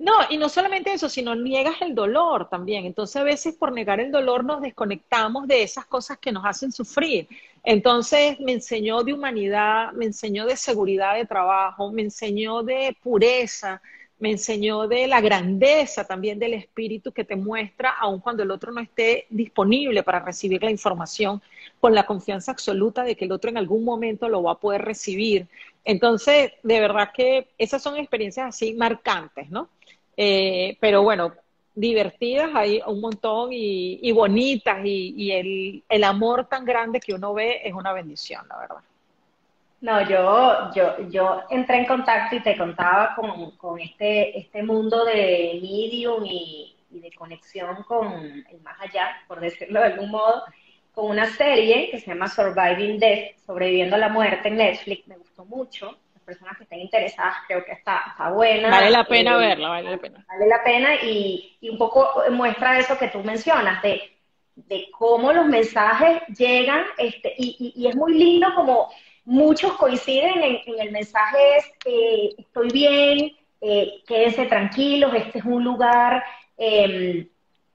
No, 0.00 0.14
y 0.30 0.38
no 0.38 0.48
solamente 0.48 0.94
eso, 0.94 1.10
sino 1.10 1.34
niegas 1.34 1.82
el 1.82 1.94
dolor 1.94 2.48
también. 2.48 2.86
Entonces 2.86 3.16
a 3.16 3.22
veces 3.22 3.54
por 3.54 3.70
negar 3.70 4.00
el 4.00 4.10
dolor 4.10 4.44
nos 4.44 4.62
desconectamos 4.62 5.46
de 5.46 5.62
esas 5.62 5.84
cosas 5.84 6.16
que 6.16 6.32
nos 6.32 6.46
hacen 6.46 6.72
sufrir. 6.72 7.28
Entonces 7.62 8.40
me 8.40 8.52
enseñó 8.52 9.04
de 9.04 9.12
humanidad, 9.12 9.92
me 9.92 10.06
enseñó 10.06 10.46
de 10.46 10.56
seguridad 10.56 11.16
de 11.16 11.26
trabajo, 11.26 11.92
me 11.92 12.00
enseñó 12.00 12.62
de 12.62 12.96
pureza, 13.02 13.82
me 14.20 14.30
enseñó 14.30 14.86
de 14.86 15.06
la 15.06 15.20
grandeza 15.20 16.06
también 16.06 16.38
del 16.38 16.54
espíritu 16.54 17.10
que 17.10 17.24
te 17.24 17.36
muestra, 17.36 17.90
aun 17.98 18.20
cuando 18.20 18.42
el 18.42 18.50
otro 18.50 18.70
no 18.70 18.80
esté 18.80 19.26
disponible 19.30 20.02
para 20.02 20.20
recibir 20.20 20.62
la 20.62 20.70
información, 20.70 21.42
con 21.80 21.94
la 21.94 22.04
confianza 22.04 22.52
absoluta 22.52 23.02
de 23.02 23.16
que 23.16 23.24
el 23.24 23.32
otro 23.32 23.50
en 23.50 23.56
algún 23.56 23.82
momento 23.82 24.28
lo 24.28 24.42
va 24.42 24.52
a 24.52 24.60
poder 24.60 24.82
recibir. 24.82 25.48
Entonces, 25.84 26.52
de 26.62 26.80
verdad 26.80 27.10
que 27.14 27.48
esas 27.56 27.82
son 27.82 27.96
experiencias 27.96 28.48
así 28.48 28.74
marcantes, 28.74 29.50
¿no? 29.50 29.70
Eh, 30.16 30.76
pero 30.80 31.02
bueno, 31.02 31.32
divertidas 31.74 32.50
hay 32.54 32.82
un 32.86 33.00
montón 33.00 33.50
y, 33.52 34.12
bonitas 34.12 34.84
y, 34.84 35.32
el, 35.32 35.82
el 35.88 36.04
amor 36.04 36.46
tan 36.46 36.66
grande 36.66 37.00
que 37.00 37.14
uno 37.14 37.32
ve 37.32 37.62
es 37.64 37.72
una 37.72 37.94
bendición, 37.94 38.46
la 38.48 38.58
verdad. 38.58 38.89
No, 39.80 40.06
yo, 40.06 40.70
yo, 40.74 41.08
yo 41.08 41.42
entré 41.48 41.78
en 41.78 41.86
contacto 41.86 42.36
y 42.36 42.40
te 42.40 42.56
contaba 42.56 43.14
con, 43.14 43.56
con 43.56 43.80
este, 43.80 44.38
este 44.38 44.62
mundo 44.62 45.06
de 45.06 45.58
medium 45.62 46.24
y, 46.26 46.76
de 46.90 47.12
conexión 47.12 47.82
con 47.84 48.12
el 48.12 48.60
más 48.62 48.78
allá, 48.80 49.08
por 49.28 49.40
decirlo 49.40 49.80
de 49.80 49.86
algún 49.86 50.10
modo, 50.10 50.42
con 50.92 51.06
una 51.08 51.24
serie 51.26 51.88
que 51.90 52.00
se 52.00 52.08
llama 52.08 52.28
Surviving 52.28 52.98
Death, 52.98 53.36
Sobreviviendo 53.46 53.94
a 53.94 54.00
la 54.00 54.08
Muerte 54.08 54.48
en 54.48 54.56
Netflix. 54.56 55.06
Me 55.06 55.16
gustó 55.16 55.44
mucho. 55.44 55.96
Las 56.14 56.22
personas 56.24 56.56
que 56.56 56.64
estén 56.64 56.80
interesadas 56.80 57.36
creo 57.46 57.64
que 57.64 57.72
está, 57.72 58.02
está 58.10 58.30
buena. 58.30 58.70
Vale 58.70 58.90
la 58.90 59.04
pena 59.04 59.36
eh, 59.36 59.38
verla, 59.38 59.68
vale 59.68 59.90
la 59.92 59.98
pena. 59.98 60.26
Vale 60.28 60.46
la 60.48 60.62
pena 60.64 60.94
y, 60.96 61.56
y 61.60 61.68
un 61.68 61.78
poco 61.78 62.24
muestra 62.32 62.78
eso 62.78 62.98
que 62.98 63.08
tú 63.08 63.20
mencionas, 63.22 63.80
de, 63.82 64.02
de 64.56 64.90
cómo 64.90 65.32
los 65.32 65.46
mensajes 65.46 66.22
llegan, 66.36 66.84
este, 66.98 67.34
y, 67.38 67.72
y, 67.76 67.82
y 67.82 67.88
es 67.88 67.94
muy 67.94 68.18
lindo 68.18 68.52
como 68.54 68.90
muchos 69.24 69.72
coinciden 69.74 70.42
en, 70.42 70.80
el 70.80 70.92
mensaje 70.92 71.56
es, 71.56 71.64
eh, 71.84 72.34
estoy 72.38 72.68
bien, 72.70 73.32
eh, 73.60 74.02
quédense 74.06 74.46
tranquilos, 74.46 75.12
este 75.14 75.38
es 75.38 75.44
un 75.44 75.62
lugar 75.62 76.24
em, 76.56 77.28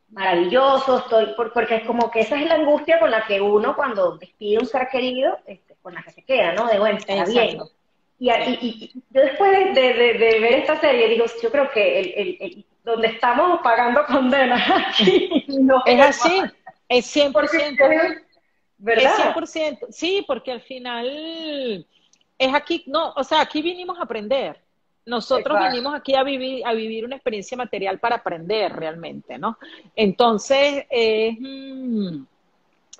maravilloso, 0.10 1.00
estoy, 1.00 1.34
porque 1.36 1.76
es 1.76 1.84
como 1.84 2.10
que 2.10 2.22
esa 2.22 2.40
es 2.40 2.48
la 2.48 2.56
angustia 2.56 3.00
con 3.00 3.12
la 3.12 3.26
que 3.26 3.42
uno 3.42 3.76
cuando 3.76 4.18
despide 4.18 4.60
un 4.60 4.66
ser 4.66 4.88
querido, 4.90 5.38
este, 5.46 5.76
con 5.82 5.94
la 5.94 6.04
que 6.04 6.12
se 6.12 6.24
queda, 6.24 6.54
¿no? 6.54 6.68
De 6.68 6.80
bueno, 6.80 6.98
está 6.98 7.26
bien. 7.26 7.60
Y, 8.18 8.30
y, 8.32 9.04
yo 9.10 9.22
después 9.22 9.76
de, 9.76 9.94
ver 9.94 10.54
esta 10.54 10.80
serie, 10.80 11.10
digo, 11.10 11.26
yo 11.42 11.52
creo 11.52 11.70
que 11.70 12.00
el, 12.00 12.66
donde 12.86 13.08
estamos 13.08 13.60
pagando 13.62 14.06
condenas 14.06 14.62
aquí 14.88 15.46
no 15.60 15.82
es 15.86 16.00
así, 16.00 16.42
es 16.88 17.16
100%. 17.16 18.22
¿Verdad? 18.78 19.34
100%, 19.36 19.88
sí, 19.90 20.24
porque 20.28 20.52
al 20.52 20.62
final 20.62 21.88
es 22.38 22.54
aquí, 22.54 22.84
no, 22.88 23.14
o 23.16 23.24
sea, 23.24 23.42
aquí 23.42 23.62
vinimos 23.62 23.98
a 24.00 24.04
aprender. 24.04 24.62
Nosotros 25.06 25.60
vinimos 25.70 25.94
aquí 25.94 26.16
a 26.16 26.24
vivir, 26.24 26.66
a 26.66 26.74
vivir 26.74 27.06
una 27.06 27.16
experiencia 27.16 27.56
material 27.56 28.00
para 28.00 28.16
aprender 28.16 28.74
realmente, 28.74 29.38
¿no? 29.38 29.58
Entonces, 29.96 30.86
mm, 31.40 32.24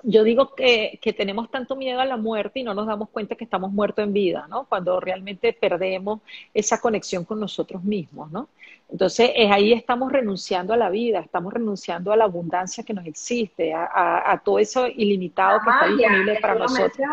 yo 0.02 0.24
digo 0.24 0.54
que, 0.54 0.98
que, 1.02 1.12
tenemos 1.12 1.50
tanto 1.50 1.76
miedo 1.76 2.00
a 2.00 2.04
la 2.04 2.16
muerte 2.16 2.60
y 2.60 2.62
no 2.62 2.74
nos 2.74 2.86
damos 2.86 3.08
cuenta 3.08 3.34
que 3.34 3.44
estamos 3.44 3.72
muertos 3.72 4.04
en 4.04 4.12
vida, 4.12 4.46
¿no? 4.48 4.64
Cuando 4.64 5.00
realmente 5.00 5.52
perdemos 5.52 6.20
esa 6.52 6.80
conexión 6.80 7.24
con 7.24 7.40
nosotros 7.40 7.82
mismos, 7.82 8.30
¿no? 8.30 8.48
Entonces, 8.88 9.32
es 9.34 9.50
ahí 9.50 9.72
estamos 9.72 10.12
renunciando 10.12 10.72
a 10.72 10.76
la 10.76 10.90
vida, 10.90 11.20
estamos 11.20 11.52
renunciando 11.52 12.12
a 12.12 12.16
la 12.16 12.24
abundancia 12.24 12.84
que 12.84 12.94
nos 12.94 13.06
existe, 13.06 13.74
a, 13.74 14.40
todo 14.44 14.58
eso 14.58 14.86
ilimitado 14.86 15.58
que 15.64 15.70
está 15.70 15.86
disponible 15.88 16.38
para 16.40 16.54
nosotros. 16.54 17.08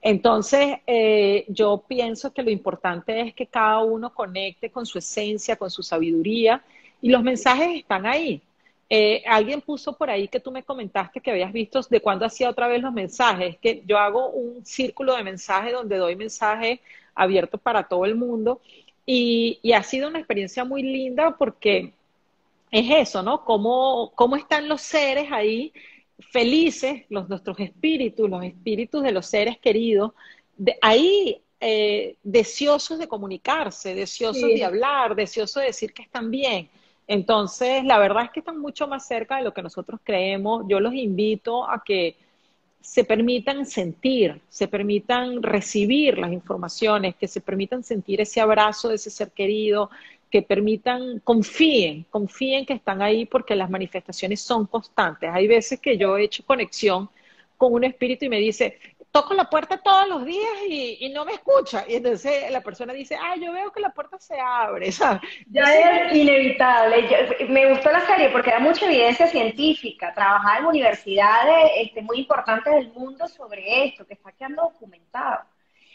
Entonces, 0.00 0.78
eh, 0.86 1.44
yo 1.48 1.84
pienso 1.86 2.32
que 2.32 2.42
lo 2.42 2.50
importante 2.50 3.20
es 3.20 3.34
que 3.34 3.46
cada 3.46 3.80
uno 3.80 4.12
conecte 4.12 4.70
con 4.70 4.86
su 4.86 4.98
esencia, 4.98 5.56
con 5.56 5.70
su 5.70 5.82
sabiduría, 5.82 6.62
y 7.00 7.10
los 7.10 7.22
mensajes 7.22 7.78
están 7.78 8.06
ahí. 8.06 8.42
Eh, 8.94 9.22
alguien 9.26 9.62
puso 9.62 9.96
por 9.96 10.10
ahí 10.10 10.28
que 10.28 10.38
tú 10.38 10.52
me 10.52 10.64
comentaste 10.64 11.22
que 11.22 11.30
habías 11.30 11.50
visto 11.50 11.80
de 11.80 12.02
cuándo 12.02 12.26
hacía 12.26 12.50
otra 12.50 12.68
vez 12.68 12.82
los 12.82 12.92
mensajes, 12.92 13.56
que 13.56 13.82
yo 13.86 13.96
hago 13.96 14.28
un 14.28 14.66
círculo 14.66 15.16
de 15.16 15.24
mensajes 15.24 15.72
donde 15.72 15.96
doy 15.96 16.14
mensajes 16.14 16.78
abiertos 17.14 17.58
para 17.58 17.88
todo 17.88 18.04
el 18.04 18.16
mundo 18.16 18.60
y, 19.06 19.72
ha 19.74 19.82
sido 19.82 20.08
una 20.08 20.18
experiencia 20.18 20.66
muy 20.66 20.82
linda 20.82 21.38
porque 21.38 21.94
es 22.70 23.08
eso, 23.08 23.22
¿no? 23.22 23.46
Cómo, 23.46 24.12
cómo 24.14 24.36
están 24.36 24.68
los 24.68 24.82
seres 24.82 25.32
ahí 25.32 25.72
felices, 26.30 27.04
los, 27.08 27.30
nuestros 27.30 27.58
espíritus, 27.60 28.28
los 28.28 28.44
espíritus 28.44 29.02
de 29.02 29.12
los 29.12 29.24
seres 29.24 29.56
queridos, 29.56 30.12
de, 30.58 30.76
ahí 30.82 31.40
eh, 31.60 32.16
deseosos 32.22 32.98
de 32.98 33.08
comunicarse, 33.08 33.94
deseosos 33.94 34.50
de 34.50 34.62
hablar, 34.62 35.14
deseosos 35.14 35.62
de 35.62 35.68
decir 35.68 35.94
que 35.94 36.02
están 36.02 36.30
bien. 36.30 36.68
Entonces, 37.06 37.84
la 37.84 37.98
verdad 37.98 38.24
es 38.24 38.30
que 38.30 38.40
están 38.40 38.58
mucho 38.58 38.86
más 38.86 39.06
cerca 39.06 39.36
de 39.36 39.42
lo 39.42 39.52
que 39.52 39.62
nosotros 39.62 40.00
creemos. 40.04 40.64
Yo 40.68 40.80
los 40.80 40.94
invito 40.94 41.68
a 41.68 41.82
que 41.84 42.16
se 42.80 43.04
permitan 43.04 43.64
sentir, 43.64 44.40
se 44.48 44.66
permitan 44.68 45.42
recibir 45.42 46.18
las 46.18 46.32
informaciones, 46.32 47.14
que 47.14 47.28
se 47.28 47.40
permitan 47.40 47.84
sentir 47.84 48.20
ese 48.20 48.40
abrazo 48.40 48.88
de 48.88 48.96
ese 48.96 49.10
ser 49.10 49.30
querido, 49.30 49.90
que 50.30 50.42
permitan, 50.42 51.20
confíen, 51.20 52.06
confíen 52.10 52.66
que 52.66 52.72
están 52.72 53.02
ahí 53.02 53.26
porque 53.26 53.54
las 53.54 53.70
manifestaciones 53.70 54.40
son 54.40 54.66
constantes. 54.66 55.30
Hay 55.32 55.46
veces 55.46 55.78
que 55.80 55.96
yo 55.96 56.16
he 56.16 56.24
hecho 56.24 56.44
conexión 56.44 57.08
con 57.56 57.74
un 57.74 57.84
espíritu 57.84 58.24
y 58.24 58.28
me 58.28 58.38
dice, 58.38 58.78
toco 59.12 59.34
la 59.34 59.48
puerta 59.48 59.76
todos 59.76 60.08
los 60.08 60.24
días 60.24 60.50
y, 60.66 61.10
no 61.14 61.24
me 61.24 61.34
escucha. 61.34 61.84
Y 61.86 61.96
entonces 61.96 62.50
la 62.50 62.62
persona 62.62 62.94
dice, 62.94 63.14
ah, 63.14 63.36
yo 63.36 63.52
veo 63.52 63.70
que 63.70 63.80
la 63.80 63.90
puerta 63.90 64.18
se 64.18 64.40
abre, 64.40 64.90
Ya 65.50 65.62
es 65.62 66.16
inevitable. 66.16 67.46
me 67.48 67.70
gustó 67.70 67.92
la 67.92 68.06
serie 68.06 68.30
porque 68.30 68.50
da 68.50 68.58
mucha 68.58 68.86
evidencia 68.86 69.26
científica. 69.26 70.12
Trabajaba 70.14 70.58
en 70.58 70.66
universidades 70.66 71.70
este, 71.76 72.00
muy 72.00 72.20
importantes 72.20 72.74
del 72.74 72.88
mundo 72.92 73.28
sobre 73.28 73.84
esto, 73.84 74.06
que 74.06 74.14
está 74.14 74.32
quedando 74.32 74.62
documentado. 74.62 75.44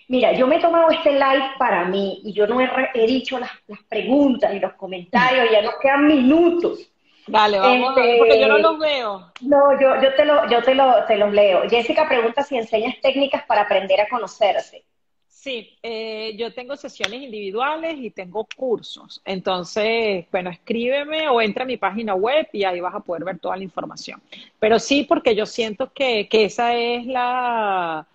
Mira, 0.09 0.32
yo 0.32 0.47
me 0.47 0.57
he 0.57 0.61
tomado 0.61 0.89
este 0.89 1.11
live 1.11 1.51
para 1.57 1.84
mí 1.86 2.22
y 2.24 2.32
yo 2.32 2.47
no 2.47 2.61
he, 2.61 3.07
dicho 3.07 3.39
las, 3.39 3.51
las 3.68 3.84
preguntas 3.89 4.53
y 4.53 4.59
los 4.59 4.74
comentarios, 4.74 5.51
ya 5.51 5.61
nos 5.63 5.76
quedan 5.82 6.07
minutos. 6.07 6.89
Vale, 7.28 7.59
vamos 7.59 7.97
a 7.97 8.01
ver, 8.01 8.17
porque 8.17 8.39
yo 8.39 8.47
no 8.47 8.57
los 8.57 8.80
veo. 8.80 9.32
No, 9.41 9.80
yo, 9.80 10.01
yo, 10.01 10.13
te, 10.15 10.25
lo, 10.25 10.49
yo 10.49 10.63
te, 10.63 10.73
lo, 10.75 11.05
te 11.05 11.17
los 11.17 11.34
leo. 11.34 11.69
Jessica 11.69 12.07
pregunta 12.07 12.43
si 12.43 12.57
enseñas 12.57 12.95
técnicas 13.01 13.43
para 13.45 13.61
aprender 13.61 13.99
a 13.99 14.07
conocerse. 14.07 14.84
Sí, 15.28 15.78
eh, 15.84 16.36
yo 16.38 16.53
tengo 16.53 16.75
sesiones 16.75 17.21
individuales 17.21 17.95
y 17.97 18.09
tengo 18.09 18.47
cursos. 18.55 19.21
Entonces, 19.23 20.25
bueno, 20.32 20.49
escríbeme 20.49 21.30
o 21.30 21.41
entra 21.41 21.63
a 21.63 21.67
mi 21.67 21.78
página 21.78 22.15
web 22.15 22.49
y 22.51 22.63
ahí 22.63 22.80
vas 22.80 22.95
a 22.95 22.99
poder 22.99 23.23
ver 23.23 23.39
toda 23.39 23.55
la 23.55 23.63
información. 23.63 24.21
Pero 24.59 24.80
sí, 24.80 25.03
porque 25.03 25.36
yo 25.36 25.45
siento 25.45 25.91
que, 25.93 26.28
que 26.28 26.45
esa 26.45 26.73
es 26.73 27.05
la 27.05 28.05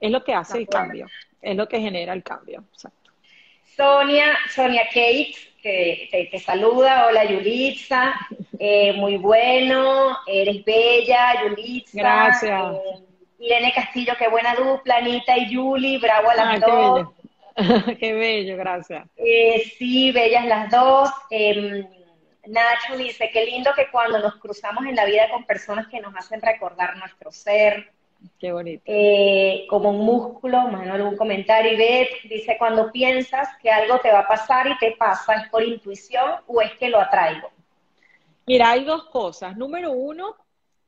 es 0.00 0.10
lo 0.10 0.22
que 0.22 0.34
hace 0.34 0.58
el 0.58 0.68
cambio, 0.68 1.06
es 1.42 1.56
lo 1.56 1.68
que 1.68 1.80
genera 1.80 2.12
el 2.12 2.22
cambio. 2.22 2.64
Exacto. 2.72 3.10
Sonia, 3.76 4.36
Sonia 4.54 4.84
Kate 4.86 5.34
que 5.68 6.28
te, 6.30 6.38
saluda. 6.38 7.06
Hola, 7.06 7.24
Yulitza. 7.24 8.14
Eh, 8.58 8.92
muy 8.94 9.16
bueno. 9.16 10.16
Eres 10.26 10.64
bella, 10.64 11.42
Yulitza. 11.42 11.98
Gracias. 11.98 12.74
Eh, 12.74 13.04
Irene 13.40 13.72
Castillo, 13.74 14.14
qué 14.18 14.28
buena 14.28 14.54
dupla. 14.54 14.96
Anita 14.96 15.36
y 15.36 15.50
Yuli, 15.50 15.98
bravo 15.98 16.30
a 16.30 16.34
las 16.34 16.60
dos. 16.60 17.08
Qué 17.98 18.12
bello. 18.12 18.56
gracias. 18.56 19.08
Eh, 19.16 19.72
sí, 19.78 20.12
bellas 20.12 20.46
las 20.46 20.70
dos. 20.70 21.10
Em, 21.30 21.86
Nacho 22.46 22.96
dice, 22.96 23.30
qué 23.32 23.46
lindo 23.46 23.70
que 23.74 23.90
cuando 23.90 24.20
nos 24.20 24.36
cruzamos 24.36 24.86
en 24.86 24.96
la 24.96 25.04
vida 25.04 25.28
con 25.30 25.44
personas 25.44 25.88
que 25.88 26.00
nos 26.00 26.14
hacen 26.16 26.40
recordar 26.40 26.96
nuestro 26.96 27.30
ser, 27.30 27.92
Qué 28.38 28.52
bonito. 28.52 28.82
Eh, 28.86 29.66
como 29.68 29.90
un 29.90 30.04
músculo, 30.04 30.68
más 30.68 30.86
algún 30.88 31.16
comentario. 31.16 31.72
Y 31.72 31.76
Beth 31.76 32.08
dice, 32.24 32.56
cuando 32.58 32.90
piensas 32.92 33.48
que 33.60 33.70
algo 33.70 33.98
te 33.98 34.12
va 34.12 34.20
a 34.20 34.28
pasar 34.28 34.68
y 34.68 34.78
te 34.78 34.92
pasa, 34.92 35.34
¿es 35.34 35.48
por 35.48 35.62
intuición 35.62 36.30
o 36.46 36.60
es 36.60 36.72
que 36.78 36.88
lo 36.88 37.00
atraigo? 37.00 37.50
Mira, 38.46 38.70
hay 38.70 38.84
dos 38.84 39.04
cosas. 39.06 39.56
Número 39.56 39.92
uno, 39.92 40.36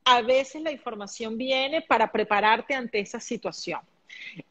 a 0.05 0.21
veces 0.21 0.61
la 0.61 0.71
información 0.71 1.37
viene 1.37 1.81
para 1.81 2.11
prepararte 2.11 2.73
ante 2.73 2.99
esa 2.99 3.19
situación. 3.19 3.79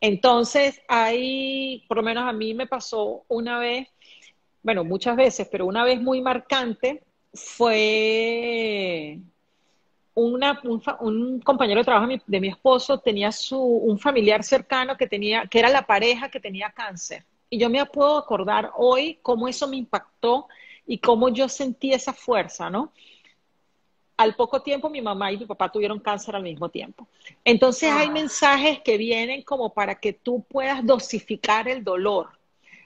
Entonces, 0.01 0.81
hay, 0.89 1.85
por 1.89 1.99
lo 1.99 2.03
menos 2.03 2.25
a 2.25 2.33
mí 2.33 2.55
me 2.55 2.67
pasó 2.67 3.25
una 3.29 3.59
vez, 3.59 3.89
bueno, 4.63 4.85
muchas 4.85 5.17
veces, 5.17 5.49
pero 5.51 5.67
una 5.67 5.85
vez 5.85 6.01
muy 6.01 6.21
marcante 6.21 7.03
fue 7.33 9.19
un, 10.15 11.41
compañero 11.41 11.81
de 11.81 11.85
trabajo 11.85 12.13
de 12.27 12.41
mi 12.41 12.49
esposo 12.49 12.99
tenía 12.99 13.33
su, 13.33 13.61
un 13.61 13.99
familiar 13.99 14.43
cercano 14.43 14.97
que, 14.97 15.07
tenía, 15.07 15.47
que 15.47 15.59
era 15.59 15.69
la 15.69 15.87
pareja 15.87 16.29
que 16.29 16.41
tenía 16.41 16.71
cáncer. 16.71 17.25
Y 17.49 17.59
yo 17.59 17.69
me 17.69 17.85
puedo 17.87 18.19
acordar 18.19 18.71
hoy 18.77 19.19
cómo 19.23 19.49
eso 19.49 19.67
me 19.69 19.77
impactó 19.77 20.47
y 20.87 20.99
cómo 20.99 21.29
yo 21.29 21.49
sentí 21.49 21.93
esa 21.93 22.13
fuerza, 22.13 22.71
¿no? 22.71 22.93
Al 24.17 24.37
poco 24.37 24.61
tiempo 24.61 24.91
mi 24.91 25.01
mamá 25.01 25.33
y 25.33 25.39
mi 25.39 25.47
papá 25.47 25.71
tuvieron 25.71 25.99
cáncer 25.99 26.37
al 26.37 26.43
mismo 26.43 26.69
tiempo. 26.69 27.09
Entonces 27.45 27.91
hay 27.91 28.09
ah. 28.09 28.13
mensajes 28.13 28.81
que 28.81 28.99
vienen 28.99 29.43
como 29.43 29.73
para 29.73 29.95
que 29.95 30.13
tú 30.13 30.45
puedas 30.49 30.85
dosificar 30.85 31.69
el 31.69 31.83
dolor 31.83 32.29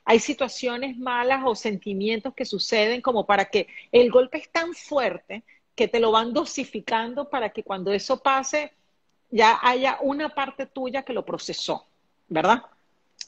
hay 0.04 0.20
situaciones 0.20 0.98
malas 0.98 1.42
o 1.44 1.54
sentimientos 1.54 2.34
que 2.34 2.44
suceden 2.44 3.00
como 3.00 3.24
para 3.26 3.46
que 3.46 3.68
el 3.90 4.10
golpe 4.10 4.38
es 4.38 4.50
tan 4.50 4.74
fuerte 4.74 5.42
que 5.74 5.88
te 5.88 6.00
lo 6.00 6.12
van 6.12 6.32
dosificando 6.32 7.28
para 7.28 7.50
que 7.50 7.62
cuando 7.62 7.92
eso 7.92 8.22
pase 8.22 8.72
ya 9.30 9.58
haya 9.62 9.98
una 10.00 10.28
parte 10.28 10.66
tuya 10.66 11.02
que 11.02 11.12
lo 11.12 11.24
procesó, 11.24 11.86
¿verdad? 12.28 12.62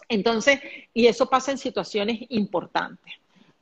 Entonces, 0.08 0.60
y 0.94 1.06
eso 1.06 1.28
pasa 1.28 1.50
en 1.50 1.58
situaciones 1.58 2.20
importantes. 2.28 3.14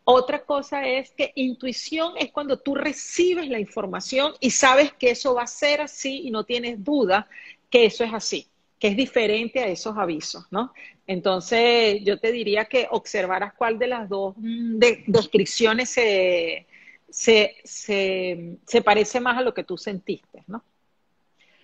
Otra 0.04 0.44
cosa 0.44 0.86
es 0.86 1.10
que 1.12 1.32
intuición 1.34 2.12
es 2.18 2.30
cuando 2.30 2.58
tú 2.58 2.74
recibes 2.74 3.48
la 3.48 3.58
información 3.58 4.34
y 4.40 4.50
sabes 4.50 4.92
que 4.92 5.10
eso 5.10 5.34
va 5.34 5.44
a 5.44 5.46
ser 5.46 5.80
así 5.80 6.26
y 6.26 6.30
no 6.30 6.44
tienes 6.44 6.84
duda 6.84 7.26
que 7.70 7.86
eso 7.86 8.04
es 8.04 8.12
así, 8.12 8.46
que 8.78 8.88
es 8.88 8.96
diferente 8.96 9.60
a 9.60 9.68
esos 9.68 9.96
avisos, 9.96 10.44
¿no? 10.50 10.74
Entonces, 11.06 12.02
yo 12.04 12.18
te 12.18 12.32
diría 12.32 12.66
que 12.66 12.86
observaras 12.90 13.54
cuál 13.54 13.78
de 13.78 13.86
las 13.86 14.08
dos 14.08 14.34
mm, 14.36 14.78
descripciones 15.06 15.88
se, 15.88 16.66
se, 17.14 18.82
parece 18.84 19.20
más 19.20 19.38
a 19.38 19.42
lo 19.42 19.54
que 19.54 19.64
tú 19.64 19.78
sentiste, 19.78 20.42
¿no? 20.46 20.64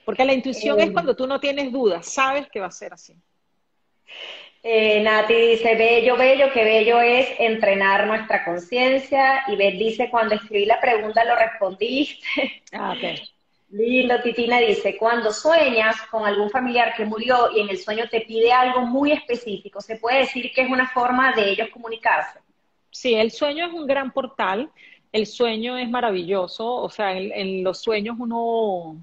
Porque 0.04 0.24
la 0.24 0.32
intuición 0.32 0.78
es 0.80 0.88
eh. 0.88 0.92
cuando 0.92 1.14
tú 1.14 1.26
no 1.26 1.40
tienes 1.40 1.72
dudas, 1.72 2.06
sabes 2.06 2.48
que 2.48 2.60
va 2.60 2.66
a 2.66 2.72
ser 2.72 2.92
así. 2.92 3.16
Eh, 4.62 5.02
Nati 5.02 5.34
dice, 5.34 5.74
bello, 5.74 6.16
bello, 6.16 6.52
que 6.52 6.64
bello 6.64 7.00
es 7.00 7.28
entrenar 7.38 8.06
nuestra 8.06 8.44
conciencia. 8.44 9.44
Y 9.48 9.56
Beth 9.56 9.78
dice, 9.78 10.10
cuando 10.10 10.34
escribí 10.34 10.66
la 10.66 10.80
pregunta 10.80 11.24
lo 11.24 11.36
respondiste. 11.36 12.26
Ah, 12.72 12.94
ok. 12.96 13.20
Lindo, 13.70 14.20
Titina 14.22 14.58
dice, 14.58 14.96
cuando 14.96 15.32
sueñas 15.32 15.96
con 16.10 16.24
algún 16.24 16.50
familiar 16.50 16.94
que 16.96 17.04
murió 17.04 17.50
y 17.54 17.60
en 17.60 17.68
el 17.68 17.78
sueño 17.78 18.08
te 18.08 18.20
pide 18.20 18.52
algo 18.52 18.82
muy 18.82 19.12
específico, 19.12 19.80
¿se 19.80 19.96
puede 19.96 20.18
decir 20.18 20.52
que 20.52 20.62
es 20.62 20.70
una 20.70 20.88
forma 20.88 21.32
de 21.32 21.50
ellos 21.50 21.68
comunicarse? 21.70 22.38
Sí, 22.90 23.14
el 23.14 23.30
sueño 23.30 23.66
es 23.66 23.72
un 23.72 23.86
gran 23.86 24.12
portal, 24.12 24.70
el 25.12 25.26
sueño 25.26 25.76
es 25.76 25.88
maravilloso, 25.90 26.74
o 26.76 26.90
sea, 26.90 27.16
en 27.16 27.64
los 27.64 27.78
sueños 27.78 28.16
uno, 28.18 28.96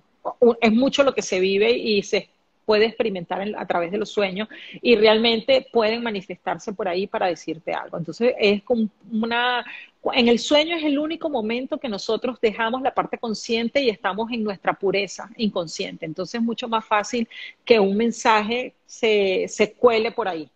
es 0.61 0.71
mucho 0.71 1.03
lo 1.03 1.13
que 1.13 1.21
se 1.21 1.39
vive 1.39 1.71
y 1.71 2.03
se 2.03 2.29
puede 2.67 2.85
experimentar 2.85 3.41
a 3.57 3.65
través 3.65 3.91
de 3.91 3.97
los 3.97 4.09
sueños 4.09 4.49
y 4.81 4.97
realmente 4.97 5.65
pueden 5.71 6.03
manifestarse 6.03 6.73
por 6.73 6.89
ahí 6.89 7.07
para 7.07 7.27
decirte 7.27 7.73
algo. 7.73 7.97
Entonces 7.97 8.33
es 8.37 8.61
como 8.63 8.89
una, 9.09 9.65
en 10.13 10.27
el 10.27 10.37
sueño 10.37 10.75
es 10.75 10.83
el 10.83 10.99
único 10.99 11.29
momento 11.29 11.77
que 11.77 11.87
nosotros 11.87 12.37
dejamos 12.41 12.81
la 12.81 12.93
parte 12.93 13.17
consciente 13.17 13.81
y 13.81 13.89
estamos 13.89 14.29
en 14.33 14.43
nuestra 14.43 14.73
pureza 14.73 15.29
inconsciente. 15.37 16.05
Entonces 16.05 16.41
es 16.41 16.45
mucho 16.45 16.67
más 16.67 16.85
fácil 16.85 17.29
que 17.63 17.79
un 17.79 17.95
mensaje 17.95 18.73
se, 18.85 19.45
se 19.47 19.71
cuele 19.71 20.11
por 20.11 20.27
ahí. 20.27 20.49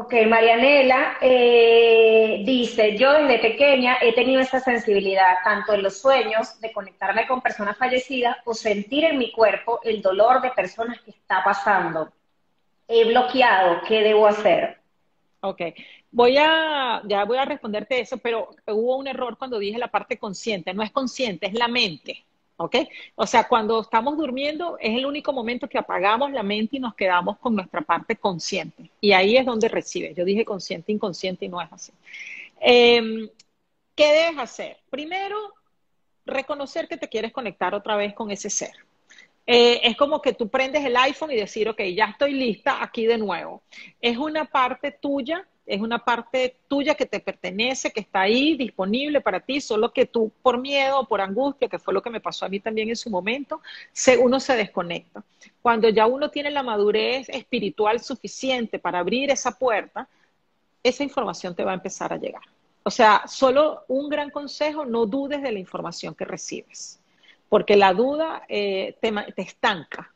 Ok, 0.00 0.14
Marianela 0.28 1.18
eh, 1.20 2.42
dice, 2.46 2.96
yo 2.96 3.14
desde 3.14 3.40
pequeña 3.40 3.96
he 4.00 4.14
tenido 4.14 4.40
esa 4.40 4.60
sensibilidad, 4.60 5.38
tanto 5.42 5.72
en 5.72 5.82
los 5.82 6.00
sueños 6.00 6.60
de 6.60 6.72
conectarme 6.72 7.26
con 7.26 7.40
personas 7.40 7.76
fallecidas 7.76 8.36
o 8.44 8.54
sentir 8.54 9.06
en 9.06 9.18
mi 9.18 9.32
cuerpo 9.32 9.80
el 9.82 10.00
dolor 10.00 10.40
de 10.40 10.52
personas 10.52 11.00
que 11.00 11.10
está 11.10 11.42
pasando. 11.42 12.12
He 12.86 13.06
bloqueado, 13.06 13.80
¿qué 13.88 14.02
debo 14.02 14.28
hacer? 14.28 14.78
Ok, 15.40 15.62
voy 16.12 16.36
a, 16.38 17.02
ya 17.04 17.24
voy 17.24 17.38
a 17.38 17.44
responderte 17.44 17.98
eso, 17.98 18.18
pero 18.18 18.50
hubo 18.68 18.98
un 18.98 19.08
error 19.08 19.36
cuando 19.36 19.58
dije 19.58 19.78
la 19.78 19.88
parte 19.88 20.16
consciente, 20.16 20.72
no 20.74 20.84
es 20.84 20.92
consciente, 20.92 21.48
es 21.48 21.54
la 21.54 21.66
mente. 21.66 22.24
¿Ok? 22.58 22.76
O 23.14 23.26
sea, 23.26 23.48
cuando 23.48 23.80
estamos 23.80 24.16
durmiendo 24.16 24.76
es 24.80 24.96
el 24.96 25.06
único 25.06 25.32
momento 25.32 25.68
que 25.68 25.78
apagamos 25.78 26.32
la 26.32 26.42
mente 26.42 26.76
y 26.76 26.80
nos 26.80 26.94
quedamos 26.94 27.38
con 27.38 27.54
nuestra 27.54 27.80
parte 27.80 28.16
consciente. 28.16 28.90
Y 29.00 29.12
ahí 29.12 29.36
es 29.36 29.46
donde 29.46 29.68
recibe. 29.68 30.12
Yo 30.14 30.24
dije 30.24 30.44
consciente, 30.44 30.92
inconsciente 30.92 31.46
y 31.46 31.48
no 31.48 31.62
es 31.62 31.72
así. 31.72 31.92
Em, 32.60 33.28
¿Qué 33.94 34.12
debes 34.12 34.38
hacer? 34.38 34.78
Primero, 34.90 35.36
reconocer 36.26 36.88
que 36.88 36.96
te 36.96 37.08
quieres 37.08 37.32
conectar 37.32 37.74
otra 37.74 37.96
vez 37.96 38.12
con 38.14 38.30
ese 38.30 38.50
ser. 38.50 38.72
Eh, 39.46 39.80
es 39.84 39.96
como 39.96 40.20
que 40.20 40.34
tú 40.34 40.48
prendes 40.48 40.84
el 40.84 40.96
iPhone 40.96 41.30
y 41.30 41.36
decir, 41.36 41.68
ok, 41.68 41.80
ya 41.94 42.06
estoy 42.06 42.34
lista 42.34 42.82
aquí 42.82 43.06
de 43.06 43.18
nuevo. 43.18 43.62
Es 44.00 44.18
una 44.18 44.44
parte 44.44 44.90
tuya 44.90 45.46
es 45.68 45.82
una 45.82 45.98
parte 45.98 46.56
tuya 46.66 46.94
que 46.94 47.04
te 47.04 47.20
pertenece, 47.20 47.92
que 47.92 48.00
está 48.00 48.22
ahí 48.22 48.56
disponible 48.56 49.20
para 49.20 49.40
ti, 49.40 49.60
solo 49.60 49.92
que 49.92 50.06
tú 50.06 50.32
por 50.42 50.58
miedo, 50.58 51.06
por 51.06 51.20
angustia, 51.20 51.68
que 51.68 51.78
fue 51.78 51.92
lo 51.92 52.02
que 52.02 52.08
me 52.08 52.20
pasó 52.20 52.46
a 52.46 52.48
mí 52.48 52.58
también 52.58 52.88
en 52.88 52.96
su 52.96 53.10
momento, 53.10 53.60
uno 54.20 54.40
se 54.40 54.56
desconecta. 54.56 55.22
Cuando 55.60 55.90
ya 55.90 56.06
uno 56.06 56.30
tiene 56.30 56.50
la 56.50 56.62
madurez 56.62 57.28
espiritual 57.28 58.00
suficiente 58.00 58.78
para 58.78 59.00
abrir 59.00 59.30
esa 59.30 59.58
puerta, 59.58 60.08
esa 60.82 61.04
información 61.04 61.54
te 61.54 61.64
va 61.64 61.72
a 61.72 61.74
empezar 61.74 62.14
a 62.14 62.16
llegar. 62.16 62.42
O 62.82 62.90
sea, 62.90 63.24
solo 63.26 63.84
un 63.88 64.08
gran 64.08 64.30
consejo, 64.30 64.86
no 64.86 65.04
dudes 65.04 65.42
de 65.42 65.52
la 65.52 65.58
información 65.58 66.14
que 66.14 66.24
recibes, 66.24 66.98
porque 67.50 67.76
la 67.76 67.92
duda 67.92 68.44
eh, 68.48 68.96
te 69.00 69.42
estanca, 69.42 70.14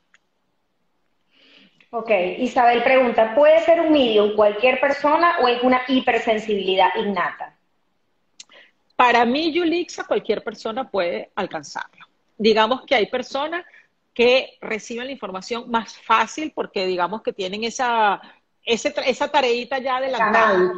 Ok, 1.95 2.11
Isabel 2.39 2.83
pregunta, 2.83 3.35
¿puede 3.35 3.63
ser 3.67 3.79
un 3.83 3.93
medium 3.93 4.35
cualquier 4.35 4.81
persona 4.81 5.37
o 5.43 5.49
es 5.49 5.63
una 5.63 5.83
hipersensibilidad 5.89 6.89
innata? 6.97 7.55
Para 8.97 9.27
mí, 9.27 9.53
Yulixa, 9.53 10.05
cualquier 10.05 10.43
persona 10.43 10.91
puede 10.91 11.31
alcanzarlo. 11.35 12.07
Digamos 12.39 12.87
que 12.87 12.95
hay 12.95 13.07
personas 13.11 13.67
que 14.15 14.57
reciben 14.63 15.05
la 15.05 15.13
información 15.13 15.71
más 15.71 15.99
fácil 15.99 16.53
porque 16.55 16.87
digamos 16.87 17.21
que 17.21 17.35
tienen 17.35 17.63
esa, 17.63 18.23
esa 18.65 19.29
tareita 19.31 19.79
ya 19.79 19.99
adelantada, 19.99 20.73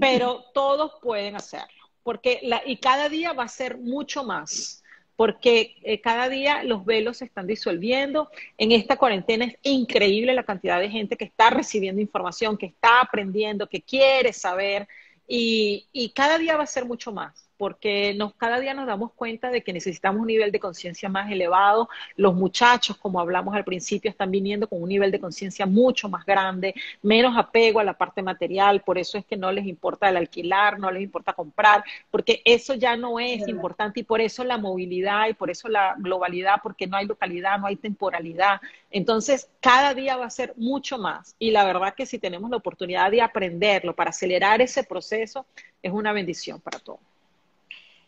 pero 0.00 0.46
todos 0.54 0.92
pueden 1.02 1.36
hacerlo, 1.36 1.84
porque 2.02 2.40
la, 2.42 2.62
y 2.64 2.78
cada 2.78 3.10
día 3.10 3.34
va 3.34 3.44
a 3.44 3.48
ser 3.48 3.76
mucho 3.76 4.24
más 4.24 4.82
porque 5.16 5.76
eh, 5.82 6.00
cada 6.00 6.28
día 6.28 6.62
los 6.62 6.84
velos 6.84 7.18
se 7.18 7.24
están 7.24 7.46
disolviendo. 7.46 8.30
En 8.58 8.72
esta 8.72 8.96
cuarentena 8.96 9.46
es 9.46 9.56
increíble 9.62 10.34
la 10.34 10.44
cantidad 10.44 10.78
de 10.78 10.90
gente 10.90 11.16
que 11.16 11.24
está 11.24 11.50
recibiendo 11.50 12.00
información, 12.02 12.58
que 12.58 12.66
está 12.66 13.00
aprendiendo, 13.00 13.68
que 13.68 13.82
quiere 13.82 14.32
saber 14.32 14.86
y, 15.26 15.86
y 15.92 16.10
cada 16.10 16.38
día 16.38 16.56
va 16.56 16.64
a 16.64 16.66
ser 16.66 16.84
mucho 16.84 17.12
más 17.12 17.45
porque 17.56 18.14
nos, 18.14 18.34
cada 18.34 18.60
día 18.60 18.74
nos 18.74 18.86
damos 18.86 19.12
cuenta 19.12 19.50
de 19.50 19.62
que 19.62 19.72
necesitamos 19.72 20.20
un 20.20 20.26
nivel 20.26 20.52
de 20.52 20.60
conciencia 20.60 21.08
más 21.08 21.30
elevado. 21.30 21.88
Los 22.16 22.34
muchachos, 22.34 22.96
como 22.96 23.20
hablamos 23.20 23.54
al 23.54 23.64
principio, 23.64 24.10
están 24.10 24.30
viniendo 24.30 24.68
con 24.68 24.82
un 24.82 24.88
nivel 24.88 25.10
de 25.10 25.20
conciencia 25.20 25.66
mucho 25.66 26.08
más 26.08 26.24
grande, 26.26 26.74
menos 27.02 27.36
apego 27.36 27.80
a 27.80 27.84
la 27.84 27.94
parte 27.94 28.22
material, 28.22 28.82
por 28.82 28.98
eso 28.98 29.18
es 29.18 29.24
que 29.24 29.36
no 29.36 29.50
les 29.52 29.66
importa 29.66 30.08
el 30.08 30.16
alquilar, 30.16 30.78
no 30.78 30.90
les 30.90 31.02
importa 31.02 31.32
comprar, 31.32 31.84
porque 32.10 32.42
eso 32.44 32.74
ya 32.74 32.96
no 32.96 33.18
es 33.18 33.46
importante 33.48 34.00
y 34.00 34.02
por 34.04 34.20
eso 34.20 34.44
la 34.44 34.58
movilidad 34.58 35.28
y 35.28 35.34
por 35.34 35.50
eso 35.50 35.68
la 35.68 35.94
globalidad, 35.98 36.56
porque 36.62 36.86
no 36.86 36.96
hay 36.96 37.06
localidad, 37.06 37.58
no 37.58 37.66
hay 37.66 37.76
temporalidad. 37.76 38.60
Entonces, 38.90 39.48
cada 39.60 39.94
día 39.94 40.16
va 40.16 40.26
a 40.26 40.30
ser 40.30 40.54
mucho 40.56 40.98
más 40.98 41.34
y 41.38 41.50
la 41.50 41.64
verdad 41.64 41.94
que 41.94 42.06
si 42.06 42.18
tenemos 42.18 42.50
la 42.50 42.56
oportunidad 42.56 43.10
de 43.10 43.22
aprenderlo 43.22 43.94
para 43.94 44.10
acelerar 44.10 44.60
ese 44.60 44.84
proceso, 44.84 45.46
es 45.82 45.92
una 45.92 46.12
bendición 46.12 46.60
para 46.60 46.78
todos. 46.78 47.00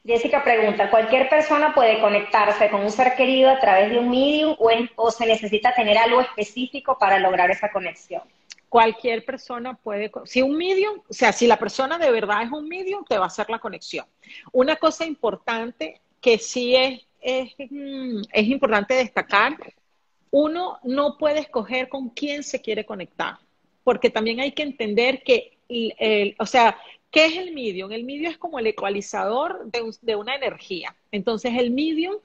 Jessica 0.08 0.42
pregunta, 0.42 0.88
¿cualquier 0.88 1.28
persona 1.28 1.74
puede 1.74 2.00
conectarse 2.00 2.70
con 2.70 2.80
un 2.80 2.90
ser 2.90 3.14
querido 3.14 3.50
a 3.50 3.60
través 3.60 3.90
de 3.90 3.98
un 3.98 4.08
medium 4.08 4.56
o, 4.96 5.10
se 5.10 5.26
necesita 5.26 5.74
tener 5.74 5.98
algo 5.98 6.22
específico 6.22 6.96
para 6.98 7.18
lograr 7.18 7.50
esa 7.50 7.70
conexión? 7.70 8.22
Cualquier 8.70 9.22
persona 9.26 9.74
puede, 9.74 10.10
si 10.24 10.40
un 10.40 10.56
medium, 10.56 11.02
o 11.06 11.12
sea, 11.12 11.30
si 11.30 11.46
la 11.46 11.58
persona 11.58 11.98
de 11.98 12.10
verdad 12.10 12.42
es 12.42 12.50
un 12.50 12.66
medium, 12.66 13.04
te 13.04 13.18
va 13.18 13.24
a 13.24 13.26
hacer 13.26 13.50
la 13.50 13.58
conexión. 13.58 14.06
Una 14.50 14.76
cosa 14.76 15.04
importante 15.04 16.00
que 16.22 16.38
sí 16.38 16.74
es, 16.74 17.02
es, 17.20 17.52
mm, 17.68 18.22
importante 18.32 18.94
destacar, 18.94 19.58
uno 20.30 20.78
no 20.84 21.18
puede 21.18 21.40
escoger 21.40 21.90
con 21.90 22.08
quién 22.08 22.44
se 22.44 22.62
quiere 22.62 22.86
conectar, 22.86 23.36
porque 23.84 24.08
también 24.08 24.40
hay 24.40 24.52
que 24.52 24.62
entender 24.62 25.22
que, 25.22 25.58
o 26.38 26.46
sea, 26.46 26.78
¿Qué 27.10 27.26
es 27.26 27.36
el 27.36 27.54
medium? 27.54 27.90
El 27.90 28.04
medium 28.04 28.30
es 28.30 28.38
como 28.38 28.58
el 28.58 28.66
ecualizador 28.66 29.70
de, 29.70 30.16
una 30.16 30.34
energía. 30.34 30.94
Entonces, 31.10 31.52
el 31.56 31.70
medium 31.70 32.16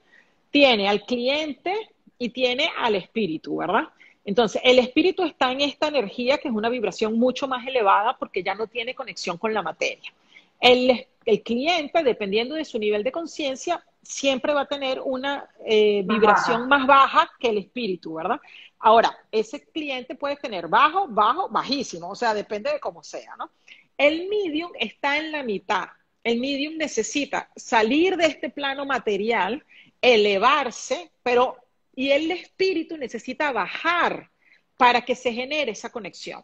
tiene 0.50 0.88
al 0.88 1.02
cliente 1.02 1.72
y 2.18 2.28
tiene 2.28 2.70
al 2.76 2.94
espíritu, 2.94 3.56
¿verdad? 3.56 3.88
Entonces, 4.24 4.60
el 4.64 4.78
espíritu 4.78 5.24
está 5.24 5.52
en 5.52 5.62
esta 5.62 5.88
energía 5.88 6.38
que 6.38 6.48
es 6.48 6.54
una 6.54 6.68
vibración 6.68 7.18
mucho 7.18 7.48
más 7.48 7.66
elevada 7.66 8.16
porque 8.18 8.42
ya 8.42 8.54
no 8.54 8.66
tiene 8.66 8.94
conexión 8.94 9.38
con 9.38 9.54
la 9.54 9.62
materia. 9.62 10.12
El, 10.60 11.06
cliente, 11.42 12.02
dependiendo 12.02 12.54
de 12.54 12.66
su 12.66 12.78
nivel 12.78 13.02
de 13.02 13.10
conciencia, 13.10 13.82
siempre 14.02 14.52
va 14.52 14.62
a 14.62 14.66
tener 14.66 15.00
una 15.00 15.48
eh, 15.66 16.02
vibración 16.04 16.68
más 16.68 16.86
baja 16.86 17.30
que 17.38 17.48
el 17.48 17.58
espíritu, 17.58 18.14
¿verdad? 18.14 18.38
Ahora, 18.78 19.16
ese 19.32 19.64
cliente 19.64 20.14
puede 20.14 20.36
tener 20.36 20.68
bajo, 20.68 21.08
bajo, 21.08 21.48
bajísimo, 21.48 22.10
o 22.10 22.14
sea, 22.14 22.34
depende 22.34 22.70
de 22.70 22.80
cómo 22.80 23.02
sea, 23.02 23.34
¿no? 23.38 23.50
El 23.96 24.28
medium 24.28 24.72
está 24.78 25.18
en 25.18 25.32
la 25.32 25.42
mitad. 25.42 25.88
El 26.22 26.40
medium 26.40 26.76
necesita 26.76 27.50
salir 27.54 28.16
de 28.16 28.26
este 28.26 28.50
plano 28.50 28.86
material, 28.86 29.64
elevarse, 30.00 31.10
pero 31.22 31.58
y 31.96 32.10
el 32.10 32.30
espíritu 32.30 32.96
necesita 32.96 33.52
bajar 33.52 34.30
para 34.76 35.02
que 35.02 35.14
se 35.14 35.32
genere 35.32 35.72
esa 35.72 35.90
conexión. 35.90 36.42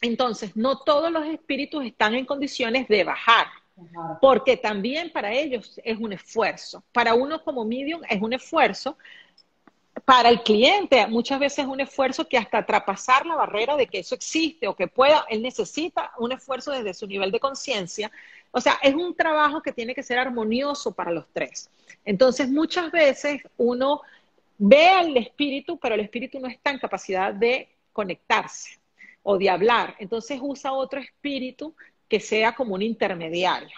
Entonces, 0.00 0.54
no 0.56 0.80
todos 0.80 1.10
los 1.10 1.26
espíritus 1.26 1.84
están 1.84 2.14
en 2.14 2.26
condiciones 2.26 2.88
de 2.88 3.04
bajar, 3.04 3.46
porque 4.20 4.56
también 4.56 5.10
para 5.10 5.32
ellos 5.32 5.80
es 5.82 5.98
un 5.98 6.12
esfuerzo. 6.12 6.84
Para 6.92 7.14
uno 7.14 7.42
como 7.42 7.64
medium 7.64 8.02
es 8.08 8.20
un 8.20 8.34
esfuerzo, 8.34 8.98
para 10.04 10.28
el 10.28 10.42
cliente 10.42 11.06
muchas 11.06 11.40
veces 11.40 11.60
es 11.60 11.66
un 11.66 11.80
esfuerzo 11.80 12.28
que 12.28 12.36
hasta 12.36 12.64
traspasar 12.64 13.24
la 13.26 13.36
barrera 13.36 13.76
de 13.76 13.86
que 13.86 14.00
eso 14.00 14.14
existe 14.14 14.68
o 14.68 14.76
que 14.76 14.86
pueda, 14.86 15.24
él 15.28 15.42
necesita 15.42 16.12
un 16.18 16.32
esfuerzo 16.32 16.72
desde 16.72 16.94
su 16.94 17.06
nivel 17.06 17.30
de 17.30 17.40
conciencia. 17.40 18.10
O 18.50 18.60
sea, 18.60 18.78
es 18.82 18.94
un 18.94 19.14
trabajo 19.14 19.62
que 19.62 19.72
tiene 19.72 19.94
que 19.94 20.02
ser 20.02 20.18
armonioso 20.18 20.92
para 20.92 21.10
los 21.10 21.26
tres. 21.32 21.70
Entonces, 22.04 22.48
muchas 22.48 22.92
veces 22.92 23.42
uno 23.56 24.02
ve 24.58 24.88
al 24.88 25.16
espíritu, 25.16 25.78
pero 25.78 25.94
el 25.94 26.02
espíritu 26.02 26.38
no 26.38 26.48
está 26.48 26.70
en 26.70 26.78
capacidad 26.78 27.32
de 27.32 27.68
conectarse 27.92 28.78
o 29.22 29.38
de 29.38 29.50
hablar. 29.50 29.96
Entonces 29.98 30.38
usa 30.40 30.72
otro 30.72 31.00
espíritu 31.00 31.74
que 32.08 32.20
sea 32.20 32.54
como 32.54 32.74
un 32.74 32.82
intermediario. 32.82 33.76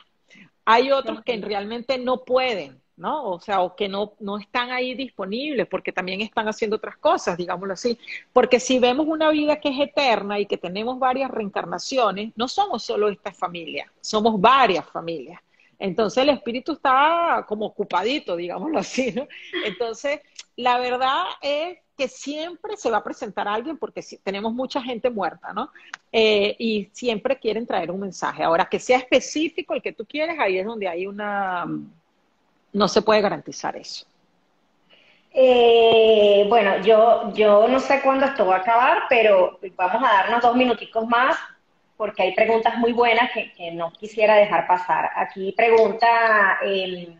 Hay 0.64 0.90
otros 0.90 1.22
que 1.22 1.36
realmente 1.36 1.96
no 1.96 2.24
pueden, 2.24 2.82
¿no? 2.96 3.30
O 3.30 3.40
sea, 3.40 3.60
o 3.60 3.76
que 3.76 3.88
no, 3.88 4.14
no 4.20 4.38
están 4.38 4.70
ahí 4.70 4.94
disponibles 4.94 5.66
porque 5.66 5.92
también 5.92 6.20
están 6.20 6.48
haciendo 6.48 6.76
otras 6.76 6.96
cosas, 6.96 7.36
digámoslo 7.36 7.74
así. 7.74 7.98
Porque 8.32 8.60
si 8.60 8.78
vemos 8.78 9.06
una 9.06 9.30
vida 9.30 9.60
que 9.60 9.68
es 9.68 9.78
eterna 9.80 10.38
y 10.38 10.46
que 10.46 10.56
tenemos 10.56 10.98
varias 10.98 11.30
reencarnaciones, 11.30 12.32
no 12.36 12.48
somos 12.48 12.82
solo 12.82 13.08
esta 13.08 13.32
familia, 13.32 13.90
somos 14.00 14.40
varias 14.40 14.88
familias. 14.90 15.40
Entonces 15.78 16.22
el 16.22 16.30
espíritu 16.30 16.72
está 16.72 17.44
como 17.46 17.66
ocupadito, 17.66 18.36
digámoslo 18.36 18.78
así, 18.78 19.12
¿no? 19.12 19.26
Entonces, 19.64 20.20
la 20.56 20.78
verdad 20.78 21.24
es 21.42 21.78
que 21.96 22.08
siempre 22.08 22.76
se 22.76 22.90
va 22.90 22.98
a 22.98 23.04
presentar 23.04 23.48
alguien 23.48 23.78
porque 23.78 24.02
tenemos 24.22 24.52
mucha 24.52 24.82
gente 24.82 25.10
muerta, 25.10 25.52
¿no? 25.52 25.70
Eh, 26.12 26.54
y 26.58 26.90
siempre 26.92 27.38
quieren 27.38 27.66
traer 27.66 27.90
un 27.90 28.00
mensaje. 28.00 28.42
Ahora, 28.42 28.66
que 28.66 28.78
sea 28.78 28.98
específico 28.98 29.74
el 29.74 29.82
que 29.82 29.92
tú 29.92 30.04
quieres, 30.06 30.38
ahí 30.38 30.58
es 30.58 30.66
donde 30.66 30.88
hay 30.88 31.06
una... 31.06 31.66
No 32.76 32.88
se 32.88 33.00
puede 33.00 33.22
garantizar 33.22 33.74
eso. 33.74 34.04
Eh, 35.32 36.44
bueno, 36.46 36.82
yo, 36.82 37.32
yo 37.32 37.66
no 37.68 37.80
sé 37.80 38.02
cuándo 38.02 38.26
esto 38.26 38.44
va 38.44 38.56
a 38.56 38.58
acabar, 38.58 39.04
pero 39.08 39.58
vamos 39.74 40.02
a 40.02 40.12
darnos 40.12 40.42
dos 40.42 40.54
minuticos 40.54 41.06
más 41.06 41.38
porque 41.96 42.24
hay 42.24 42.34
preguntas 42.34 42.76
muy 42.76 42.92
buenas 42.92 43.30
que, 43.32 43.70
no 43.72 43.90
quisiera 43.92 44.34
dejar 44.34 44.66
pasar. 44.66 45.10
Aquí 45.16 45.52
pregunta 45.52 46.58
eh, 46.66 47.16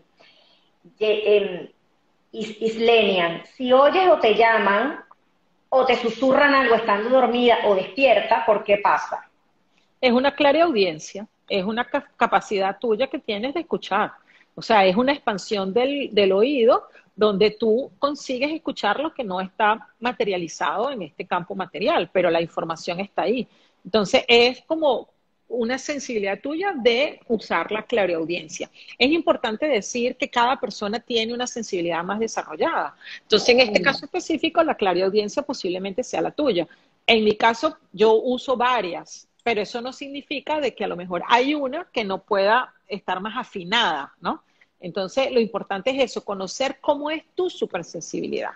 Islenian, 2.31 3.41
si 3.55 3.73
oyes 3.73 4.07
o 4.09 4.19
te 4.19 4.35
llaman 4.35 5.03
o 5.69 5.87
te 5.87 5.95
susurran 5.95 6.53
algo 6.53 6.75
estando 6.75 7.09
dormida 7.09 7.57
o 7.65 7.73
despierta, 7.73 8.45
¿por 8.45 8.63
qué 8.63 8.77
pasa? 8.77 9.27
Es 9.99 10.11
una 10.11 10.35
clara 10.35 10.65
audiencia, 10.65 11.25
es 11.49 11.65
una 11.65 11.83
capacidad 12.15 12.77
tuya 12.77 13.07
que 13.07 13.17
tienes 13.17 13.55
de 13.55 13.61
escuchar. 13.61 14.11
O 14.57 14.61
sea, 14.63 14.87
es 14.87 14.95
una 14.95 15.13
expansión 15.13 15.71
del, 15.71 16.09
del 16.11 16.31
oído 16.31 16.87
donde 17.15 17.51
tú 17.51 17.91
consigues 17.99 18.51
escuchar 18.51 18.99
lo 18.99 19.13
que 19.13 19.23
no 19.23 19.39
está 19.39 19.87
materializado 19.99 20.89
en 20.89 21.03
este 21.03 21.27
campo 21.27 21.53
material, 21.53 22.09
pero 22.11 22.31
la 22.31 22.41
información 22.41 22.99
está 22.99 23.21
ahí. 23.21 23.47
Entonces, 23.85 24.23
es 24.27 24.63
como 24.63 25.09
una 25.47 25.77
sensibilidad 25.77 26.41
tuya 26.41 26.73
de 26.75 27.19
usar 27.27 27.71
la 27.71 27.83
clareaudiencia. 27.83 28.71
Es 28.97 29.11
importante 29.11 29.67
decir 29.67 30.15
que 30.15 30.27
cada 30.27 30.59
persona 30.59 30.99
tiene 30.99 31.35
una 31.35 31.45
sensibilidad 31.45 32.03
más 32.03 32.19
desarrollada. 32.19 32.95
Entonces, 33.21 33.49
en 33.49 33.59
este 33.59 33.81
caso 33.83 34.05
específico, 34.05 34.63
la 34.63 34.75
clareaudiencia 34.75 35.43
posiblemente 35.43 36.03
sea 36.03 36.21
la 36.21 36.31
tuya. 36.31 36.67
En 37.05 37.23
mi 37.23 37.35
caso, 37.35 37.77
yo 37.93 38.15
uso 38.15 38.57
varias, 38.57 39.27
pero 39.43 39.61
eso 39.61 39.81
no 39.81 39.93
significa 39.93 40.59
de 40.59 40.73
que 40.73 40.83
a 40.83 40.87
lo 40.87 40.97
mejor 40.97 41.21
hay 41.29 41.53
una 41.53 41.87
que 41.93 42.03
no 42.03 42.23
pueda 42.23 42.73
estar 42.87 43.21
más 43.21 43.37
afinada, 43.37 44.13
¿no? 44.19 44.43
Entonces, 44.79 45.31
lo 45.31 45.39
importante 45.39 45.89
es 45.91 46.03
eso, 46.03 46.23
conocer 46.23 46.79
cómo 46.79 47.09
es 47.09 47.23
tu 47.35 47.49
supersensibilidad. 47.49 48.51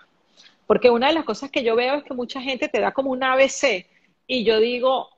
Porque 0.66 0.90
una 0.90 1.08
de 1.08 1.14
las 1.14 1.24
cosas 1.24 1.50
que 1.50 1.64
yo 1.64 1.74
veo 1.76 1.96
es 1.96 2.04
que 2.04 2.14
mucha 2.14 2.40
gente 2.40 2.68
te 2.68 2.80
da 2.80 2.92
como 2.92 3.10
un 3.10 3.22
ABC 3.22 3.86
y 4.26 4.44
yo 4.44 4.60
digo, 4.60 5.10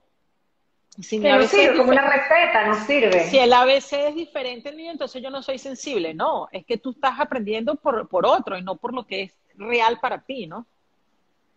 si 1.00 1.18
no 1.18 1.42
sirve, 1.42 1.76
como 1.76 1.90
una 1.90 2.08
receta, 2.10 2.66
no 2.66 2.74
sirve. 2.74 3.24
Si 3.24 3.38
el 3.38 3.52
ABC 3.52 3.92
es 3.92 4.14
diferente 4.14 4.72
mío, 4.72 4.90
entonces 4.90 5.22
yo 5.22 5.30
no 5.30 5.42
soy 5.42 5.58
sensible. 5.58 6.14
No, 6.14 6.48
es 6.52 6.64
que 6.64 6.78
tú 6.78 6.90
estás 6.90 7.18
aprendiendo 7.18 7.74
por, 7.74 8.08
por 8.08 8.26
otro 8.26 8.56
y 8.56 8.62
no 8.62 8.76
por 8.76 8.94
lo 8.94 9.04
que 9.04 9.22
es 9.22 9.34
real 9.56 9.98
para 10.00 10.22
ti, 10.22 10.46
¿no? 10.46 10.66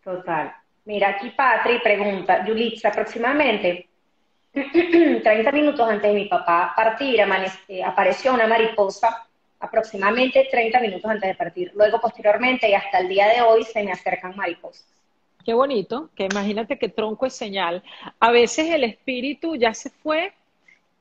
Total. 0.03 0.53
Mira, 0.85 1.09
aquí 1.09 1.29
Patri 1.31 1.79
pregunta, 1.79 2.45
Yulitza, 2.45 2.89
aproximadamente 2.89 3.89
30 4.53 5.51
minutos 5.51 5.87
antes 5.87 6.13
de 6.13 6.17
mi 6.17 6.25
papá 6.25 6.73
partir, 6.75 7.21
apareció 7.83 8.33
una 8.33 8.47
mariposa, 8.47 9.26
aproximadamente 9.59 10.47
30 10.49 10.79
minutos 10.79 11.05
antes 11.05 11.29
de 11.29 11.35
partir. 11.35 11.71
Luego, 11.75 11.99
posteriormente 11.99 12.69
y 12.69 12.73
hasta 12.73 12.99
el 12.99 13.07
día 13.07 13.27
de 13.27 13.41
hoy, 13.41 13.63
se 13.63 13.83
me 13.83 13.91
acercan 13.91 14.35
mariposas. 14.35 14.85
Qué 15.43 15.53
bonito, 15.53 16.09
que 16.15 16.25
imagínate 16.25 16.77
que 16.77 16.89
tronco 16.89 17.25
es 17.25 17.33
señal. 17.33 17.81
A 18.19 18.31
veces 18.31 18.69
el 18.69 18.83
espíritu 18.83 19.55
ya 19.55 19.73
se 19.73 19.89
fue 19.89 20.33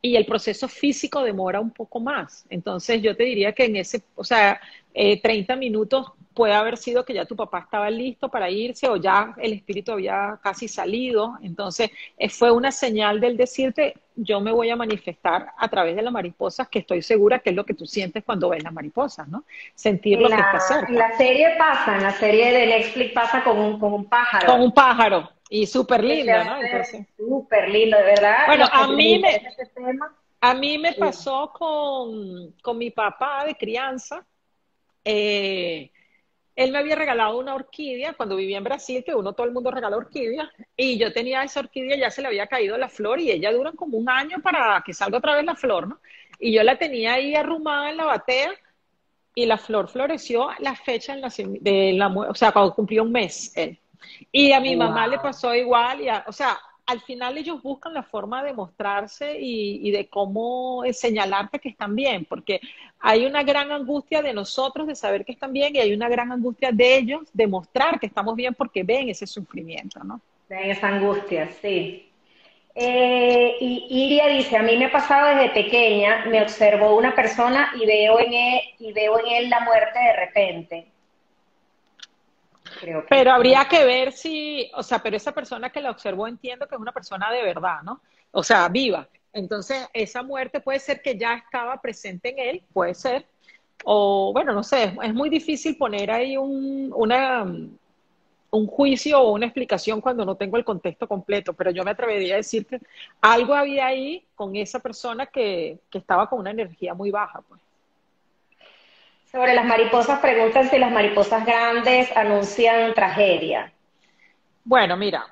y 0.00 0.14
el 0.14 0.24
proceso 0.24 0.68
físico 0.68 1.22
demora 1.22 1.60
un 1.60 1.70
poco 1.70 1.98
más. 1.98 2.46
Entonces 2.48 3.02
yo 3.02 3.16
te 3.16 3.24
diría 3.24 3.52
que 3.52 3.64
en 3.64 3.76
ese, 3.76 4.02
o 4.14 4.22
sea, 4.22 4.60
30 4.94 5.52
eh, 5.52 5.56
minutos 5.56 6.12
puede 6.36 6.52
haber 6.52 6.76
sido 6.76 7.04
que 7.04 7.14
ya 7.14 7.24
tu 7.24 7.34
papá 7.34 7.60
estaba 7.60 7.90
listo 7.90 8.28
para 8.28 8.50
irse 8.50 8.86
o 8.88 8.96
ya 8.96 9.34
el 9.38 9.54
espíritu 9.54 9.90
había 9.92 10.38
casi 10.42 10.68
salido. 10.68 11.38
Entonces, 11.42 11.90
eh, 12.18 12.28
fue 12.28 12.52
una 12.52 12.70
señal 12.70 13.20
del 13.20 13.38
decirte, 13.38 13.94
yo 14.14 14.40
me 14.42 14.52
voy 14.52 14.68
a 14.68 14.76
manifestar 14.76 15.48
a 15.56 15.68
través 15.68 15.96
de 15.96 16.02
las 16.02 16.12
mariposas, 16.12 16.68
que 16.68 16.80
estoy 16.80 17.00
segura 17.00 17.38
que 17.38 17.50
es 17.50 17.56
lo 17.56 17.64
que 17.64 17.72
tú 17.72 17.86
sientes 17.86 18.22
cuando 18.22 18.50
ves 18.50 18.62
las 18.62 18.72
mariposas, 18.72 19.26
¿no? 19.28 19.44
Sentir 19.74 20.20
lo 20.20 20.28
que 20.28 20.34
está 20.34 20.60
cerca. 20.60 20.92
La 20.92 21.16
serie 21.16 21.54
pasa, 21.56 21.96
en 21.96 22.02
la 22.02 22.12
serie 22.12 22.52
de 22.52 22.66
Netflix 22.66 23.12
pasa 23.12 23.42
con 23.42 23.58
un, 23.58 23.80
con 23.80 23.94
un 23.94 24.04
pájaro. 24.04 24.46
Con 24.46 24.60
un 24.60 24.72
pájaro. 24.72 25.30
Y 25.48 25.66
súper 25.66 26.04
lindo, 26.04 26.32
¿no? 26.44 26.58
Súper 27.16 27.70
lindo, 27.70 27.96
de 27.96 28.02
verdad. 28.02 28.46
Bueno, 28.46 28.66
a 28.70 28.88
mí 28.88 29.18
me, 29.18 29.40
a 30.40 30.54
mí 30.54 30.76
me 30.76 30.92
pasó 30.92 31.50
con, 31.54 32.52
con 32.62 32.76
mi 32.76 32.90
papá 32.90 33.46
de 33.46 33.54
crianza. 33.54 34.26
Eh, 35.02 35.92
él 36.56 36.72
me 36.72 36.78
había 36.78 36.96
regalado 36.96 37.38
una 37.38 37.54
orquídea 37.54 38.14
cuando 38.14 38.34
vivía 38.34 38.56
en 38.56 38.64
Brasil, 38.64 39.04
que 39.04 39.14
uno, 39.14 39.34
todo 39.34 39.46
el 39.46 39.52
mundo 39.52 39.70
regala 39.70 39.98
orquídeas, 39.98 40.48
y 40.74 40.98
yo 40.98 41.12
tenía 41.12 41.42
esa 41.42 41.60
orquídea, 41.60 41.98
ya 41.98 42.10
se 42.10 42.22
le 42.22 42.28
había 42.28 42.46
caído 42.46 42.78
la 42.78 42.88
flor 42.88 43.20
y 43.20 43.30
ella 43.30 43.52
dura 43.52 43.72
como 43.72 43.98
un 43.98 44.08
año 44.08 44.40
para 44.42 44.82
que 44.84 44.94
salga 44.94 45.18
otra 45.18 45.36
vez 45.36 45.44
la 45.44 45.54
flor, 45.54 45.86
¿no? 45.86 46.00
Y 46.38 46.52
yo 46.54 46.62
la 46.62 46.78
tenía 46.78 47.14
ahí 47.14 47.34
arrumada 47.34 47.90
en 47.90 47.98
la 47.98 48.04
batea 48.06 48.52
y 49.34 49.44
la 49.44 49.58
flor 49.58 49.88
floreció 49.88 50.48
la 50.60 50.74
fecha 50.74 51.12
en 51.12 51.20
la, 51.20 51.30
de 51.36 51.92
la, 51.92 52.08
o 52.08 52.34
sea, 52.34 52.52
cuando 52.52 52.74
cumplió 52.74 53.02
un 53.02 53.12
mes 53.12 53.52
él. 53.54 53.78
Y 54.32 54.52
a 54.52 54.60
mi 54.60 54.76
mamá 54.76 55.06
le 55.06 55.18
pasó 55.18 55.54
igual, 55.54 56.00
y 56.00 56.08
o 56.08 56.32
sea, 56.32 56.58
al 56.86 57.00
final 57.00 57.36
ellos 57.36 57.62
buscan 57.62 57.92
la 57.92 58.04
forma 58.04 58.44
de 58.44 58.52
mostrarse 58.52 59.36
y, 59.40 59.90
de 59.90 60.06
cómo 60.06 60.82
señalarte 60.92 61.58
que 61.58 61.68
están 61.68 61.96
bien, 61.96 62.24
porque 62.24 62.60
hay 63.00 63.26
una 63.26 63.42
gran 63.42 63.72
angustia 63.72 64.22
de 64.22 64.32
nosotros 64.32 64.86
de 64.86 64.94
saber 64.94 65.24
que 65.24 65.32
están 65.32 65.52
bien 65.52 65.74
y 65.74 65.80
hay 65.80 65.92
una 65.92 66.08
gran 66.08 66.30
angustia 66.30 66.70
de 66.72 66.96
ellos 66.96 67.22
de 67.32 67.46
mostrar 67.48 67.98
que 67.98 68.06
estamos 68.06 68.36
bien 68.36 68.54
porque 68.54 68.84
ven 68.84 69.08
ese 69.08 69.26
sufrimiento, 69.26 70.02
¿no? 70.04 70.20
Ven 70.48 70.70
esa 70.70 70.88
angustia, 70.88 71.50
sí. 71.60 72.08
Eh, 72.78 73.56
y 73.58 73.86
Iria 73.88 74.28
dice, 74.28 74.56
a 74.56 74.62
mí 74.62 74.76
me 74.76 74.84
ha 74.84 74.92
pasado 74.92 75.34
desde 75.34 75.50
pequeña, 75.50 76.26
me 76.26 76.42
observó 76.42 76.94
una 76.94 77.14
persona 77.14 77.72
y 77.80 77.86
veo 77.86 78.20
en 78.20 78.32
él, 78.32 78.60
y 78.78 78.92
veo 78.92 79.18
en 79.18 79.26
él 79.44 79.50
la 79.50 79.60
muerte 79.60 79.98
de 79.98 80.12
repente. 80.12 80.86
Pero 83.08 83.32
habría 83.32 83.66
que 83.66 83.84
ver 83.84 84.12
si, 84.12 84.70
o 84.74 84.82
sea, 84.82 84.98
pero 85.00 85.16
esa 85.16 85.32
persona 85.32 85.70
que 85.70 85.80
la 85.80 85.90
observó 85.90 86.26
entiendo 86.26 86.66
que 86.66 86.74
es 86.74 86.80
una 86.80 86.92
persona 86.92 87.30
de 87.30 87.42
verdad, 87.42 87.82
¿no? 87.82 88.00
O 88.32 88.42
sea, 88.42 88.68
viva. 88.68 89.08
Entonces, 89.32 89.88
esa 89.92 90.22
muerte 90.22 90.60
puede 90.60 90.78
ser 90.78 91.02
que 91.02 91.16
ya 91.16 91.34
estaba 91.34 91.80
presente 91.80 92.30
en 92.30 92.38
él, 92.38 92.62
puede 92.72 92.94
ser. 92.94 93.26
O, 93.84 94.32
bueno, 94.32 94.52
no 94.52 94.62
sé, 94.62 94.96
es 95.02 95.14
muy 95.14 95.28
difícil 95.28 95.76
poner 95.76 96.10
ahí 96.10 96.36
un, 96.36 96.92
una, 96.94 97.44
un 97.44 98.66
juicio 98.66 99.20
o 99.20 99.32
una 99.32 99.46
explicación 99.46 100.00
cuando 100.00 100.24
no 100.24 100.36
tengo 100.36 100.56
el 100.56 100.64
contexto 100.64 101.06
completo, 101.06 101.52
pero 101.52 101.70
yo 101.70 101.84
me 101.84 101.90
atrevería 101.90 102.34
a 102.34 102.38
decir 102.38 102.66
que 102.66 102.80
algo 103.20 103.54
había 103.54 103.86
ahí 103.86 104.24
con 104.34 104.56
esa 104.56 104.80
persona 104.80 105.26
que, 105.26 105.78
que 105.90 105.98
estaba 105.98 106.28
con 106.28 106.40
una 106.40 106.50
energía 106.50 106.94
muy 106.94 107.10
baja, 107.10 107.42
pues. 107.48 107.60
Sobre 109.36 109.52
las 109.52 109.66
mariposas, 109.66 110.18
preguntan 110.20 110.70
si 110.70 110.78
las 110.78 110.90
mariposas 110.90 111.44
grandes 111.44 112.10
anuncian 112.16 112.94
tragedia. 112.94 113.70
Bueno, 114.64 114.96
mira, 114.96 115.26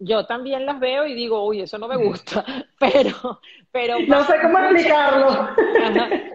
yo 0.00 0.26
también 0.26 0.66
las 0.66 0.80
veo 0.80 1.06
y 1.06 1.14
digo, 1.14 1.46
uy, 1.46 1.60
eso 1.60 1.78
no 1.78 1.86
me 1.86 1.94
gusta, 1.94 2.44
pero, 2.80 3.40
pero 3.70 4.00
no 4.08 4.24
sé 4.24 4.40
cómo 4.42 4.58
explicarlo. 4.58 5.50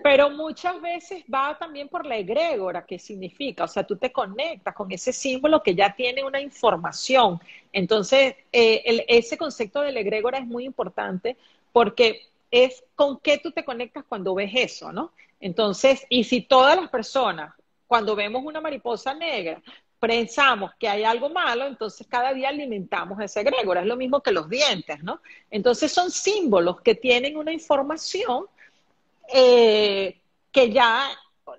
Pero 0.02 0.30
muchas 0.30 0.80
veces 0.80 1.26
va 1.26 1.58
también 1.60 1.90
por 1.90 2.06
la 2.06 2.16
egrégora, 2.16 2.86
que 2.86 2.98
significa, 2.98 3.66
o 3.66 3.68
sea, 3.68 3.84
tú 3.84 3.98
te 3.98 4.14
conectas 4.14 4.74
con 4.74 4.90
ese 4.90 5.12
símbolo 5.12 5.62
que 5.62 5.76
ya 5.76 5.94
tiene 5.94 6.24
una 6.24 6.40
información. 6.40 7.38
Entonces, 7.74 8.34
eh, 8.54 9.04
ese 9.10 9.38
concepto 9.38 9.82
de 9.82 9.92
la 9.92 10.00
egrégora 10.00 10.38
es 10.38 10.46
muy 10.46 10.64
importante 10.64 11.36
porque 11.74 12.30
es 12.50 12.82
con 12.96 13.20
qué 13.20 13.40
tú 13.40 13.52
te 13.52 13.66
conectas 13.66 14.06
cuando 14.08 14.34
ves 14.34 14.52
eso, 14.56 14.94
¿no? 14.94 15.12
Entonces, 15.40 16.06
y 16.10 16.24
si 16.24 16.42
todas 16.42 16.76
las 16.76 16.90
personas, 16.90 17.54
cuando 17.88 18.16
vemos 18.16 18.44
una 18.44 18.62
mariposa 18.62 19.14
negra, 19.14 19.62
pensamos 20.00 20.72
que 20.80 20.88
hay 20.88 21.04
algo 21.04 21.30
malo, 21.30 21.66
entonces 21.66 22.08
cada 22.08 22.34
día 22.34 22.50
alimentamos 22.50 23.20
ese 23.20 23.42
egrégora. 23.42 23.82
Es 23.82 23.88
lo 23.88 23.98
mismo 23.98 24.22
que 24.22 24.32
los 24.32 24.50
dientes, 24.50 25.04
¿no? 25.04 25.22
Entonces 25.52 25.92
son 25.92 26.10
símbolos 26.10 26.82
que 26.82 26.96
tienen 26.96 27.38
una 27.38 27.52
información 27.52 28.46
eh, 29.34 30.20
que 30.52 30.72
ya 30.72 31.10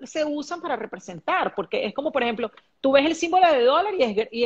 se 0.03 0.25
usan 0.25 0.61
para 0.61 0.75
representar, 0.75 1.53
porque 1.53 1.85
es 1.85 1.93
como, 1.93 2.11
por 2.11 2.23
ejemplo, 2.23 2.51
tú 2.79 2.93
ves 2.93 3.05
el 3.05 3.15
símbolo 3.15 3.51
de 3.51 3.63
dólar 3.63 3.93
y 3.93 4.03
es, 4.03 4.27
y 4.31 4.45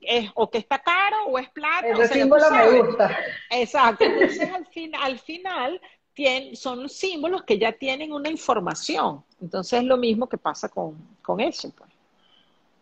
es, 0.00 0.30
o 0.34 0.50
que 0.50 0.58
está 0.58 0.78
caro 0.78 1.24
o 1.26 1.38
es 1.38 1.48
plata. 1.50 1.88
Ese 1.88 2.08
símbolo 2.08 2.50
me 2.50 2.80
gusta. 2.80 3.18
Exacto. 3.50 4.04
Entonces, 4.04 4.50
al, 4.50 4.66
fin, 4.66 4.94
al 4.94 5.18
final, 5.18 5.80
son 6.54 6.88
símbolos 6.88 7.42
que 7.42 7.58
ya 7.58 7.72
tienen 7.72 8.12
una 8.12 8.30
información. 8.30 9.24
Entonces, 9.40 9.80
es 9.80 9.84
lo 9.84 9.96
mismo 9.96 10.28
que 10.28 10.38
pasa 10.38 10.68
con, 10.68 10.96
con 11.22 11.40
eso. 11.40 11.70
Pues. 11.76 11.90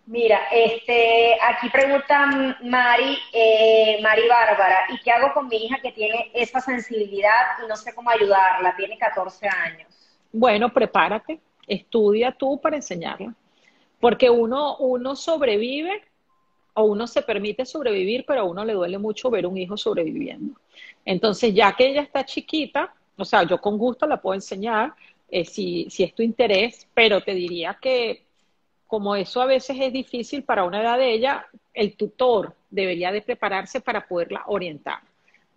Mira, 0.06 0.40
este, 0.50 1.38
aquí 1.40 1.70
pregunta 1.70 2.58
Mari, 2.62 3.18
eh, 3.32 3.98
Mari 4.02 4.28
Bárbara, 4.28 4.86
¿y 4.90 5.00
qué 5.00 5.12
hago 5.12 5.32
con 5.32 5.46
mi 5.48 5.56
hija 5.56 5.78
que 5.80 5.92
tiene 5.92 6.30
esa 6.34 6.60
sensibilidad 6.60 7.58
y 7.64 7.68
no 7.68 7.76
sé 7.76 7.94
cómo 7.94 8.10
ayudarla? 8.10 8.74
Tiene 8.76 8.98
14 8.98 9.48
años. 9.48 9.88
Bueno, 10.32 10.72
prepárate, 10.72 11.40
estudia 11.68 12.32
tú 12.32 12.60
para 12.60 12.76
enseñarla, 12.76 13.32
porque 14.00 14.28
uno, 14.28 14.76
uno 14.78 15.14
sobrevive 15.14 16.02
o 16.74 16.84
uno 16.84 17.06
se 17.06 17.22
permite 17.22 17.64
sobrevivir, 17.64 18.24
pero 18.26 18.40
a 18.40 18.44
uno 18.44 18.64
le 18.64 18.72
duele 18.72 18.98
mucho 18.98 19.30
ver 19.30 19.46
un 19.46 19.56
hijo 19.56 19.76
sobreviviendo. 19.76 20.58
Entonces, 21.04 21.54
ya 21.54 21.74
que 21.76 21.86
ella 21.86 22.02
está 22.02 22.24
chiquita, 22.24 22.92
o 23.16 23.24
sea, 23.24 23.44
yo 23.44 23.60
con 23.60 23.78
gusto 23.78 24.06
la 24.06 24.20
puedo 24.20 24.34
enseñar 24.34 24.94
eh, 25.28 25.44
si, 25.44 25.88
si 25.90 26.02
es 26.02 26.14
tu 26.14 26.22
interés, 26.22 26.86
pero 26.94 27.22
te 27.22 27.34
diría 27.34 27.78
que 27.80 28.24
como 28.86 29.16
eso 29.16 29.40
a 29.40 29.46
veces 29.46 29.78
es 29.80 29.90
difícil 29.92 30.44
para 30.44 30.64
una 30.64 30.82
edad 30.82 30.98
de 30.98 31.14
ella, 31.14 31.46
el 31.72 31.96
tutor 31.96 32.54
debería 32.68 33.10
de 33.10 33.22
prepararse 33.22 33.80
para 33.80 34.06
poderla 34.06 34.42
orientar, 34.46 35.00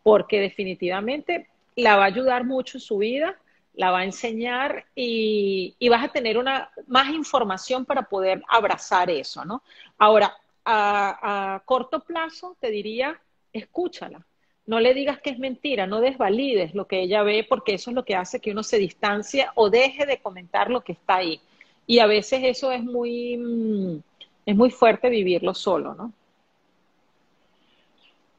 porque 0.04 0.40
definitivamente 0.40 1.50
la 1.76 1.98
va 1.98 2.04
a 2.04 2.08
ayudar 2.08 2.46
mucho 2.46 2.78
en 2.78 2.82
su 2.82 3.00
vida, 3.00 3.38
la 3.74 3.92
va 3.92 4.00
a 4.00 4.04
enseñar 4.06 4.86
y, 4.96 5.76
vas 5.90 6.06
a 6.06 6.14
tener 6.14 6.38
una 6.38 6.70
más 6.88 7.10
información 7.10 7.84
para 7.84 8.04
poder 8.04 8.42
abrazar 8.48 9.10
eso, 9.10 9.44
¿no? 9.44 9.64
Ahora, 9.98 10.34
a, 10.64 11.56
a 11.56 11.60
corto 11.66 12.00
plazo 12.00 12.56
te 12.62 12.72
diría, 12.72 13.20
escúchala, 13.52 14.26
no 14.66 14.80
le 14.80 14.94
digas 14.94 15.20
que 15.22 15.30
es 15.30 15.40
mentira, 15.40 15.86
no 15.86 16.02
desvalides 16.02 16.74
lo 16.74 16.86
que 16.88 17.02
ella 17.02 17.24
ve, 17.24 17.46
porque 17.48 17.76
eso 17.76 17.92
es 17.92 17.96
lo 17.96 18.04
que 18.04 18.16
hace 18.16 18.40
que 18.40 18.52
uno 18.52 18.64
se 18.64 18.78
distancie 18.78 19.48
o 19.56 19.70
deje 19.70 20.06
de 20.06 20.20
comentar 20.20 20.70
lo 20.70 20.82
que 20.82 20.94
está 20.94 21.18
ahí. 21.18 21.40
Y 21.86 22.00
a 22.00 22.08
veces 22.08 22.42
eso 22.44 22.72
es 22.72 22.84
muy, 22.84 23.38
mm, 23.38 24.00
es 24.46 24.56
muy 24.56 24.72
fuerte 24.72 25.10
vivirlo 25.10 25.54
solo, 25.54 25.94
¿no? 25.94 26.12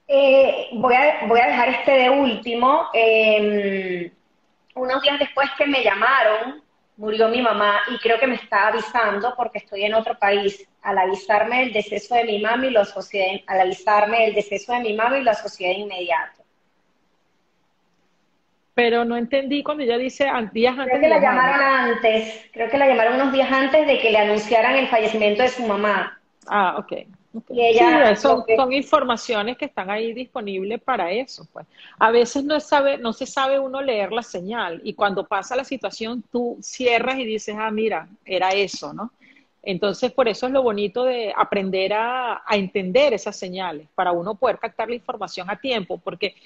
Eh, 0.08 0.68
voy, 0.72 0.94
a, 0.94 1.26
voy 1.26 1.40
a 1.40 1.46
dejar 1.46 1.68
este 1.68 1.92
de 1.92 2.10
último. 2.10 2.86
Em, 2.92 4.10
unos 4.74 5.02
días 5.02 5.18
después 5.18 5.48
que 5.56 5.66
me 5.66 5.82
llamaron, 5.82 6.62
murió 6.96 7.28
mi 7.28 7.42
mamá 7.42 7.80
y 7.88 7.98
creo 7.98 8.18
que 8.18 8.26
me 8.26 8.36
está 8.36 8.68
avisando 8.68 9.34
porque 9.36 9.58
estoy 9.58 9.84
en 9.84 9.94
otro 9.94 10.18
país. 10.18 10.66
Al 10.82 10.98
avisarme 10.98 11.64
el 11.64 11.72
deceso 11.72 12.14
de 12.14 12.24
mi 12.24 12.40
mamá 12.40 12.66
y 12.66 12.70
lo 12.70 12.80
asocié, 12.80 13.44
al 13.46 13.60
avisarme 13.60 14.26
el 14.26 14.34
deceso 14.34 14.72
de 14.72 14.80
mi 14.80 14.92
mamá 14.94 15.18
y 15.18 15.22
lo 15.22 15.30
asocié 15.30 15.68
de 15.68 15.74
inmediato 15.74 16.46
pero 18.76 19.06
no 19.06 19.16
entendí 19.16 19.62
cuando 19.62 19.84
ella 19.84 19.96
dice 19.96 20.26
días 20.52 20.78
antes. 20.78 20.90
Creo 20.90 21.00
que 21.00 21.08
la 21.08 21.18
llamaron 21.18 21.62
antes, 21.62 22.50
creo 22.52 22.68
que 22.68 22.76
la 22.76 22.86
llamaron 22.86 23.14
unos 23.14 23.32
días 23.32 23.50
antes 23.50 23.86
de 23.86 23.98
que 23.98 24.10
le 24.10 24.18
anunciaran 24.18 24.76
el 24.76 24.86
fallecimiento 24.88 25.42
de 25.42 25.48
su 25.48 25.66
mamá. 25.66 26.20
Ah, 26.46 26.76
ok. 26.76 26.92
Y 27.48 27.60
ella, 27.60 28.14
sí, 28.14 28.22
son, 28.22 28.44
son, 28.56 28.72
informaciones 28.72 29.56
que 29.56 29.66
están 29.66 29.90
ahí 29.90 30.12
disponibles 30.12 30.80
para 30.80 31.10
eso. 31.10 31.46
Pues. 31.52 31.66
A 31.98 32.10
veces 32.10 32.44
no, 32.44 32.58
sabe, 32.60 32.98
no 32.98 33.12
se 33.12 33.26
sabe 33.26 33.58
uno 33.58 33.82
leer 33.82 34.12
la 34.12 34.22
señal 34.22 34.80
y 34.84 34.94
cuando 34.94 35.26
pasa 35.26 35.56
la 35.56 35.64
situación 35.64 36.22
tú 36.30 36.58
cierras 36.60 37.18
y 37.18 37.24
dices, 37.24 37.56
ah, 37.58 37.70
mira, 37.70 38.08
era 38.24 38.50
eso, 38.50 38.92
¿no? 38.92 39.12
Entonces, 39.62 40.12
por 40.12 40.28
eso 40.28 40.46
es 40.46 40.52
lo 40.52 40.62
bonito 40.62 41.04
de 41.04 41.34
aprender 41.36 41.92
a, 41.92 42.42
a 42.46 42.56
entender 42.56 43.12
esas 43.12 43.36
señales, 43.36 43.88
para 43.96 44.12
uno 44.12 44.36
poder 44.36 44.58
captar 44.58 44.88
la 44.88 44.94
información 44.94 45.50
a 45.50 45.58
tiempo, 45.58 45.98
porque 45.98 46.36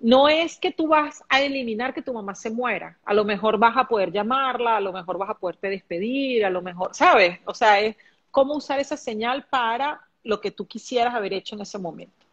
no 0.00 0.28
es 0.28 0.58
que 0.58 0.72
tú 0.72 0.88
vas 0.88 1.22
a 1.28 1.40
eliminar 1.40 1.94
que 1.94 2.02
tu 2.02 2.12
mamá 2.12 2.34
se 2.34 2.50
muera. 2.50 2.98
A 3.04 3.14
lo 3.14 3.24
mejor 3.24 3.58
vas 3.58 3.76
a 3.76 3.84
poder 3.84 4.12
llamarla, 4.12 4.76
a 4.76 4.80
lo 4.80 4.92
mejor 4.92 5.18
vas 5.18 5.30
a 5.30 5.38
poderte 5.38 5.70
despedir, 5.70 6.44
a 6.44 6.50
lo 6.50 6.62
mejor, 6.62 6.94
¿sabes? 6.94 7.38
O 7.46 7.54
sea, 7.54 7.80
es 7.80 7.96
cómo 8.30 8.54
usar 8.54 8.80
esa 8.80 8.96
señal 8.96 9.46
para 9.48 10.00
lo 10.24 10.40
que 10.40 10.50
tú 10.50 10.66
quisieras 10.66 11.14
haber 11.14 11.32
hecho 11.32 11.54
en 11.54 11.62
ese 11.62 11.78
momento. 11.78 12.24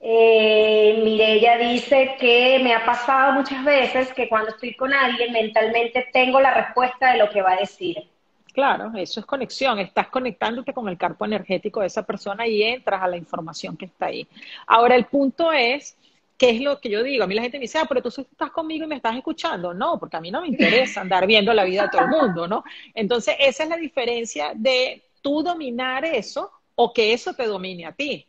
Eh, 0.00 1.02
ella 1.04 1.58
dice 1.58 2.14
que 2.20 2.60
me 2.62 2.72
ha 2.72 2.84
pasado 2.84 3.32
muchas 3.32 3.64
veces 3.64 4.12
que 4.12 4.28
cuando 4.28 4.50
estoy 4.50 4.74
con 4.76 4.92
alguien 4.92 5.32
mentalmente 5.32 6.08
tengo 6.12 6.40
la 6.40 6.54
respuesta 6.54 7.12
de 7.12 7.18
lo 7.18 7.30
que 7.30 7.42
va 7.42 7.52
a 7.52 7.56
decir. 7.56 8.08
Claro, 8.52 8.92
eso 8.96 9.20
es 9.20 9.26
conexión. 9.26 9.78
Estás 9.78 10.08
conectándote 10.08 10.72
con 10.72 10.88
el 10.88 10.96
campo 10.96 11.24
energético 11.24 11.80
de 11.80 11.86
esa 11.86 12.04
persona 12.04 12.46
y 12.46 12.62
entras 12.62 13.02
a 13.02 13.08
la 13.08 13.16
información 13.16 13.76
que 13.76 13.86
está 13.86 14.06
ahí. 14.06 14.26
Ahora, 14.66 14.96
el 14.96 15.06
punto 15.06 15.52
es, 15.52 15.96
¿qué 16.36 16.50
es 16.50 16.60
lo 16.60 16.80
que 16.80 16.90
yo 16.90 17.02
digo? 17.02 17.24
A 17.24 17.26
mí 17.26 17.34
la 17.34 17.42
gente 17.42 17.58
me 17.58 17.62
dice, 17.62 17.78
ah, 17.78 17.86
pero 17.88 18.02
tú 18.02 18.08
estás 18.08 18.50
conmigo 18.50 18.84
y 18.84 18.88
me 18.88 18.96
estás 18.96 19.16
escuchando. 19.16 19.74
No, 19.74 19.98
porque 19.98 20.16
a 20.16 20.20
mí 20.20 20.30
no 20.30 20.40
me 20.40 20.48
interesa 20.48 21.00
andar 21.02 21.26
viendo 21.26 21.52
la 21.52 21.64
vida 21.64 21.84
de 21.84 21.88
todo 21.90 22.02
el 22.02 22.08
mundo, 22.08 22.48
¿no? 22.48 22.64
Entonces, 22.94 23.36
esa 23.38 23.62
es 23.64 23.68
la 23.68 23.76
diferencia 23.76 24.52
de 24.54 25.07
tú 25.28 25.42
dominar 25.42 26.06
eso 26.06 26.50
o 26.74 26.92
que 26.94 27.12
eso 27.12 27.34
te 27.34 27.46
domine 27.46 27.84
a 27.84 27.92
ti. 27.92 28.26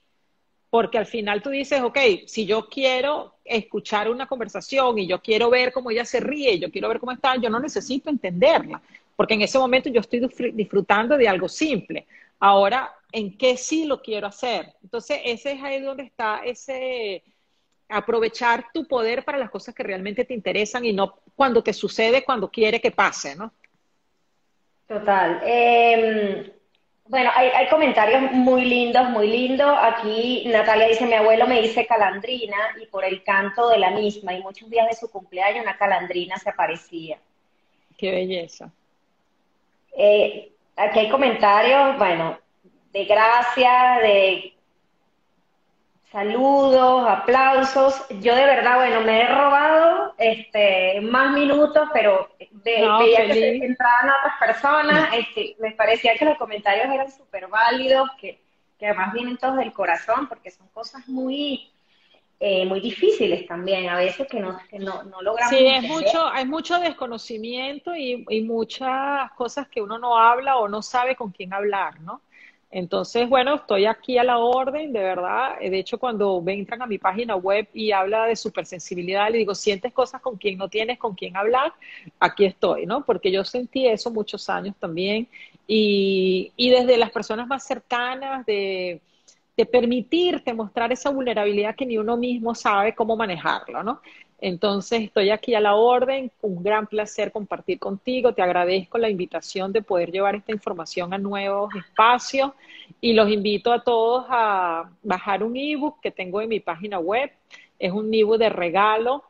Porque 0.69 0.97
al 0.97 1.05
final 1.05 1.41
tú 1.41 1.49
dices, 1.49 1.81
ok, 1.81 1.97
si 2.27 2.45
yo 2.45 2.67
quiero 2.67 3.35
escuchar 3.45 4.09
una 4.09 4.27
conversación 4.27 4.99
y 4.99 5.07
yo 5.07 5.21
quiero 5.21 5.49
ver 5.49 5.71
cómo 5.71 5.91
ella 5.91 6.03
se 6.03 6.19
ríe, 6.19 6.59
yo 6.59 6.69
quiero 6.69 6.89
ver 6.89 6.99
cómo 6.99 7.13
está, 7.13 7.37
yo 7.37 7.49
no 7.49 7.59
necesito 7.59 8.09
entenderla 8.09 8.81
porque 9.15 9.33
en 9.33 9.41
ese 9.41 9.59
momento 9.59 9.89
yo 9.89 9.99
estoy 9.99 10.21
disfrutando 10.53 11.17
de 11.17 11.27
algo 11.27 11.49
simple. 11.49 12.07
Ahora, 12.39 12.89
¿en 13.11 13.37
qué 13.37 13.57
sí 13.57 13.83
lo 13.83 14.01
quiero 14.01 14.27
hacer? 14.27 14.73
Entonces, 14.81 15.19
ese 15.25 15.51
es 15.51 15.61
ahí 15.61 15.81
donde 15.81 16.03
está 16.03 16.39
ese 16.45 17.21
aprovechar 17.89 18.67
tu 18.73 18.87
poder 18.87 19.25
para 19.25 19.37
las 19.37 19.49
cosas 19.49 19.75
que 19.75 19.83
realmente 19.83 20.23
te 20.23 20.33
interesan 20.33 20.85
y 20.85 20.93
no 20.93 21.15
cuando 21.35 21.61
te 21.61 21.73
sucede, 21.73 22.23
cuando 22.23 22.49
quiere 22.49 22.79
que 22.79 22.91
pase, 22.91 23.35
¿no? 23.35 23.51
Total. 24.87 25.41
Em, 25.43 26.49
bueno, 27.09 27.31
hay, 27.33 27.49
hay, 27.49 27.67
comentarios 27.69 28.31
muy 28.31 28.65
lindos, 28.65 29.09
muy 29.09 29.27
lindos. 29.27 29.75
Aquí 29.81 30.43
Natalia 30.45 30.87
dice, 30.87 31.07
mi 31.07 31.13
abuelo 31.13 31.47
me 31.47 31.59
dice 31.59 31.87
calandrina 31.87 32.55
y 32.79 32.85
por 32.85 33.03
el 33.03 33.23
canto 33.23 33.67
de 33.69 33.79
la 33.79 33.89
misma 33.89 34.33
y 34.33 34.43
muchos 34.43 34.69
días 34.69 34.87
de 34.87 34.95
su 34.95 35.09
cumpleaños 35.09 35.63
una 35.63 35.75
calandrina 35.75 36.37
se 36.37 36.51
aparecía. 36.51 37.17
Qué 37.97 38.11
belleza. 38.11 38.71
Eh, 39.97 40.51
aquí 40.75 40.99
hay 40.99 41.09
comentarios, 41.09 41.97
bueno, 41.97 42.37
de 42.93 43.05
gracias, 43.05 44.01
de 44.01 44.53
saludos, 46.11 47.07
aplausos. 47.07 48.05
Yo 48.21 48.35
de 48.35 48.45
verdad, 48.45 48.77
bueno, 48.77 49.01
me 49.01 49.21
he 49.21 49.27
robado 49.27 50.13
este, 50.17 51.01
más 51.01 51.33
minutos, 51.33 51.87
pero 51.93 52.29
veía 52.51 53.27
que 53.27 53.33
se 53.33 53.55
entraban 53.65 54.11
otras 54.19 54.39
personas. 54.39 55.09
Este, 55.13 55.55
me 55.59 55.71
parecía 55.71 56.15
que 56.15 56.25
los 56.25 56.37
comentarios 56.37 56.93
eran 56.93 57.11
súper 57.11 57.47
válidos, 57.47 58.09
que, 58.19 58.41
que 58.77 58.87
además 58.87 59.13
vienen 59.13 59.37
todos 59.37 59.57
del 59.57 59.73
corazón, 59.73 60.27
porque 60.27 60.51
son 60.51 60.67
cosas 60.69 61.07
muy, 61.07 61.71
eh, 62.39 62.65
muy 62.65 62.79
difíciles 62.79 63.45
también, 63.47 63.89
a 63.89 63.97
veces 63.97 64.27
que 64.27 64.39
no, 64.39 64.59
que 64.69 64.79
no, 64.79 65.03
no 65.03 65.21
logramos. 65.21 65.55
Sí, 65.55 65.65
es 65.65 65.83
mucho, 65.83 66.27
hay 66.27 66.45
mucho 66.45 66.79
desconocimiento 66.79 67.95
y, 67.95 68.25
y, 68.29 68.41
muchas 68.41 69.31
cosas 69.33 69.67
que 69.67 69.81
uno 69.81 69.99
no 69.99 70.17
habla 70.17 70.57
o 70.57 70.67
no 70.67 70.81
sabe 70.81 71.15
con 71.15 71.31
quién 71.31 71.53
hablar, 71.53 71.99
¿no? 72.01 72.21
Entonces, 72.71 73.27
bueno, 73.27 73.55
estoy 73.55 73.85
aquí 73.87 74.17
a 74.19 74.23
la 74.23 74.37
orden, 74.37 74.93
de 74.93 74.99
verdad. 74.99 75.59
De 75.59 75.79
hecho, 75.79 75.97
cuando 75.97 76.43
entran 76.47 76.81
a 76.81 76.85
mi 76.87 76.99
página 76.99 77.35
web 77.35 77.67
y 77.73 77.91
habla 77.91 78.25
de 78.25 78.35
supersensibilidad, 78.35 79.29
le 79.31 79.39
digo, 79.39 79.55
sientes 79.55 79.91
cosas 79.91 80.21
con 80.21 80.37
quien 80.37 80.57
no 80.57 80.69
tienes 80.69 80.99
con 80.99 81.15
quién 81.15 81.35
hablar, 81.35 81.73
aquí 82.19 82.45
estoy, 82.45 82.85
¿no? 82.85 83.03
Porque 83.05 83.31
yo 83.31 83.43
sentí 83.43 83.87
eso 83.87 84.11
muchos 84.11 84.49
años 84.49 84.75
también. 84.79 85.27
Y, 85.67 86.51
y 86.55 86.69
desde 86.69 86.97
las 86.97 87.11
personas 87.11 87.47
más 87.47 87.65
cercanas, 87.65 88.45
de 88.45 89.01
de 89.57 89.65
permitirte 89.65 90.53
mostrar 90.53 90.93
esa 90.93 91.09
vulnerabilidad 91.09 91.75
que 91.75 91.85
ni 91.85 91.97
uno 91.97 92.15
mismo 92.15 92.55
sabe 92.55 92.95
cómo 92.95 93.17
manejarlo, 93.17 93.83
¿no? 93.83 93.99
Entonces, 94.41 95.01
estoy 95.01 95.31
aquí 95.31 95.53
a 95.53 95.59
la 95.59 95.75
orden, 95.75 96.31
un 96.41 96.63
gran 96.63 96.87
placer 96.87 97.31
compartir 97.31 97.77
contigo. 97.77 98.33
Te 98.33 98.41
agradezco 98.41 98.97
la 98.97 99.09
invitación 99.09 99.73
de 99.73 99.81
poder 99.81 100.11
llevar 100.11 100.35
esta 100.35 100.51
información 100.51 101.13
a 101.13 101.17
nuevos 101.17 101.73
espacios 101.75 102.51
y 103.01 103.13
los 103.13 103.29
invito 103.29 103.73
a 103.73 103.83
todos 103.83 104.25
a 104.29 104.89
bajar 105.03 105.43
un 105.43 105.57
ebook 105.57 105.99
que 106.01 106.11
tengo 106.11 106.41
en 106.41 106.49
mi 106.49 106.59
página 106.59 106.99
web. 106.99 107.31
Es 107.77 107.91
un 107.91 108.13
ebook 108.13 108.37
de 108.37 108.49
regalo 108.49 109.23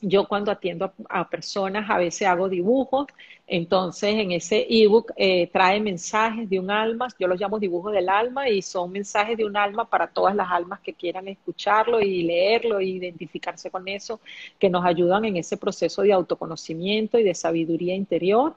yo 0.00 0.26
cuando 0.26 0.50
atiendo 0.50 0.92
a, 1.08 1.28
personas 1.28 1.88
a 1.90 1.98
veces 1.98 2.26
hago 2.28 2.48
dibujos, 2.48 3.06
entonces 3.46 4.14
en 4.14 4.32
ese 4.32 4.66
ebook 4.68 5.12
eh, 5.16 5.48
trae 5.52 5.80
mensajes 5.80 6.48
de 6.48 6.58
un 6.58 6.70
alma, 6.70 7.08
yo 7.18 7.28
los 7.28 7.40
llamo 7.40 7.58
dibujos 7.58 7.92
del 7.92 8.08
alma 8.08 8.48
y 8.48 8.62
son 8.62 8.92
mensajes 8.92 9.36
de 9.36 9.44
un 9.44 9.56
alma 9.56 9.88
para 9.88 10.08
todas 10.08 10.34
las 10.34 10.50
almas 10.50 10.80
que 10.80 10.94
quieran 10.94 11.28
escucharlo 11.28 12.00
y 12.00 12.22
leerlo 12.22 12.78
e 12.78 12.86
identificarse 12.86 13.70
con 13.70 13.86
eso, 13.88 14.20
que 14.58 14.70
nos 14.70 14.84
ayudan 14.84 15.24
en 15.24 15.36
ese 15.36 15.56
proceso 15.56 16.02
de 16.02 16.12
autoconocimiento 16.12 17.18
y 17.18 17.22
de 17.22 17.34
sabiduría 17.34 17.94
interior 17.94 18.54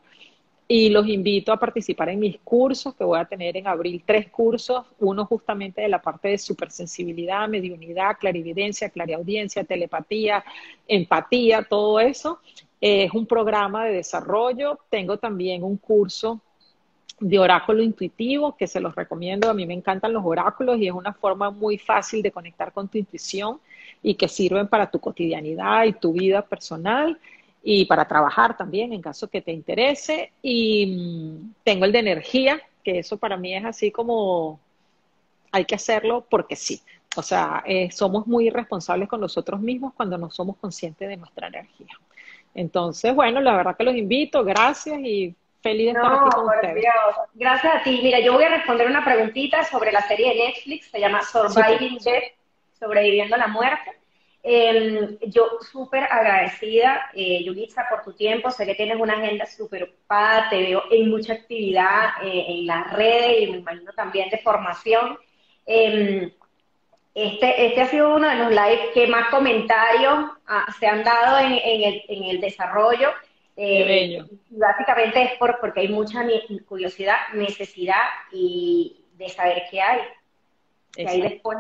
y 0.72 0.90
los 0.90 1.08
invito 1.08 1.52
a 1.52 1.58
participar 1.58 2.10
en 2.10 2.20
mis 2.20 2.38
cursos, 2.44 2.94
que 2.94 3.04
voy 3.04 3.18
a 3.18 3.26
tener 3.26 3.58
en 3.58 3.66
abril 3.66 4.04
tres 4.06 4.30
cursos, 4.30 4.86
uno 5.00 5.26
justamente 5.26 5.82
de 5.82 5.90
la 5.90 6.00
parte 6.00 6.28
de 6.28 6.38
supersensibilidad, 6.38 7.50
mediunidad, 7.50 8.18
clarividencia, 8.20 8.92
clariaudiencia, 8.92 9.64
telepatía, 9.64 10.44
empatía, 10.88 11.64
todo 11.64 12.00
eso. 12.00 12.40
es 12.80 13.12
un 13.14 13.26
programa 13.26 13.86
de 13.86 13.94
desarrollo. 13.94 14.78
Tengo 14.92 15.18
también 15.18 15.64
un 15.64 15.78
curso 15.78 16.40
de 17.20 17.40
oráculo 17.40 17.82
intuitivo 17.82 18.56
que 18.56 18.68
se 18.68 18.80
los 18.80 18.94
recomiendo. 18.94 19.50
A 19.50 19.56
mí 19.56 19.66
me 19.66 19.74
encantan 19.74 20.14
los 20.14 20.24
oráculos 20.24 20.78
y 20.78 20.86
es 20.86 20.94
una 20.94 21.14
forma 21.14 21.50
muy 21.50 21.80
fácil 21.80 22.22
de 22.22 22.32
conectar 22.32 22.72
con 22.72 22.88
tu 22.88 23.00
intuición 23.00 23.60
y 24.04 24.14
que 24.14 24.28
sirven 24.28 24.68
para 24.68 24.92
tu 24.92 25.00
cotidianidad 25.00 25.86
y 25.86 25.94
tu 25.94 26.14
vida 26.14 26.44
personal 26.44 27.20
y 27.64 27.86
para 27.86 28.08
trabajar 28.08 28.56
también 28.56 28.94
en 28.94 29.02
caso 29.02 29.28
que 29.28 29.42
te 29.42 29.52
interese. 29.52 30.32
Y 30.42 30.86
mm, 30.86 31.54
tengo 31.64 31.86
el 31.86 31.92
de 31.92 32.00
energía, 32.00 32.62
que 32.84 33.00
eso 33.00 33.18
para 33.18 33.38
mí 33.38 33.54
es 33.56 33.66
así 33.66 33.92
como 33.92 34.60
hay 35.52 35.66
que 35.66 35.76
hacerlo 35.76 36.26
porque 36.30 36.56
sí. 36.56 36.82
O 37.16 37.22
sea, 37.22 37.64
eh, 37.66 37.90
somos 37.92 38.28
muy 38.28 38.48
irresponsables 38.48 39.10
con 39.10 39.20
nosotros 39.20 39.60
mismos 39.60 39.94
cuando 39.96 40.18
no 40.18 40.30
somos 40.30 40.58
conscientes 40.58 41.08
de 41.08 41.18
nuestra 41.18 41.48
energía. 41.48 41.98
Entonces, 42.54 43.14
bueno, 43.14 43.42
la 43.42 43.58
verdad 43.58 43.76
que 43.76 43.84
los 43.84 43.96
invito, 43.96 44.44
gracias 44.44 45.00
y 45.00 45.36
feliz 45.62 45.94
de 45.94 46.00
estar 46.00 46.14
aquí 46.14 46.30
con 46.36 46.46
ustedes. 46.46 46.86
Gracias 47.34 47.76
a 47.76 47.84
ti. 47.84 48.00
Mira, 48.04 48.20
yo 48.20 48.34
voy 48.34 48.44
a 48.44 48.50
responder 48.50 48.88
una 48.88 49.04
preguntita 49.04 49.64
sobre 49.64 49.92
la 49.92 50.02
serie 50.08 50.30
de 50.30 50.36
Netflix, 50.36 50.90
se 50.90 51.00
llama 51.00 51.22
Surviving 51.22 51.98
Death, 51.98 52.24
sobreviviendo 52.80 53.36
a 53.36 53.40
la 53.40 53.48
muerte. 53.48 53.99
Em, 54.42 55.18
yo 55.28 55.60
súper 55.70 56.04
agradecida, 56.04 57.12
eh, 57.14 57.44
Yulitza, 57.44 57.86
por 57.90 58.04
tu 58.04 58.14
tiempo. 58.14 58.50
Sé 58.52 58.66
que 58.66 58.76
tienes 58.76 58.98
una 59.00 59.14
agenda 59.14 59.46
súper 59.46 59.84
ocupada, 59.84 60.50
te 60.50 60.62
veo 60.62 60.84
en 60.90 61.10
mucha 61.10 61.34
actividad 61.34 62.24
eh, 62.24 62.46
en 62.48 62.66
las 62.66 62.94
redes 62.94 63.42
y 63.42 63.52
me 63.52 63.58
imagino 63.58 63.92
también 63.94 64.30
de 64.30 64.38
formación. 64.38 65.18
Em, 65.66 66.32
este, 67.14 67.66
este 67.66 67.82
ha 67.82 67.88
sido 67.88 68.16
uno 68.16 68.30
de 68.30 68.36
los 68.36 68.50
lives 68.50 68.92
que 68.94 69.08
más 69.08 69.30
comentarios 69.30 70.32
ah, 70.48 70.66
se 70.80 70.88
han 70.88 71.04
dado 71.04 71.40
en, 71.40 71.54
el, 71.54 72.04
en 72.08 72.24
el, 72.24 72.40
desarrollo. 72.40 73.10
Eh, 73.58 74.24
básicamente 74.52 75.22
es 75.22 75.32
por, 75.38 75.60
porque 75.60 75.82
hay 75.82 75.90
mucha 75.90 76.26
curiosidad, 76.66 77.18
necesidad 77.34 78.06
y 78.32 79.04
de 79.18 79.28
saber 79.28 79.64
qué 79.70 79.82
hay, 79.82 80.00
qué 80.94 81.08
hay 81.08 81.22
después. 81.22 81.58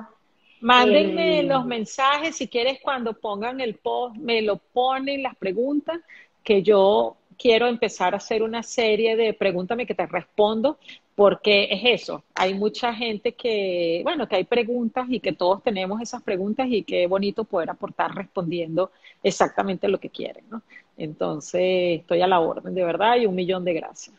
Mándenme 0.61 1.43
los 1.43 1.65
mensajes, 1.65 2.35
si 2.35 2.47
quieres, 2.47 2.79
cuando 2.81 3.13
pongan 3.13 3.61
el 3.61 3.75
post, 3.75 4.17
me 4.17 4.41
lo 4.41 4.57
ponen 4.57 5.23
las 5.23 5.35
preguntas, 5.35 5.99
que 6.43 6.61
yo 6.61 7.15
quiero 7.37 7.67
empezar 7.67 8.13
a 8.13 8.17
hacer 8.17 8.43
una 8.43 8.61
serie 8.61 9.15
de 9.15 9.33
pregúntame 9.33 9.85
que 9.85 9.95
te 9.95 10.05
respondo, 10.05 10.77
porque 11.15 11.67
es 11.71 12.01
eso, 12.01 12.23
hay 12.33 12.53
mucha 12.53 12.93
gente 12.93 13.33
que, 13.33 14.01
bueno, 14.03 14.27
que 14.27 14.37
hay 14.37 14.43
preguntas 14.45 15.05
y 15.09 15.19
que 15.19 15.33
todos 15.33 15.61
tenemos 15.63 16.01
esas 16.01 16.23
preguntas 16.23 16.67
y 16.69 16.83
qué 16.83 17.07
bonito 17.07 17.43
poder 17.43 17.69
aportar 17.69 18.15
respondiendo 18.15 18.91
exactamente 19.21 19.87
lo 19.87 19.99
que 19.99 20.09
quieren, 20.09 20.45
¿no? 20.49 20.61
Entonces, 20.97 21.99
estoy 21.99 22.21
a 22.21 22.27
la 22.27 22.39
orden, 22.39 22.73
de 22.73 22.83
verdad, 22.83 23.17
y 23.17 23.25
un 23.25 23.35
millón 23.35 23.65
de 23.65 23.73
gracias. 23.73 24.15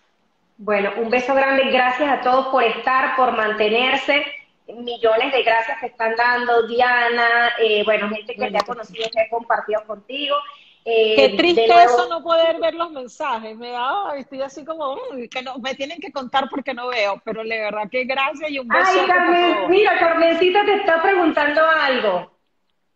Bueno, 0.59 0.91
un 1.03 1.09
beso 1.09 1.35
grande, 1.35 1.71
gracias 1.71 2.11
a 2.11 2.21
todos 2.21 2.49
por 2.49 2.65
estar, 2.65 3.17
por 3.17 3.35
mantenerse 3.35 4.23
millones 4.77 5.33
de 5.33 5.43
gracias 5.43 5.79
que 5.81 5.87
están 5.87 6.15
dando, 6.17 6.67
Diana, 6.67 7.53
eh, 7.59 7.83
bueno, 7.85 8.09
gente 8.09 8.35
que 8.35 8.51
te 8.51 8.59
ha 8.59 8.67
conocido, 8.67 9.09
que 9.13 9.21
ha 9.21 9.29
compartido 9.29 9.85
contigo. 9.87 10.37
Eh, 10.85 11.15
Qué 11.15 11.29
triste 11.37 11.67
eso 11.67 12.09
no 12.09 12.23
poder 12.23 12.59
ver 12.59 12.75
los 12.75 12.91
mensajes, 12.91 13.55
me 13.55 13.71
da, 13.71 14.17
estoy 14.17 14.41
así 14.41 14.65
como, 14.65 14.97
que 15.31 15.43
no, 15.43 15.59
me 15.59 15.75
tienen 15.75 16.01
que 16.01 16.11
contar 16.11 16.49
porque 16.49 16.73
no 16.73 16.89
veo, 16.89 17.21
pero 17.23 17.45
de 17.45 17.59
verdad 17.59 17.91
que 17.91 18.05
gracias 18.05 18.51
y 18.51 18.59
un 18.59 18.67
beso. 18.67 18.87
Ay, 18.87 19.07
Carmen, 19.07 19.71
mira, 19.71 19.99
Carmencita 19.99 20.65
te 20.65 20.77
está 20.77 21.03
preguntando 21.03 21.61
algo, 21.67 22.33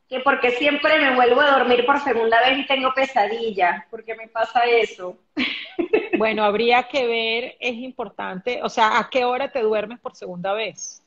que 0.09 0.20
porque 0.20 0.52
siempre 0.52 0.98
me 0.98 1.14
vuelvo 1.14 1.42
a 1.42 1.59
dormir 1.59 1.84
por 1.84 2.01
segunda 2.01 2.40
vez 2.40 2.59
y 2.59 2.66
tengo 2.66 2.90
pesadillas, 2.94 3.84
porque 3.90 4.14
me 4.14 4.28
pasa 4.28 4.64
eso. 4.64 5.18
Bueno, 6.16 6.44
habría 6.44 6.84
que 6.84 7.09
ver, 7.09 7.56
es 7.59 7.74
importante, 7.74 8.62
o 8.62 8.68
sea, 8.68 9.01
¿a 9.01 9.10
qué 9.10 9.24
hora 9.24 9.51
te 9.51 9.60
duermes 9.62 9.98
por 9.98 10.14
segunda 10.14 10.52
vez? 10.52 11.03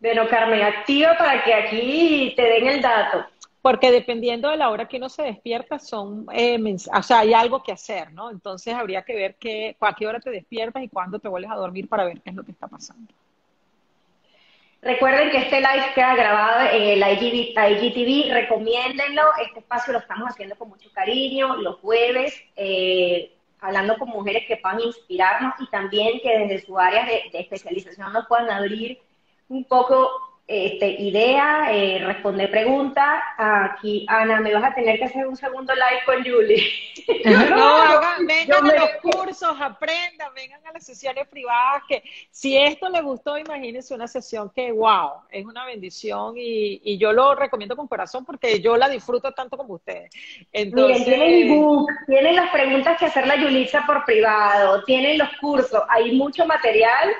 Bueno, 0.00 0.26
Carmen, 0.28 0.62
activa 0.62 1.14
para 1.18 1.44
que 1.44 1.52
aquí 1.52 2.32
te 2.34 2.42
den 2.42 2.66
el 2.66 2.80
dato. 2.80 3.26
Porque 3.60 3.92
dependiendo 3.92 4.48
de 4.48 4.56
la 4.56 4.70
hora 4.70 4.88
que 4.88 4.96
uno 4.96 5.10
se 5.10 5.22
despierta, 5.22 5.78
son, 5.78 6.26
eh, 6.32 6.58
o 6.94 7.02
sea, 7.02 7.18
hay 7.18 7.34
algo 7.34 7.62
que 7.62 7.72
hacer, 7.72 8.10
¿no? 8.12 8.30
Entonces 8.30 8.72
habría 8.72 9.02
que 9.02 9.14
ver 9.14 9.34
qué, 9.38 9.76
a 9.78 9.94
qué 9.94 10.06
hora 10.06 10.18
te 10.18 10.30
despiertas 10.30 10.82
y 10.82 10.88
cuándo 10.88 11.18
te 11.18 11.28
vuelves 11.28 11.50
a 11.50 11.56
dormir 11.56 11.86
para 11.86 12.04
ver 12.04 12.22
qué 12.22 12.30
es 12.30 12.36
lo 12.36 12.42
que 12.42 12.52
está 12.52 12.66
pasando. 12.66 13.12
Recuerden 14.80 15.30
que 15.30 15.36
este 15.36 15.60
live 15.60 15.92
queda 15.94 16.16
grabado 16.16 16.70
en 16.70 16.82
el 16.82 17.02
IGTV, 17.02 18.32
recomiéndenlo, 18.32 19.22
este 19.44 19.58
espacio 19.58 19.92
lo 19.92 19.98
estamos 19.98 20.30
haciendo 20.30 20.56
con 20.56 20.70
mucho 20.70 20.90
cariño, 20.94 21.56
los 21.56 21.76
jueves, 21.80 22.34
eh, 22.56 23.30
hablando 23.60 23.98
con 23.98 24.08
mujeres 24.08 24.44
que 24.48 24.56
puedan 24.56 24.80
inspirarnos 24.80 25.52
y 25.58 25.66
también 25.66 26.18
que 26.22 26.38
desde 26.38 26.64
su 26.64 26.78
área 26.78 27.04
de, 27.04 27.24
de 27.30 27.40
especialización 27.40 28.10
nos 28.10 28.26
puedan 28.26 28.50
abrir 28.50 28.98
un 29.50 29.64
poco 29.64 30.10
este, 30.46 30.88
idea, 31.00 31.68
eh, 31.72 32.02
responder 32.04 32.50
preguntas. 32.50 33.22
Aquí, 33.38 34.04
Ana, 34.08 34.40
me 34.40 34.52
vas 34.52 34.64
a 34.64 34.74
tener 34.74 34.98
que 34.98 35.04
hacer 35.04 35.26
un 35.26 35.36
segundo 35.36 35.72
live 35.74 36.02
con 36.04 36.24
Julie. 36.24 36.72
no, 37.50 38.00
vengan 38.26 38.66
a 38.66 38.74
los 38.74 38.90
cursos, 39.00 39.56
aprendan, 39.60 40.34
vengan 40.34 40.60
a 40.66 40.72
las 40.72 40.84
sesiones 40.84 41.28
privadas, 41.28 41.84
que 41.88 42.02
si 42.32 42.56
esto 42.56 42.88
les 42.88 43.02
gustó, 43.02 43.38
imagínense 43.38 43.94
una 43.94 44.08
sesión 44.08 44.50
que, 44.50 44.72
wow, 44.72 45.20
es 45.30 45.46
una 45.46 45.64
bendición 45.66 46.34
y, 46.36 46.80
y 46.82 46.98
yo 46.98 47.12
lo 47.12 47.36
recomiendo 47.36 47.76
con 47.76 47.86
corazón 47.86 48.24
porque 48.24 48.60
yo 48.60 48.76
la 48.76 48.88
disfruto 48.88 49.30
tanto 49.30 49.56
como 49.56 49.74
ustedes. 49.74 50.10
Entonces, 50.52 51.06
Miren, 51.06 51.20
tienen 51.20 51.52
ebook, 51.52 51.90
tienen 52.08 52.34
las 52.34 52.50
preguntas 52.50 52.98
que 52.98 53.06
hacer 53.06 53.26
la 53.26 53.36
Yulitza 53.36 53.84
por 53.86 54.04
privado, 54.04 54.82
tienen 54.82 55.18
los 55.18 55.28
cursos, 55.40 55.80
hay 55.88 56.16
mucho 56.16 56.44
material 56.44 57.14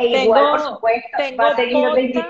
e 0.00 0.24
igual, 0.24 0.50
por 0.50 0.60
supuesto, 0.60 1.08
tengo 1.16 1.42
va 1.42 1.50
a 1.50 1.56
seguir 1.56 2.24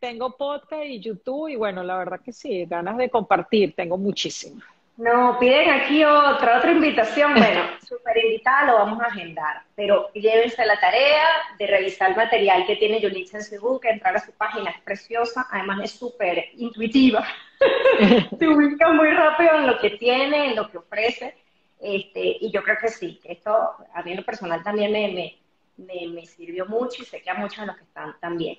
Tengo 0.00 0.36
podcast 0.36 0.84
y 0.84 1.00
YouTube 1.00 1.48
y 1.48 1.56
bueno, 1.56 1.82
la 1.82 1.96
verdad 1.98 2.20
que 2.24 2.32
sí, 2.32 2.64
ganas 2.66 2.96
de 2.96 3.10
compartir, 3.10 3.74
tengo 3.74 3.96
muchísimas. 3.96 4.64
No, 4.96 5.38
piden 5.38 5.68
aquí 5.68 6.02
otra, 6.04 6.58
otra 6.58 6.72
invitación. 6.72 7.34
Bueno, 7.34 7.64
súper 7.86 8.16
invitada, 8.16 8.72
lo 8.72 8.78
vamos 8.78 9.00
a 9.02 9.06
agendar. 9.06 9.62
Pero 9.74 10.10
llévense 10.14 10.64
la 10.64 10.80
tarea 10.80 11.24
de 11.58 11.66
revisar 11.66 12.10
el 12.10 12.16
material 12.16 12.66
que 12.66 12.76
tiene 12.76 13.00
Yulitza 13.00 13.38
en 13.38 13.44
su 13.44 13.60
book, 13.60 13.84
entrar 13.84 14.16
a 14.16 14.24
su 14.24 14.32
página, 14.32 14.70
es 14.70 14.80
preciosa, 14.80 15.46
además 15.50 15.80
es 15.84 15.90
súper 15.92 16.46
intuitiva. 16.56 17.26
Se 18.38 18.48
ubica 18.48 18.90
muy 18.92 19.10
rápido 19.10 19.56
en 19.56 19.66
lo 19.66 19.78
que 19.78 19.90
tiene, 19.90 20.50
en 20.50 20.56
lo 20.56 20.70
que 20.70 20.78
ofrece. 20.78 21.36
Este, 21.78 22.38
y 22.40 22.50
yo 22.50 22.62
creo 22.62 22.76
que 22.80 22.88
sí, 22.88 23.20
que 23.22 23.32
esto 23.32 23.52
a 23.52 24.02
mí 24.02 24.12
en 24.12 24.16
lo 24.16 24.24
personal 24.24 24.62
también 24.62 24.92
me, 24.92 25.08
me 25.08 25.36
me, 25.76 26.26
sirvió 26.26 26.66
mucho 26.66 27.02
y 27.02 27.06
sé 27.06 27.22
que 27.22 27.30
a 27.30 27.34
muchos 27.34 27.58
de 27.58 27.66
los 27.66 27.76
que 27.76 27.84
están 27.84 28.18
también. 28.20 28.58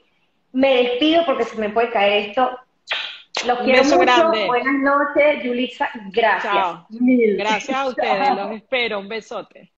Me 0.52 0.84
despido 0.84 1.26
porque 1.26 1.44
se 1.44 1.57
me 1.57 1.69
puede 1.69 1.89
caer 1.89 2.30
esto. 2.30 2.60
Los 3.45 3.60
quiero 3.60 3.84
mucho. 3.84 3.99
Grande. 3.99 4.48
Buenas 4.48 4.76
noches, 4.81 5.44
Yulitza. 5.44 5.89
Gracias. 6.11 6.85
Gracias 6.89 7.77
a 7.77 7.88
ustedes. 7.89 8.35
Los 8.35 8.52
espero. 8.52 8.99
Un 8.99 9.07
besote. 9.07 9.72